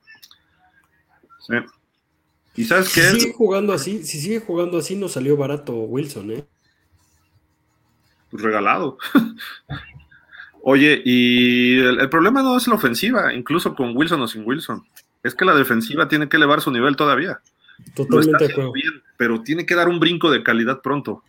[2.54, 3.00] ¿Y sabes qué?
[3.00, 6.44] Si sigue jugando así, si sigue jugando así, no salió barato Wilson, ¿eh?
[8.30, 8.98] Pues regalado.
[10.62, 14.86] Oye, y el, problema no es la ofensiva, incluso con Wilson o sin Wilson.
[15.24, 17.40] Es que la defensiva tiene que elevar su nivel todavía.
[17.94, 18.72] Totalmente de acuerdo.
[19.16, 21.22] pero tiene que dar un brinco de calidad pronto.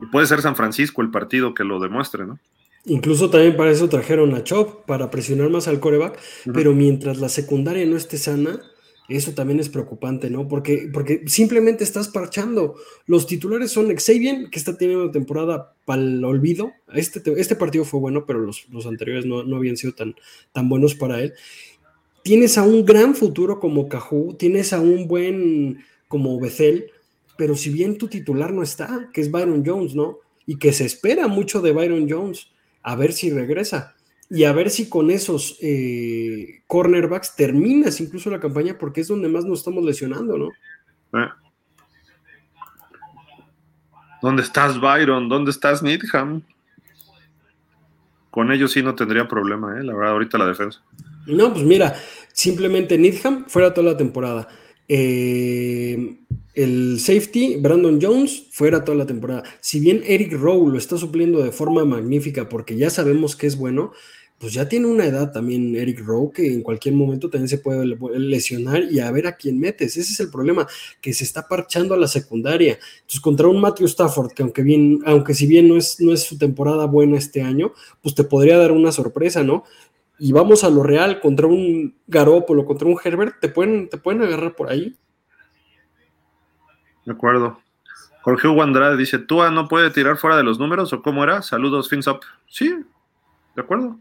[0.00, 2.38] Y puede ser San Francisco el partido que lo demuestre, ¿no?
[2.86, 6.18] Incluso también para eso trajeron a Chop, para presionar más al coreback,
[6.52, 8.60] pero mientras la secundaria no esté sana,
[9.08, 10.48] eso también es preocupante, ¿no?
[10.48, 12.74] Porque, porque simplemente estás parchando.
[13.06, 16.72] Los titulares son Xavier, que está teniendo una temporada para el olvido.
[16.92, 20.14] Este, este partido fue bueno, pero los, anteriores no, no, habían sido tan,
[20.52, 21.34] tan buenos para él
[22.24, 26.90] tienes a un gran futuro como Cajú, tienes a un buen como Bethel,
[27.36, 30.18] pero si bien tu titular no está, que es Byron Jones, ¿no?
[30.46, 32.48] Y que se espera mucho de Byron Jones,
[32.82, 33.94] a ver si regresa
[34.30, 39.28] y a ver si con esos eh, cornerbacks terminas incluso la campaña, porque es donde
[39.28, 40.48] más nos estamos lesionando, ¿no?
[41.20, 41.28] Eh.
[44.22, 45.28] ¿Dónde estás, Byron?
[45.28, 46.42] ¿Dónde estás, Needham?
[48.30, 49.82] Con ellos sí no tendría problema, ¿eh?
[49.82, 50.82] la verdad, ahorita la defensa.
[51.26, 51.94] No, pues mira,
[52.32, 54.48] simplemente Needham fuera toda la temporada.
[54.88, 56.18] Eh,
[56.54, 59.42] el safety, Brandon Jones, fuera toda la temporada.
[59.60, 63.56] Si bien Eric Rowe lo está supliendo de forma magnífica porque ya sabemos que es
[63.56, 63.92] bueno,
[64.38, 67.86] pues ya tiene una edad también Eric Rowe que en cualquier momento también se puede
[68.18, 69.96] lesionar y a ver a quién metes.
[69.96, 70.66] Ese es el problema,
[71.00, 72.78] que se está parchando a la secundaria.
[73.00, 76.24] Entonces, contra un Matthew Stafford, que aunque, bien, aunque si bien no es, no es
[76.24, 77.72] su temporada buena este año,
[78.02, 79.64] pues te podría dar una sorpresa, ¿no?
[80.18, 84.22] Y vamos a lo real contra un Garópolo, contra un Herbert, ¿te pueden, te pueden
[84.22, 84.96] agarrar por ahí?
[87.04, 87.60] De acuerdo.
[88.22, 91.42] Jorge Hugo Andrade dice, ¿Tua no puede tirar fuera de los números o cómo era?
[91.42, 92.20] Saludos, fins up.
[92.48, 92.74] Sí,
[93.54, 93.98] de acuerdo.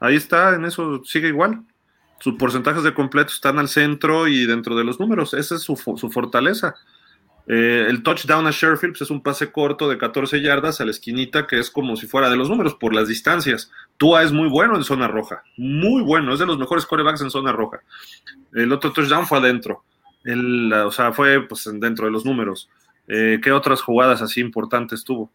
[0.00, 1.62] Ahí está, en eso sigue igual.
[2.20, 5.34] Sus porcentajes de completo están al centro y dentro de los números.
[5.34, 6.74] Esa es su, su fortaleza.
[7.46, 10.90] Eh, el touchdown a Sherfield pues, es un pase corto de 14 yardas a la
[10.90, 13.70] esquinita que es como si fuera de los números por las distancias.
[13.98, 17.30] Tua es muy bueno en zona roja, muy bueno, es de los mejores corebacks en
[17.30, 17.82] zona roja.
[18.54, 19.84] El otro touchdown fue adentro,
[20.86, 22.70] o sea, fue pues, dentro de los números.
[23.06, 25.30] Eh, ¿Qué otras jugadas así importantes tuvo?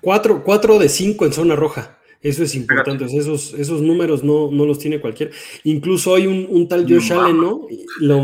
[0.00, 1.98] 4 de 5 en zona roja.
[2.22, 5.32] Eso es importante, esos, esos números no, no los tiene cualquiera.
[5.64, 7.66] Incluso hay un, tal Josh Allen, ¿no?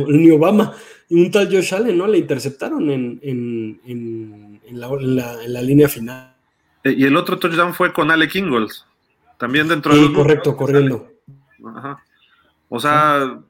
[0.09, 0.75] ni Obama
[1.11, 2.07] un tal Josh Allen, ¿no?
[2.07, 6.35] Le interceptaron en, en, la, línea final.
[6.85, 8.87] Eh, y el otro touchdown fue con Alec Ingalls,
[9.39, 11.11] también dentro de correcto, corriendo.
[12.69, 13.41] O sea,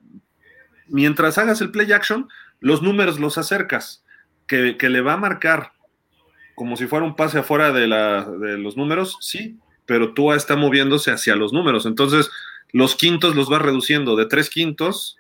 [0.87, 2.29] mientras hagas el play action,
[2.61, 4.05] los números los acercas,
[4.47, 5.73] que, le va a marcar
[6.55, 9.59] como si fuera un pase afuera de, la, de los números, sí,
[9.89, 11.87] pero Tua está moviéndose hacia los números.
[11.87, 12.31] Entonces,
[12.73, 15.17] los quintos los vas reduciendo de tres quintos,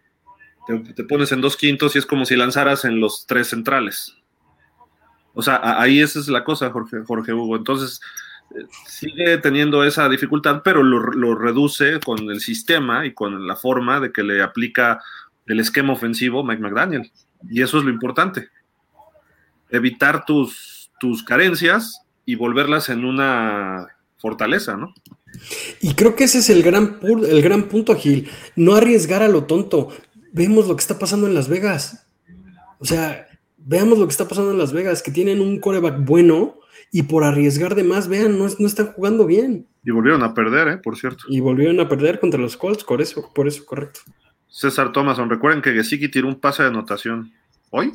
[0.94, 4.14] te, pones en dos quintos y es como si lanzaras en los tres centrales.
[5.32, 7.56] O sea, ahí esa es la cosa, Jorge, Jorge Hugo.
[7.56, 8.02] Entonces,
[8.50, 13.56] eh, sigue teniendo esa dificultad, pero lo, lo, reduce con el sistema y con la
[13.56, 15.00] forma de que le aplica
[15.46, 17.10] el esquema ofensivo Mike McDaniel.
[17.48, 18.50] Y eso es lo importante.
[19.70, 23.86] Evitar tus, tus carencias y volverlas en una
[24.18, 24.94] fortaleza, ¿no?
[25.80, 28.28] Y creo que ese es el gran, el gran punto, Gil.
[28.56, 29.88] No arriesgar a lo tonto.
[30.32, 32.06] Vemos lo que está pasando en Las Vegas.
[32.78, 33.26] O sea,
[33.56, 36.56] veamos lo que está pasando en Las Vegas, que tienen un coreback bueno
[36.90, 39.66] y por arriesgar de más, vean, no, no están jugando bien.
[39.84, 40.76] Y volvieron a perder, ¿eh?
[40.78, 41.24] Por cierto.
[41.28, 44.00] Y volvieron a perder contra los Colts, por eso, por eso, correcto.
[44.48, 47.32] César Thomason, recuerden que Gesicki tiró un pase de anotación.
[47.70, 47.92] ¿Hoy?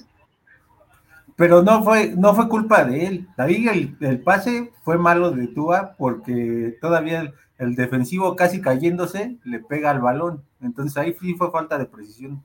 [1.36, 3.28] Pero no fue, no fue culpa de él.
[3.38, 9.60] David, el, el pase fue malo de Tua porque todavía el, defensivo casi cayéndose le
[9.60, 10.44] pega al balón.
[10.62, 12.44] Entonces ahí sí fue falta de precisión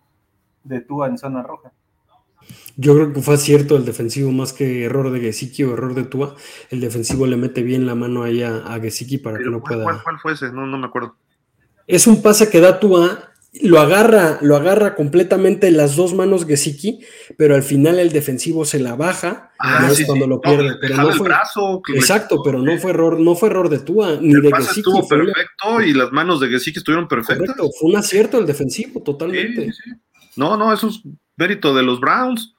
[0.64, 1.72] de Tua en zona roja.
[2.76, 6.04] Yo creo que fue acierto el defensivo más que error de Gesicki o error de
[6.04, 6.34] Tua.
[6.70, 10.00] El defensivo le mete bien la mano ahí a, a Gesicki para que no pueda.
[10.02, 10.50] ¿Cuál, fue ese?
[10.52, 11.16] No, no me acuerdo.
[11.86, 13.32] Es un pase que da Tua
[13.62, 17.00] lo agarra, lo agarra completamente las dos manos Gesicki,
[17.36, 20.76] pero al final el defensivo se la baja ah, es cuando lo pierde.
[20.80, 21.30] pero no fue,
[21.94, 24.80] exacto, pero no fue error, no fue error de Tua ni de Gesicki.
[24.80, 27.56] Estuvo perfecto y las manos de Gesicki estuvieron perfectas.
[27.78, 29.70] fue un acierto el defensivo, totalmente.
[30.36, 31.00] no, no, eso es
[31.36, 32.54] mérito de los Browns.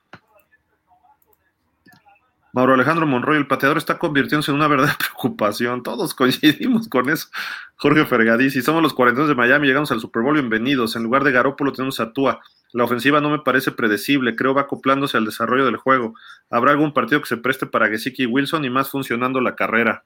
[2.52, 5.84] Mauro Alejandro Monroy, el pateador está convirtiéndose en una verdadera preocupación.
[5.84, 7.28] Todos coincidimos con eso.
[7.76, 10.96] Jorge Fergadisi, somos los 42 de Miami, llegamos al Super Bowl, bienvenidos.
[10.96, 12.42] En lugar de Garópolo tenemos a Tua.
[12.72, 16.14] La ofensiva no me parece predecible, creo va acoplándose al desarrollo del juego.
[16.50, 20.04] Habrá algún partido que se preste para Gesicki y Wilson y más funcionando la carrera.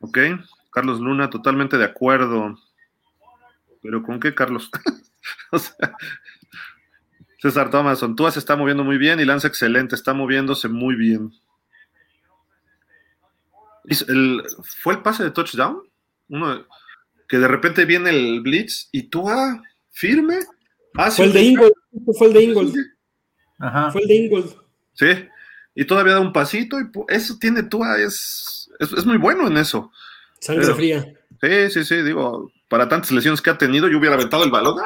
[0.00, 0.18] Ok,
[0.70, 2.58] Carlos Luna, totalmente de acuerdo.
[3.82, 4.70] ¿Pero con qué, Carlos?
[5.52, 5.96] o sea,
[7.42, 11.32] César Thomason, Tua se está moviendo muy bien y lanza excelente, está moviéndose muy bien.
[14.80, 15.82] ¿Fue el pase de touchdown?
[16.28, 16.64] Uno
[17.28, 19.60] que de repente viene el blitz y Tua
[19.90, 20.38] firme.
[20.94, 21.72] Ah, fue, el de Ingold,
[22.16, 22.76] fue el de Ingold.
[23.58, 23.90] Ajá.
[23.90, 24.54] Fue el de Ingold.
[24.92, 25.06] Sí,
[25.74, 29.90] y todavía da un pasito y eso tiene Tua, es, es, muy bueno en eso.
[30.38, 31.12] Sangre fría.
[31.40, 34.78] Sí, sí, sí, digo, para tantas lesiones que ha tenido, yo hubiera aventado el balón.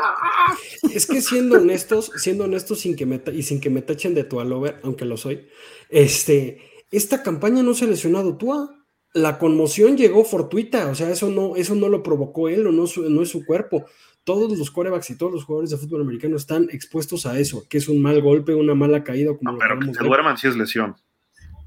[0.93, 4.25] Es que siendo honestos, siendo honestos sin que me y sin que me tachen de
[4.25, 5.47] tu alover, aunque lo soy,
[5.89, 6.59] este,
[6.91, 8.75] esta campaña no se lesionado Tua.
[9.15, 12.87] La conmoción llegó fortuita, o sea, eso no, eso no lo provocó él o no,
[13.09, 13.85] no es su cuerpo.
[14.25, 17.79] Todos los corebacks y todos los jugadores de fútbol americano están expuestos a eso, que
[17.79, 19.37] es un mal golpe, una mala caída.
[19.37, 20.97] Como pero que se duerman si es lesión.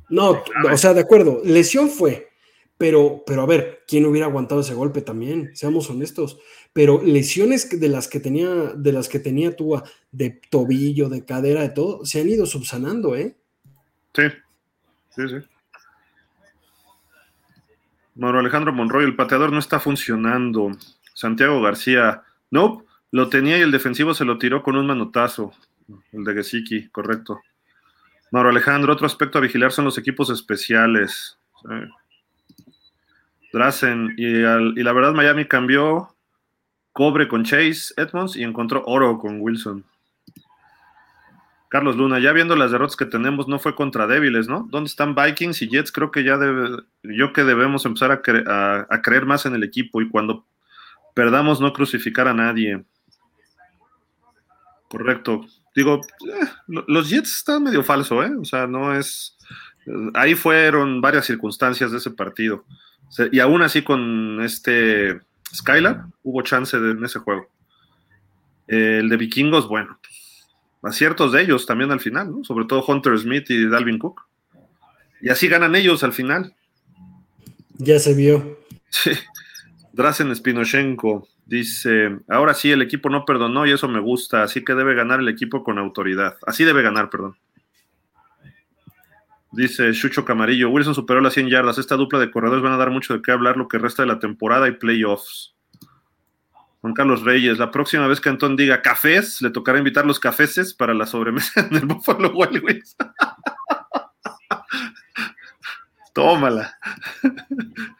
[0.10, 2.29] No, o sea, de acuerdo, lesión fue,
[2.80, 5.52] pero, pero a ver, ¿quién hubiera aguantado ese golpe también?
[5.54, 6.40] Seamos honestos.
[6.72, 9.84] Pero lesiones de las que tenía, de las que tenía Tua,
[10.14, 13.36] de tobillo, de cadera, de todo, se han ido subsanando, ¿eh?
[14.16, 14.24] Sí,
[15.10, 15.36] sí, sí.
[18.16, 20.72] Mauro Alejandro Monroy, el pateador no está funcionando.
[21.14, 25.52] Santiago García, no, lo tenía y el defensivo se lo tiró con un manotazo.
[26.14, 27.42] El de Gesicki, correcto.
[28.32, 31.38] Mauro Alejandro, otro aspecto a vigilar son los equipos especiales.
[33.54, 34.14] Drazen.
[34.18, 36.16] Y, y, la verdad, Miami cambió
[36.92, 39.86] cobre con Chase Edmonds y encontró oro con Wilson.
[41.70, 44.68] Carlos Luna, ya viendo las derrotas que tenemos, no fue contra débiles, ¿no?
[44.72, 45.92] ¿Dónde están Vikings y Jets?
[45.92, 50.02] Creo que ya debe, yo que debemos empezar a, a, creer más en el equipo
[50.02, 50.46] y cuando
[51.14, 52.84] perdamos no crucificar a nadie.
[54.90, 55.46] Correcto.
[55.76, 56.48] Digo, eh,
[56.88, 58.32] los Jets están medio falso, ¿eh?
[58.36, 59.38] O sea, no es...
[60.16, 62.66] Ahí fueron varias circunstancias de ese partido.
[63.32, 65.20] Y aún así con este
[65.54, 67.50] Skylar hubo chance en ese juego.
[68.68, 70.00] El de Vikingos, bueno,
[70.84, 72.44] aciertos de ellos también al final, ¿no?
[72.44, 74.22] Sobre todo Hunter Smith y Dalvin Cook.
[75.22, 76.56] Y así ganan ellos al final.
[77.78, 78.60] Ya se vio.
[78.90, 79.12] Sí.
[79.92, 84.76] Drazen Spinoshenko dice, ahora sí, el equipo no perdonó y eso me gusta, así que
[84.76, 86.38] debe ganar el equipo con autoridad.
[86.46, 87.36] Así debe ganar, perdón.
[89.52, 91.78] Dice Chucho Camarillo, Wilson superó las 100 yardas.
[91.78, 94.08] Esta dupla de corredores van a dar mucho de qué hablar lo que resta de
[94.08, 95.56] la temporada y playoffs.
[96.82, 100.74] Juan Carlos Reyes, la próxima vez que Antón diga cafés, le tocará invitar los cafeses
[100.74, 102.96] para la sobremesa en el Buffalo Wild Wings.
[106.14, 106.78] Tómala.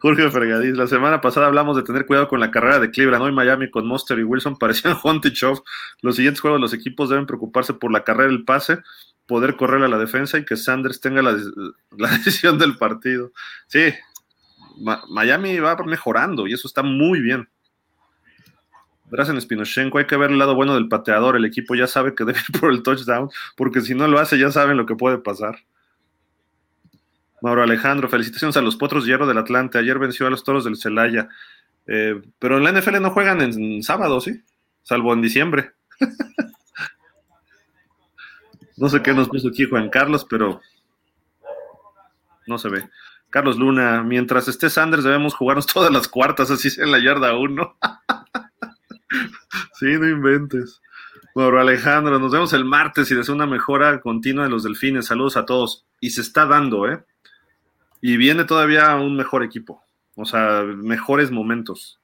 [0.00, 3.22] Jorge Fregadís, la semana pasada hablamos de tener cuidado con la carrera de Cleveland.
[3.22, 5.32] Hoy Miami con Monster y Wilson parecían Hunt y
[6.00, 8.78] Los siguientes juegos, los equipos deben preocuparse por la carrera del pase,
[9.26, 11.34] poder correr a la defensa y que Sanders tenga la,
[12.18, 13.32] decisión del partido.
[13.66, 13.92] Sí,
[15.08, 17.48] Miami va mejorando y eso está muy bien.
[19.10, 21.36] Drazen Spinochenko, hay que ver el lado bueno del pateador.
[21.36, 24.38] El equipo ya sabe que debe ir por el touchdown, porque si no lo hace,
[24.38, 25.58] ya saben lo que puede pasar.
[27.42, 29.78] Mauro Alejandro, felicitaciones a los Potros Hierro del Atlante.
[29.78, 31.28] Ayer venció a los Toros del Celaya.
[31.86, 34.42] Eh, pero en la NFL no juegan en sábado, ¿sí?
[34.82, 35.72] Salvo en diciembre.
[38.76, 40.60] no sé qué nos puso aquí Juan Carlos, pero
[42.46, 42.88] no se ve.
[43.30, 47.36] Carlos Luna, mientras esté Sanders debemos jugarnos todas las cuartas, así sea en la yarda
[47.36, 47.76] 1.
[49.74, 50.80] sí, no inventes.
[51.34, 55.06] Mauro Alejandro, nos vemos el martes y deseo una mejora continua de los delfines.
[55.06, 55.84] Saludos a todos.
[56.00, 57.04] Y se está dando, ¿eh?
[58.00, 59.82] Y viene todavía un mejor equipo,
[60.14, 62.00] o sea, mejores momentos.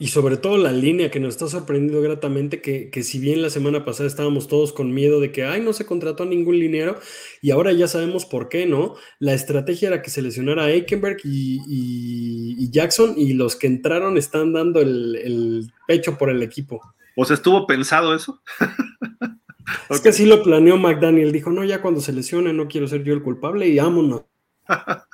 [0.00, 3.84] Y sobre todo la línea que nos está sorprendiendo gratamente, que, si bien la semana
[3.84, 7.00] pasada estábamos todos con miedo de que, ay, no se contrató a ningún linero,
[7.42, 8.94] y ahora ya sabemos por qué, ¿no?
[9.18, 14.80] La estrategia era que se lesionara Eikenberg y, Jackson, y los que entraron están dando
[14.80, 16.80] el, pecho por el equipo.
[17.16, 18.40] ¿O sea, estuvo pensado eso?
[19.90, 23.02] es que así lo planeó McDaniel, dijo, no, ya cuando se lesione no quiero ser
[23.02, 24.22] yo el culpable y vámonos.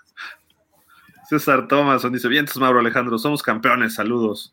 [1.31, 4.53] César Thomason dice, bien, Mauro Alejandro, somos campeones, saludos.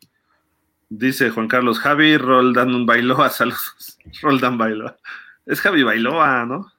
[0.94, 3.98] Dice Juan Carlos, Javi Roldán Bailoa, saludos.
[4.20, 4.98] Roldán Bailoa.
[5.46, 6.70] Es Javi Bailoa, ¿no?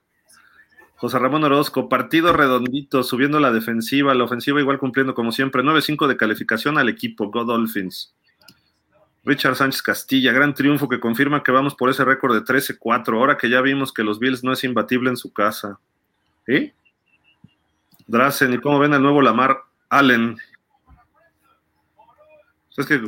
[0.98, 6.06] José Ramón Orozco, partido redondito, subiendo la defensiva, la ofensiva igual cumpliendo como siempre, 9-5
[6.06, 8.14] de calificación al equipo, Go Dolphins.
[9.26, 13.36] Richard Sánchez Castilla, gran triunfo que confirma que vamos por ese récord de 13-4, ahora
[13.36, 15.80] que ya vimos que los Bills no es imbatible en su casa.
[16.46, 16.72] ¿Eh?
[18.06, 19.58] Drazen, ¿y cómo ven al nuevo Lamar
[19.90, 20.38] Allen?
[22.78, 23.02] Es que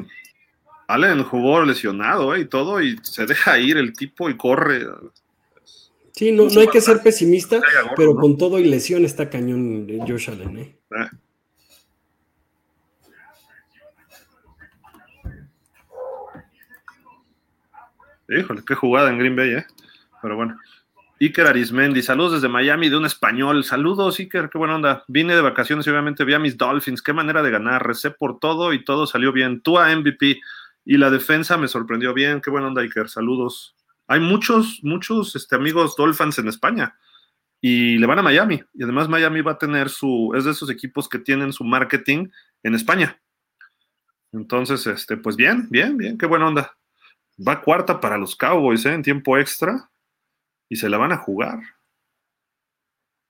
[0.88, 2.42] Allen jugó lesionado ¿eh?
[2.42, 4.86] y todo, y se deja ir el tipo y corre.
[6.12, 7.60] Sí, no, no hay que ser pesimista,
[7.96, 10.58] pero con todo y lesión está cañón Josh Allen.
[10.58, 10.76] ¿eh?
[10.92, 11.12] Ah.
[18.30, 19.66] Híjole, qué jugada en Green Bay, ¿eh?
[20.22, 20.58] Pero bueno.
[21.20, 23.64] Iker Arismendi, saludos desde Miami de un español.
[23.64, 25.04] Saludos, Iker, qué buena onda.
[25.08, 27.02] Vine de vacaciones y obviamente vi a mis Dolphins.
[27.02, 27.86] Qué manera de ganar.
[27.88, 29.62] Recé por todo y todo salió bien.
[29.62, 30.42] Tú a MVP
[30.86, 32.40] y la defensa me sorprendió bien.
[32.42, 33.10] Qué buena onda, Iker.
[33.10, 33.76] Saludos.
[34.08, 36.96] Hay muchos, muchos este, amigos Dolphins en España
[37.60, 38.62] y le van a Miami.
[38.74, 42.30] Y además Miami va a tener su, es de esos equipos que tienen su marketing
[42.62, 43.20] en España.
[44.32, 46.78] Entonces, este, pues bien, bien, bien, qué buena onda.
[47.36, 48.94] Va cuarta para los Cowboys, ¿eh?
[48.94, 49.90] En tiempo extra
[50.70, 51.60] y se la van a jugar.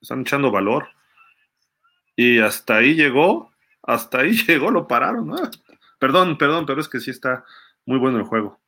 [0.02, 0.90] Están echando valor.
[2.15, 3.52] Y hasta ahí llegó,
[3.84, 5.34] hasta ahí llegó, lo pararon.
[6.06, 7.44] Perdón, perdón, pero es que sí está
[7.84, 8.61] muy bueno el juego.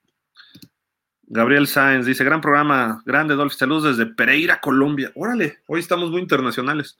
[1.22, 5.12] Gabriel Sáenz dice, gran programa, grande Dolph, saludos desde Pereira, Colombia.
[5.14, 6.98] Órale, hoy estamos muy internacionales.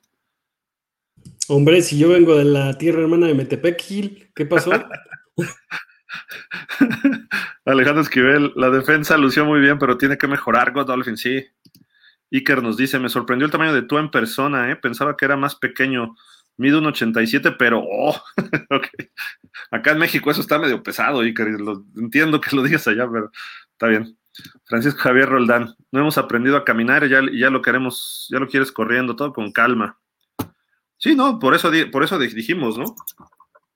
[1.48, 3.84] Hombre, si yo vengo de la tierra hermana de Metepec,
[4.36, 4.74] ¿qué pasó?
[7.66, 11.48] Alejandro Esquivel, la defensa lució muy bien, pero tiene que mejorar Godolphin, sí.
[12.32, 14.76] Iker nos dice, me sorprendió el tamaño de tú en persona, ¿eh?
[14.76, 16.16] pensaba que era más pequeño,
[16.58, 18.22] mide un 87, pero, oh,
[19.72, 21.48] acá en México eso está medio pesado, Iker,
[21.96, 23.32] entiendo que lo digas allá, pero
[23.72, 24.18] está bien.
[24.66, 28.48] Francisco Javier Roldán, no hemos aprendido a caminar y ya, ya lo queremos, ya lo
[28.48, 29.98] quieres corriendo, todo con calma.
[30.98, 32.96] Sí, no, por eso, por eso dijimos, ¿no?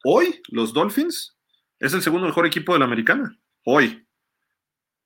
[0.04, 1.38] Hoy los Dolphins
[1.80, 3.38] es el segundo mejor equipo de la americana.
[3.66, 4.06] Hoy.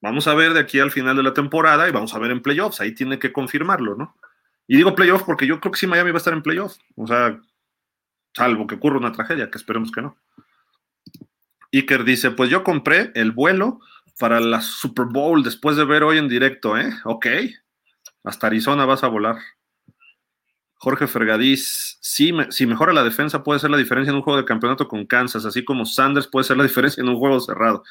[0.01, 2.41] Vamos a ver de aquí al final de la temporada y vamos a ver en
[2.41, 2.79] playoffs.
[2.79, 4.15] Ahí tiene que confirmarlo, ¿no?
[4.67, 6.79] Y digo playoffs porque yo creo que sí Miami va a estar en playoffs.
[6.95, 7.39] O sea,
[8.35, 10.17] salvo que ocurra una tragedia, que esperemos que no.
[11.71, 13.79] Iker dice, pues yo compré el vuelo
[14.19, 16.93] para la Super Bowl después de ver hoy en directo, ¿eh?
[17.03, 17.27] Ok.
[18.23, 19.37] Hasta Arizona vas a volar.
[20.77, 24.45] Jorge Fergadís, sí, si mejora la defensa puede ser la diferencia en un juego de
[24.45, 27.83] campeonato con Kansas, así como Sanders puede ser la diferencia en un juego cerrado.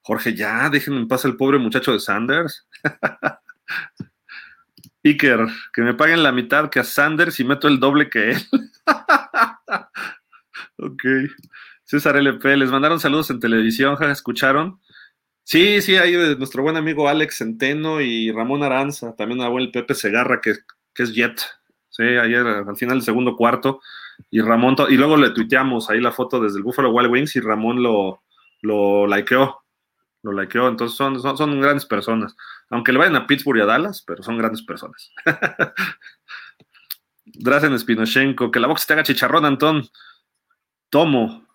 [0.00, 2.66] Jorge, ya, déjenme en paz el pobre muchacho de Sanders.
[5.04, 8.38] Iker, que me paguen la mitad que a Sanders y meto el doble que él.
[10.78, 11.02] ok.
[11.84, 14.02] César LP, les mandaron saludos en televisión.
[14.10, 14.80] ¿escucharon?
[15.42, 19.94] Sí, sí, ahí nuestro buen amigo Alex Centeno y Ramón Aranza, también a buen Pepe
[19.94, 20.54] Segarra, que,
[20.94, 21.38] que es Jet.
[21.90, 23.80] Sí, ayer al final del segundo cuarto.
[24.30, 27.40] Y Ramón, y luego le tuiteamos ahí la foto desde el Buffalo Wild Wings y
[27.40, 28.22] Ramón lo,
[28.62, 29.63] lo likeó.
[30.24, 30.66] Lo likeó.
[30.66, 32.34] Entonces son, son, grandes personas.
[32.70, 35.12] Aunque le vayan a Pittsburgh y a Dallas, pero son grandes personas.
[37.26, 39.86] Drazen Spinochenko, que la box te haga chicharrón, Antón.
[40.88, 41.46] Tomo.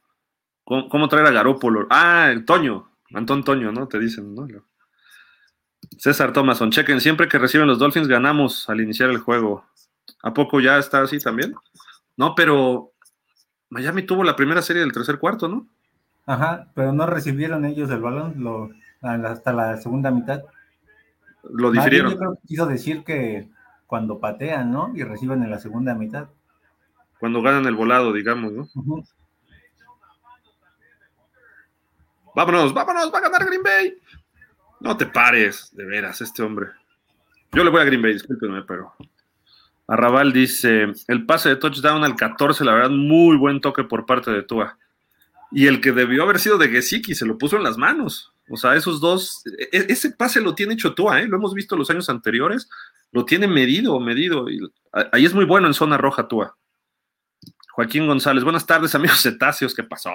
[0.63, 1.87] ¿Cómo, traer a Garópolo?
[1.89, 2.91] Ah, Toño.
[3.13, 3.87] Antón Toño, ¿no?
[3.87, 4.47] Te dicen, ¿no?
[5.97, 9.65] César Thomason, chequen, siempre que reciben los Dolphins ganamos al iniciar el juego.
[10.21, 11.55] ¿A poco ya está así también?
[12.17, 12.91] No, pero
[13.69, 15.67] Miami tuvo la primera serie del tercer cuarto, ¿no?
[16.29, 18.69] Ajá, pero no recibieron ellos el balón lo,
[19.01, 20.43] hasta la segunda mitad.
[21.41, 22.11] Lo difirieron.
[22.11, 23.49] Yo creo que quiso decir que
[23.87, 24.91] cuando patean, ¿no?
[24.95, 26.27] Y reciben en la segunda mitad.
[27.19, 28.69] Cuando ganan el volado, digamos, ¿no?
[32.35, 33.97] Vámonos, vámonos, va a ganar Green Bay.
[34.81, 36.67] No te pares, de veras, este hombre.
[37.53, 38.93] Yo le voy a Green Bay, discúlpenme, pero.
[39.87, 44.29] Arrabal dice: el pase de touchdown al 14, la verdad, muy buen toque por parte
[44.29, 44.77] de Tua.
[45.51, 48.31] Y el que debió haber sido de Gesicki se lo puso en las manos.
[48.49, 51.27] O sea, esos dos, e, e, ese pase lo tiene hecho Tua, ¿eh?
[51.27, 52.69] lo hemos visto los años anteriores,
[53.11, 54.49] lo tiene medido, medido.
[54.49, 54.59] Y
[55.11, 56.57] ahí es muy bueno en zona roja Tua.
[57.73, 60.11] Joaquín González, buenas tardes, amigos cetáceos, ¿qué pasó?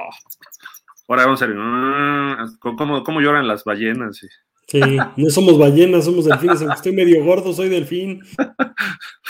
[1.09, 4.21] Ahora vamos a ver, mm, ¿cómo, cómo lloran las ballenas?
[4.67, 4.81] Sí,
[5.17, 6.61] no somos ballenas, somos delfines.
[6.61, 8.23] Aunque estoy medio gordo, soy delfín.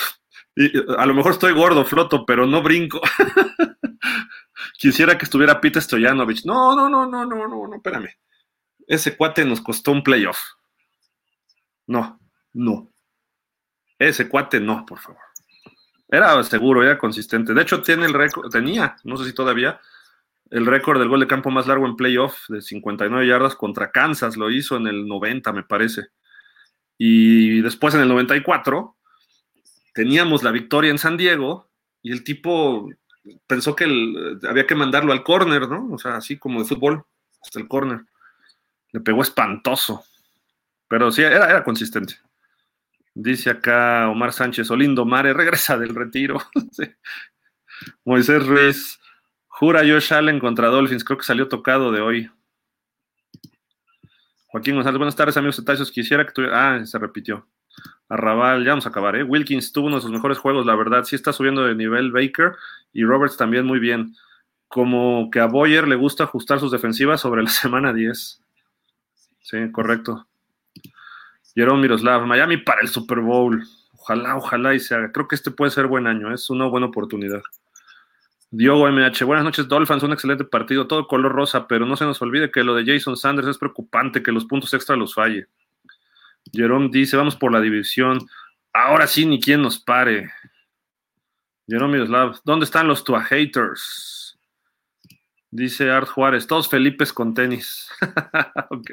[0.56, 3.00] Y a lo mejor estoy gordo, floto, pero no brinco.
[4.78, 6.44] Quisiera que estuviera Pete Stoyanovich.
[6.44, 8.10] No, no, no, no, no, no, no, espérame.
[8.86, 10.38] Ese cuate nos costó un playoff.
[11.86, 12.18] No,
[12.52, 12.90] no.
[13.98, 15.20] Ese cuate no, por favor.
[16.08, 17.54] Era seguro, era consistente.
[17.54, 18.14] De hecho, tiene el
[18.50, 19.80] tenía, no sé si todavía,
[20.50, 24.36] el récord del gol de campo más largo en playoff de 59 yardas contra Kansas,
[24.36, 26.08] lo hizo en el 90, me parece.
[26.98, 28.96] Y después en el 94
[29.94, 31.70] teníamos la victoria en San Diego
[32.02, 32.88] y el tipo
[33.46, 33.84] pensó que
[34.48, 35.92] había que mandarlo al córner, ¿no?
[35.92, 37.04] O sea, así como de fútbol,
[37.42, 38.04] hasta el córner.
[38.92, 40.04] Le pegó espantoso.
[40.88, 42.14] Pero sí, era, era consistente.
[43.14, 46.38] Dice acá Omar Sánchez, Olindo Mare, regresa del retiro.
[48.04, 48.98] Moisés Ruiz,
[49.46, 52.30] Jura Josh Allen contra Dolphins, creo que salió tocado de hoy.
[54.48, 55.90] Joaquín González, buenas tardes, amigos Tachos.
[55.90, 56.76] Quisiera que tuviera.
[56.76, 57.46] Ah, se repitió.
[58.08, 59.22] Arrabal, ya vamos a acabar, ¿eh?
[59.22, 61.04] Wilkins tuvo uno de sus mejores juegos, la verdad.
[61.04, 62.54] Sí está subiendo de nivel Baker
[62.92, 64.14] y Roberts también muy bien.
[64.68, 68.42] Como que a Boyer le gusta ajustar sus defensivas sobre la semana 10.
[69.40, 70.26] Sí, correcto.
[71.54, 73.62] Jerome Miroslav, Miami para el Super Bowl.
[73.92, 75.12] Ojalá, ojalá y se haga.
[75.12, 77.42] Creo que este puede ser buen año, es una buena oportunidad.
[78.50, 82.22] Diogo MH, buenas noches Dolphins, un excelente partido, todo color rosa, pero no se nos
[82.22, 85.48] olvide que lo de Jason Sanders es preocupante, que los puntos extra los falle.
[86.54, 88.26] Jerome dice, vamos por la división,
[88.72, 90.30] ahora sí ni quien nos pare.
[91.66, 94.38] Jerome Miroslav, ¿dónde están los Tua haters?
[95.50, 97.88] Dice Art Juárez, todos Felipes con tenis.
[98.70, 98.90] ok,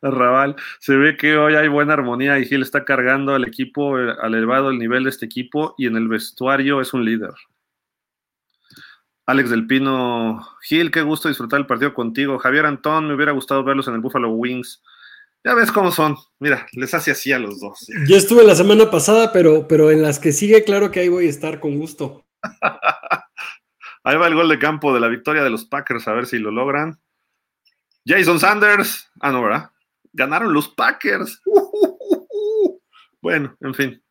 [0.00, 0.56] Arrabal.
[0.80, 4.34] Se ve que hoy hay buena armonía y Gil está cargando al equipo, eh, al
[4.34, 7.34] elevado el nivel de este equipo y en el vestuario es un líder.
[9.26, 12.38] Alex del Pino, Gil, qué gusto disfrutar el partido contigo.
[12.38, 14.82] Javier Antón, me hubiera gustado verlos en el Buffalo Wings.
[15.44, 16.16] Ya ves cómo son.
[16.40, 17.86] Mira, les hace así a los dos.
[18.06, 21.26] Yo estuve la semana pasada, pero, pero en las que sigue, claro que ahí voy
[21.26, 22.26] a estar con gusto.
[24.04, 26.38] ahí va el gol de campo de la victoria de los Packers, a ver si
[26.38, 27.00] lo logran.
[28.04, 29.10] Jason Sanders.
[29.20, 29.70] Ah, no, ¿verdad?
[30.12, 31.40] Ganaron los Packers.
[33.20, 34.02] bueno, en fin.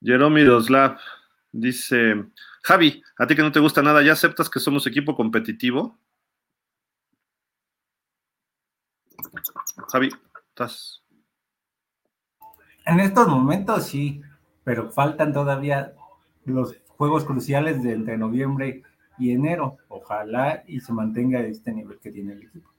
[0.00, 0.98] Jerome Doslav
[1.50, 2.24] dice.
[2.62, 5.98] Javi, a ti que no te gusta nada, ¿ya aceptas que somos equipo competitivo?
[9.88, 10.10] Javi,
[10.48, 11.02] ¿estás?
[12.84, 14.20] En estos momentos sí,
[14.64, 15.94] pero faltan todavía
[16.44, 18.82] los juegos cruciales de entre noviembre
[19.18, 19.78] y enero.
[19.88, 22.70] Ojalá y se mantenga este nivel que tiene el equipo.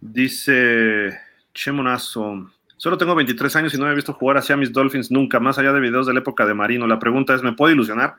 [0.00, 1.18] Dice
[1.52, 5.58] Chemonazo, Solo tengo 23 años y no he visto jugar hacia mis Dolphins nunca, más
[5.58, 6.86] allá de videos de la época de Marino.
[6.86, 8.14] La pregunta es, ¿me puedo ilusionar?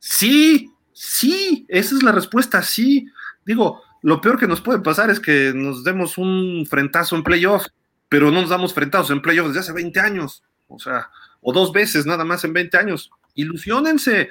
[0.00, 3.06] Sí, sí, esa es la respuesta, sí.
[3.46, 7.66] Digo, lo peor que nos puede pasar es que nos demos un frentazo en playoff,
[8.08, 10.42] pero no nos damos frentazos en playoff desde hace 20 años.
[10.68, 11.08] O sea,
[11.40, 13.10] o dos veces nada más en 20 años.
[13.34, 14.28] Ilusionense,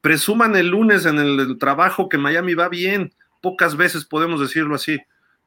[0.00, 3.12] presuman el lunes en el trabajo que Miami va bien.
[3.40, 5.00] Pocas veces podemos decirlo así.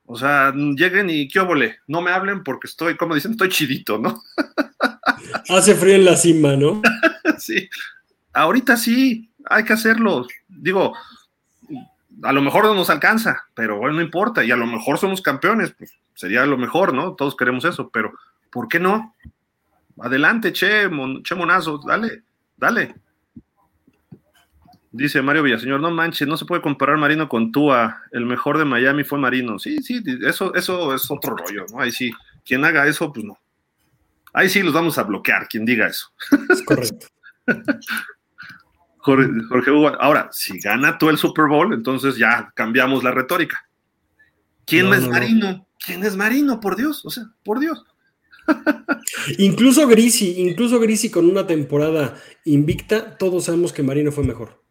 [0.05, 3.99] O sea, lleguen y qué óvole, no me hablen porque estoy, como dicen, estoy chidito,
[3.99, 4.23] ¿no?
[5.49, 6.81] Hace frío en la cima, ¿no?
[7.37, 7.69] sí.
[8.31, 10.25] Ahorita sí, hay que hacerlo.
[10.47, 10.93] Digo,
[12.23, 14.43] a lo mejor no nos alcanza, pero bueno, no importa.
[14.43, 17.13] Y a lo mejor somos campeones, pues sería lo mejor, ¿no?
[17.15, 18.13] Todos queremos eso, pero
[18.51, 19.15] ¿por qué no?
[19.99, 20.89] Adelante, che,
[21.23, 22.23] che monazo, dale,
[22.55, 22.95] dale.
[24.91, 28.01] Dice Mario Villaseñor, no manches, no se puede comparar Marino con Tua.
[28.11, 29.59] El mejor de Miami fue Marino.
[29.59, 31.81] Sí, sí, eso, eso es otro rollo, ¿no?
[31.81, 32.11] Ahí sí,
[32.45, 33.37] quien haga eso, pues no.
[34.33, 36.11] Ahí sí los vamos a bloquear, quien diga eso.
[36.49, 37.07] Es correcto.
[39.07, 43.67] Jorge, Hugo, ahora, si gana tú el Super Bowl, entonces ya cambiamos la retórica.
[44.65, 45.65] ¿Quién es Marino?
[45.85, 46.59] ¿Quién es Marino?
[46.59, 47.85] Por Dios, o sea, por Dios.
[49.37, 54.61] incluso Grisi, incluso Grisi con una temporada invicta, todos sabemos que Marino fue mejor.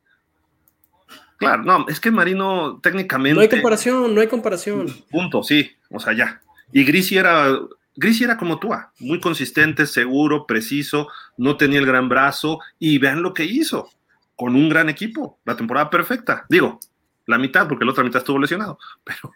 [1.39, 3.35] Claro, no, es que Marino técnicamente.
[3.35, 4.87] No hay comparación, no hay comparación.
[5.11, 6.43] Punto, sí, o sea, ya.
[6.73, 7.59] Y Grisi era,
[7.95, 13.23] Grisi era como tú, muy consistente, seguro, preciso, no tenía el gran brazo, y vean
[13.23, 13.91] lo que hizo,
[14.37, 16.47] con un gran equipo, la temporada perfecta.
[16.49, 16.79] Digo,
[17.27, 19.33] la mitad, porque la otra mitad estuvo lesionado, pero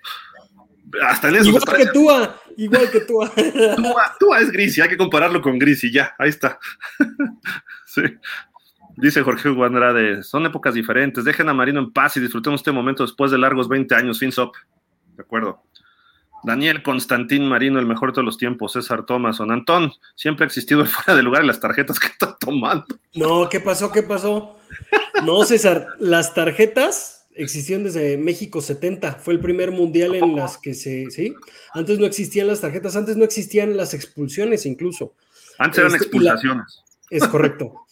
[1.02, 1.48] hasta en eso.
[1.48, 3.32] Igual que Tua, igual que Tua.
[4.18, 6.58] Tua, es Grisi, hay que compararlo con Grisi, ya, ahí está.
[7.86, 8.02] sí.
[8.96, 12.72] Dice Jorge Hugo Andrade, son épocas diferentes, dejen a Marino en paz y disfrutemos este
[12.72, 14.54] momento después de largos 20 años, Finsop.
[15.16, 15.62] De acuerdo.
[16.44, 19.50] Daniel Constantín Marino, el mejor de todos los tiempos, César Thomason.
[19.50, 22.86] Antón, siempre ha existido el fuera de lugar en las tarjetas que está tomando.
[23.14, 23.90] No, ¿qué pasó?
[23.90, 24.56] ¿Qué pasó?
[25.24, 30.74] No, César, las tarjetas existían desde México 70, fue el primer mundial en las que
[30.74, 31.34] se, ¿sí?
[31.72, 35.14] Antes no existían las tarjetas, antes no existían las expulsiones incluso.
[35.58, 36.82] Antes eran este, expulsaciones.
[37.08, 37.86] es correcto.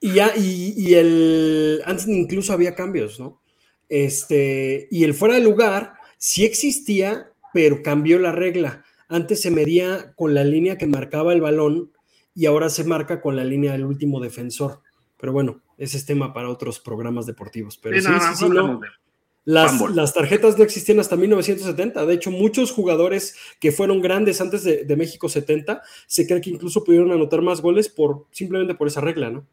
[0.00, 3.40] Y ya, y, el, antes incluso había cambios, ¿no?
[3.88, 8.84] Este, y el fuera de lugar sí existía, pero cambió la regla.
[9.08, 11.92] Antes se medía con la línea que marcaba el balón
[12.34, 14.82] y ahora se marca con la línea del último defensor.
[15.18, 17.78] Pero bueno, ese es tema para otros programas deportivos.
[17.78, 18.80] Pero sí, sí, sí, no,
[19.44, 22.06] Las, las, tarjetas no existían hasta 1970.
[22.06, 26.50] De hecho, muchos jugadores que fueron grandes antes de, de, México 70 se cree que
[26.50, 29.46] incluso pudieron anotar más goles por simplemente por esa regla, ¿no?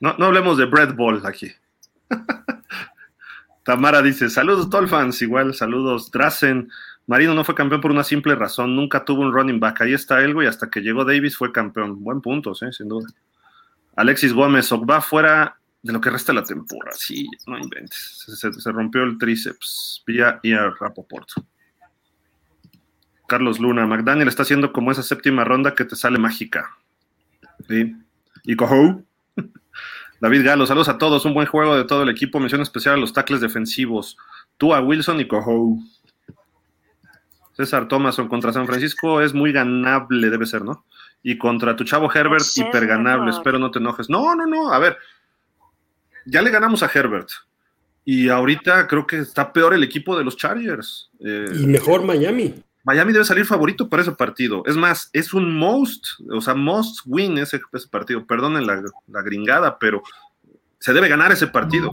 [0.00, 1.50] No, no hablemos de Bread Ball aquí.
[3.64, 5.22] Tamara dice: Saludos, Dolphins.
[5.22, 6.70] Igual, saludos, Drazen.
[7.06, 9.82] Marino no fue campeón por una simple razón, nunca tuvo un running back.
[9.82, 12.02] Ahí está Elgo y hasta que llegó Davis fue campeón.
[12.02, 13.06] Buen punto, sin duda.
[13.96, 16.96] Alexis Gómez, va fuera de lo que resta la temporada.
[16.96, 18.24] Sí, no inventes.
[18.26, 21.28] Se, rompió el tríceps vía a Rapoport.
[23.28, 26.70] Carlos Luna, McDaniel está haciendo como esa séptima ronda que te sale mágica.
[28.44, 29.02] Y Cojo.
[30.20, 31.24] David Galo, saludos a todos.
[31.26, 32.40] Un buen juego de todo el equipo.
[32.40, 34.16] Mención especial a los tackles defensivos.
[34.56, 35.78] Tú a Wilson y Cojo.
[37.56, 40.84] César Thomason contra San Francisco es muy ganable, debe ser, ¿no?
[41.22, 43.30] Y contra tu chavo Herbert, hiperganable.
[43.30, 44.10] Espero no te enojes.
[44.10, 44.72] No, no, no.
[44.72, 44.98] A ver,
[46.26, 47.28] ya le ganamos a Herbert.
[48.04, 51.10] Y ahorita creo que está peor el equipo de los Chargers.
[51.20, 52.54] Eh, y mejor Miami.
[52.84, 54.62] Miami debe salir favorito para ese partido.
[54.66, 57.58] Es más, es un most, o sea, most win ese,
[57.90, 58.26] partido.
[58.26, 60.02] Perdonen la, la, gringada, pero
[60.84, 61.90] se debe ganar ese partido.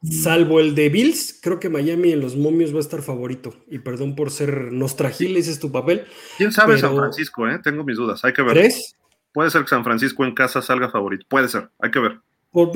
[0.00, 3.52] Salvo el de Bills, creo que Miami en los momios va a estar favorito.
[3.68, 6.04] Y perdón por ser nostragil, ese es tu papel.
[6.38, 7.48] ¿Quién sabe San Francisco?
[7.48, 7.58] Eh?
[7.64, 8.52] Tengo mis dudas, hay que ver.
[8.52, 8.94] ¿Tres?
[9.32, 12.20] Puede ser que San Francisco en casa salga favorito, puede ser, hay que ver.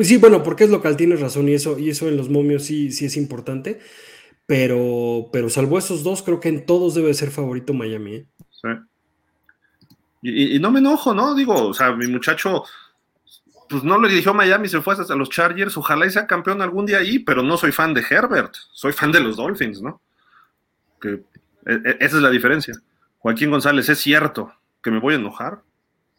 [0.02, 2.90] sí, bueno, porque es local, tienes razón, y eso, y eso en los momios sí,
[2.90, 3.78] sí es importante.
[4.47, 8.16] Pero, pero salvo esos dos, creo que en todos debe ser favorito Miami.
[8.16, 8.27] ¿eh?
[8.51, 8.68] Sí.
[10.23, 11.36] Y, y, no me enojo, ¿no?
[11.36, 12.64] Digo, o sea, mi muchacho
[13.68, 16.86] pues no lo dirigió Miami, se fue hasta los Chargers, ojalá y sea campeón algún
[16.86, 20.01] día ahí, pero no soy fan de Herbert, soy fan de los Dolphins, ¿no?
[21.01, 21.22] Que
[21.66, 22.74] e, e, esa es la diferencia.
[23.18, 24.52] Joaquín González, es cierto
[24.82, 25.62] que me voy a enojar.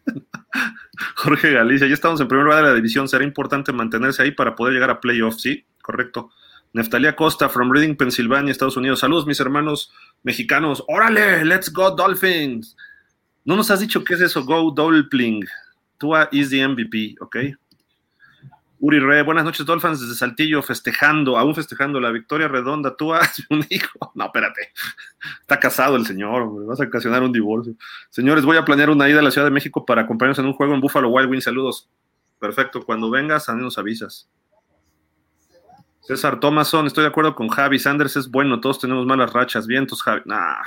[1.15, 4.55] Jorge Galicia, ya estamos en primer lugar de la división, será importante mantenerse ahí para
[4.55, 6.31] poder llegar a playoffs, sí, correcto.
[6.73, 8.99] Neftalia Costa, from Reading, Pensilvania, Estados Unidos.
[8.99, 9.91] Saludos, mis hermanos
[10.23, 10.83] mexicanos.
[10.87, 12.75] Órale, let's go, Dolphins.
[13.45, 15.45] No nos has dicho qué es eso, go Dolpling.
[15.97, 17.37] Tua is the MVP, ¿ok?
[18.79, 22.95] Uri Re, buenas noches, Dolphins, desde Saltillo, festejando, aún festejando la victoria redonda.
[22.95, 24.11] Tua un hijo.
[24.13, 24.71] No, espérate.
[25.41, 27.73] Está casado el señor, vas a ocasionar un divorcio.
[28.09, 30.53] Señores, voy a planear una ida a la Ciudad de México para acompañarnos en un
[30.53, 31.45] juego en Buffalo Wild Wings.
[31.45, 31.89] Saludos.
[32.39, 34.29] Perfecto, cuando vengas, a mí nos avisas.
[36.01, 37.79] César Thomason, estoy de acuerdo con Javi.
[37.79, 39.65] Sanders es bueno, todos tenemos malas rachas.
[39.65, 40.21] Vientos, Javi.
[40.25, 40.61] Nah,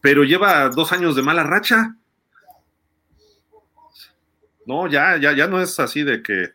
[0.00, 1.96] pero lleva dos años de mala racha.
[4.66, 6.50] No, ya, ya, ya no es así de que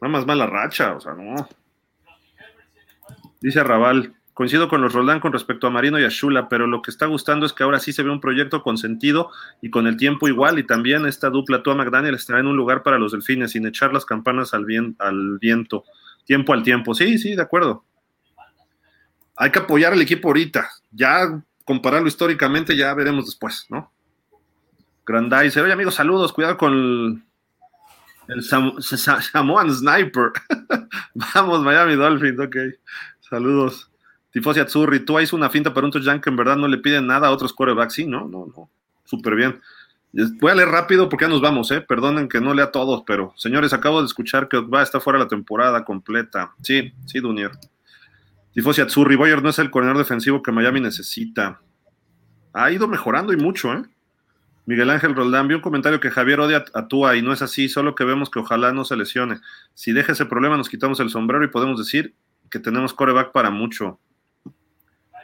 [0.00, 1.48] nada más mala racha, o sea, no.
[3.40, 6.82] Dice Raval, coincido con los Roldán con respecto a Marino y a Shula, pero lo
[6.82, 9.30] que está gustando es que ahora sí se ve un proyecto con sentido
[9.62, 12.82] y con el tiempo igual, y también esta dupla Tua McDaniel estará en un lugar
[12.82, 14.66] para los delfines, sin echar las campanas al,
[14.98, 15.84] al viento,
[16.26, 16.94] tiempo al tiempo.
[16.94, 17.84] Sí, sí, de acuerdo.
[19.36, 23.90] Hay que apoyar al equipo ahorita, ya compararlo históricamente, ya veremos después, ¿no?
[25.06, 25.62] Grandizer.
[25.62, 26.32] Oye, amigos, saludos.
[26.32, 27.24] Cuidado con
[28.28, 30.32] el, Samoan Sniper.
[31.34, 32.56] Vamos, Miami Dolphins, ok.
[33.20, 33.90] Saludos.
[34.32, 37.06] Tifosi Azzurri, tú hizo una finta para un touchdown que en verdad no le piden
[37.06, 37.94] nada a otros quarterbacks.
[37.94, 38.68] Sí, no, no, no.
[39.04, 39.60] Súper bien.
[40.40, 41.80] Voy a leer rápido porque ya nos vamos, ¿eh?
[41.80, 45.18] Perdonen que no lea todos, pero señores, acabo de escuchar que va a estar fuera
[45.18, 46.54] la temporada completa.
[46.62, 47.52] Sí, sí, Dunier.
[48.52, 51.60] Tifosi Atsurri, Boyer no es el coordinador defensivo que Miami necesita.
[52.52, 53.82] Ha ido mejorando y mucho, ¿eh?
[54.66, 57.94] Miguel Ángel Roldán, vi un comentario que Javier odia a y no es así, solo
[57.94, 59.38] que vemos que ojalá no se lesione.
[59.74, 62.14] Si deja ese problema, nos quitamos el sombrero y podemos decir
[62.50, 64.00] que tenemos coreback para mucho.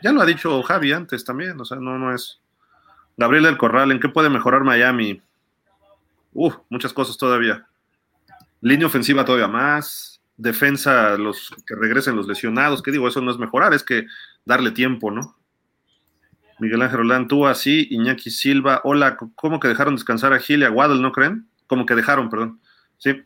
[0.00, 2.40] Ya lo ha dicho Javi antes también, o sea, no, no es.
[3.16, 5.20] Gabriel del Corral, ¿en qué puede mejorar Miami?
[6.32, 7.66] Uf, muchas cosas todavía.
[8.60, 10.20] Línea ofensiva todavía más.
[10.36, 12.82] Defensa, los que regresen los lesionados.
[12.82, 13.06] ¿Qué digo?
[13.06, 14.06] Eso no es mejorar, es que
[14.44, 15.36] darle tiempo, ¿no?
[16.62, 20.64] Miguel Ángel Rolán, tú así, Iñaki Silva, hola, ¿cómo que dejaron descansar a Gil y
[20.64, 21.48] a Waddle, no creen?
[21.66, 22.60] Como que dejaron, perdón.
[22.98, 23.20] Sí.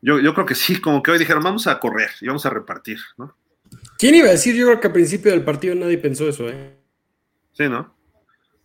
[0.00, 2.50] Yo, yo creo que sí, como que hoy dijeron, vamos a correr y vamos a
[2.50, 3.36] repartir, ¿no?
[3.98, 4.56] ¿Quién iba a decir?
[4.56, 6.76] Yo creo que al principio del partido nadie pensó eso, ¿eh?
[7.52, 7.94] Sí, ¿no?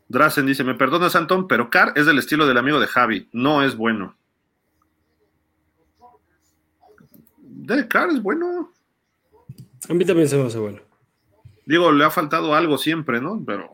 [0.08, 3.62] Drazen dice, me perdonas, Antón, pero Carr es del estilo del amigo de Javi, no
[3.62, 4.18] es bueno.
[7.40, 8.74] De Carr es bueno.
[9.88, 10.87] A mí también se me hace bueno.
[11.68, 13.44] Digo, le ha faltado algo siempre, ¿no?
[13.46, 13.74] Pero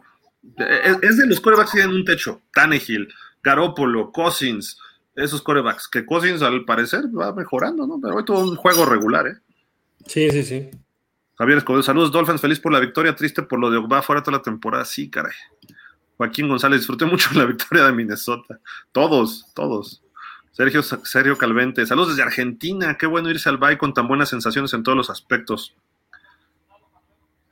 [0.57, 2.41] es, de los corebacks que tienen un techo.
[2.52, 3.07] Tannehill,
[3.44, 4.80] Garópolo, Cousins,
[5.15, 5.88] esos corebacks.
[5.88, 7.99] Que Cousins al parecer va mejorando, ¿no?
[8.02, 9.36] Pero hoy todo un juego regular, ¿eh?
[10.07, 10.72] Sí, sí, sí.
[11.36, 14.38] Javier Escobedo, saludos Dolphins, feliz por la victoria, triste por lo de Ogba fuera toda
[14.38, 14.86] la temporada.
[14.86, 15.34] Sí, caray.
[16.18, 18.60] Joaquín González, disfruté mucho la victoria de Minnesota.
[18.91, 20.02] Todos, todos.
[20.52, 22.98] Sergio, Sergio Calvente, saludos desde Argentina.
[22.98, 25.76] Qué bueno irse al Bay con tan buenas sensaciones en todos los aspectos.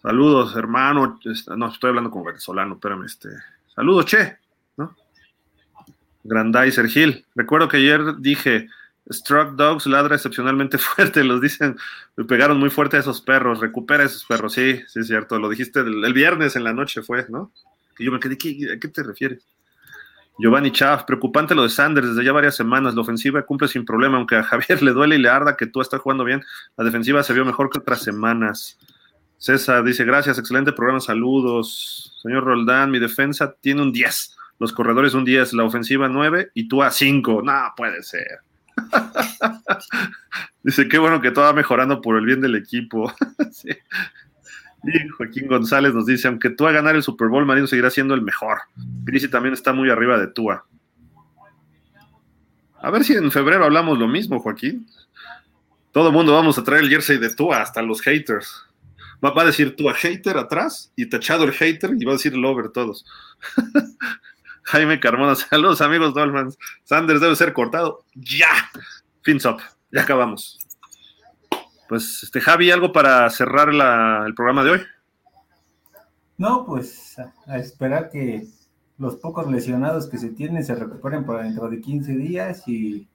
[0.02, 1.20] Saludos, hermano.
[1.56, 3.06] No, estoy hablando como venezolano, espérame.
[3.06, 3.30] Este.
[3.76, 4.38] Saludos, che.
[4.78, 4.96] ¿no?
[6.24, 7.26] Grandizer Gil.
[7.36, 8.68] Recuerdo que ayer dije,
[9.10, 11.78] Struck Dogs ladra excepcionalmente fuerte, los dicen,
[12.16, 15.50] me pegaron muy fuerte a esos perros, recupera esos perros, sí, sí es cierto, lo
[15.50, 17.52] dijiste el, viernes en la noche fue, ¿no?
[17.98, 19.46] Y yo me quedé, ¿a qué te refieres?
[20.40, 24.18] Giovanni Chaff, preocupante lo de Sanders desde ya varias semanas, la ofensiva cumple sin problema,
[24.18, 26.44] aunque a Javier le duele y le arda que tú estás jugando bien,
[26.78, 28.78] la defensiva se vio mejor que otras semanas.
[29.42, 32.16] César dice, gracias, excelente programa, saludos.
[32.22, 36.68] Señor Roldán, mi defensa tiene un 10, los corredores un 10, la ofensiva 9 y
[36.68, 37.42] tú a 5.
[37.42, 38.42] No, puede ser.
[40.64, 43.12] dice, qué bueno que todo va mejorando por el bien del equipo.
[44.84, 48.16] Y Joaquín González nos dice, aunque tú a ganar el Super Bowl, Marino seguirá siendo
[48.16, 48.62] el mejor.
[49.04, 50.66] Grisi también está muy arriba de Tua.
[52.82, 54.88] A ver si en febrero hablamos lo mismo, Joaquín.
[55.92, 58.71] Todo el mundo vamos a traer el jersey de Tua, hasta los haters.
[59.24, 62.36] Va, a decir tú a hater atrás y tachado el hater y va a decir
[62.36, 63.06] lover todos.
[64.64, 66.58] Jaime Carmona, saludos amigos Dolphins.
[66.84, 68.04] Sanders debe ser cortado.
[68.16, 68.50] Ya.
[69.22, 69.58] Fins up.
[69.92, 70.58] Ya acabamos.
[71.88, 74.82] Pues, este, Javi, ¿algo para cerrar el programa de hoy?
[76.38, 78.48] No, pues a, esperar que
[78.98, 83.08] los pocos lesionados que se tienen se recuperen para dentro de 15 días y,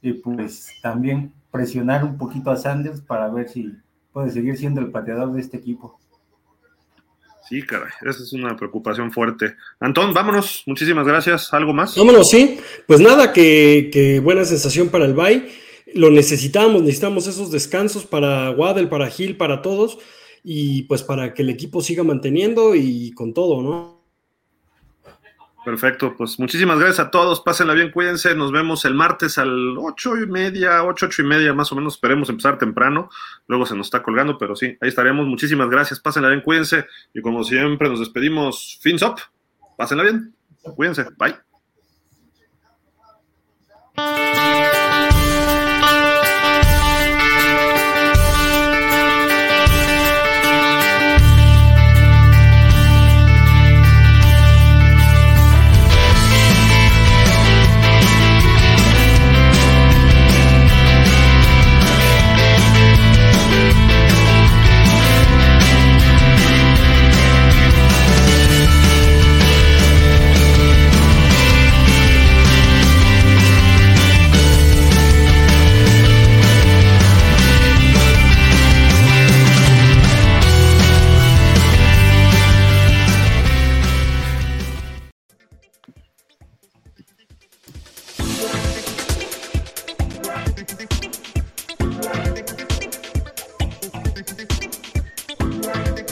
[0.00, 3.76] y pues también presionar un poquito a Sanders para ver si
[4.12, 5.98] puede seguir siendo el pateador de este equipo.
[7.48, 9.56] Sí, caray, esa es una preocupación fuerte.
[9.80, 11.52] Antón, vámonos, muchísimas gracias.
[11.52, 11.96] ¿Algo más?
[11.96, 12.58] Vámonos, sí.
[12.86, 15.52] Pues nada, que, buena sensación para el Bay.
[15.94, 19.98] Lo necesitamos, necesitamos esos descansos para Waddle, para Gil, para todos,
[20.42, 24.01] y pues para que el equipo siga manteniendo y con todo, ¿no?
[25.64, 30.18] Perfecto, pues muchísimas gracias a todos, pásenla bien, cuídense, nos vemos el martes al ocho
[30.18, 33.08] y media, ocho, ocho y media más o menos, esperemos empezar temprano,
[33.46, 37.20] luego se nos está colgando, pero sí, ahí estaremos, muchísimas gracias, pásenla bien, cuídense, y
[37.20, 39.20] como siempre nos despedimos, fins up,
[39.76, 40.34] pásenla bien,
[40.74, 41.36] cuídense, bye.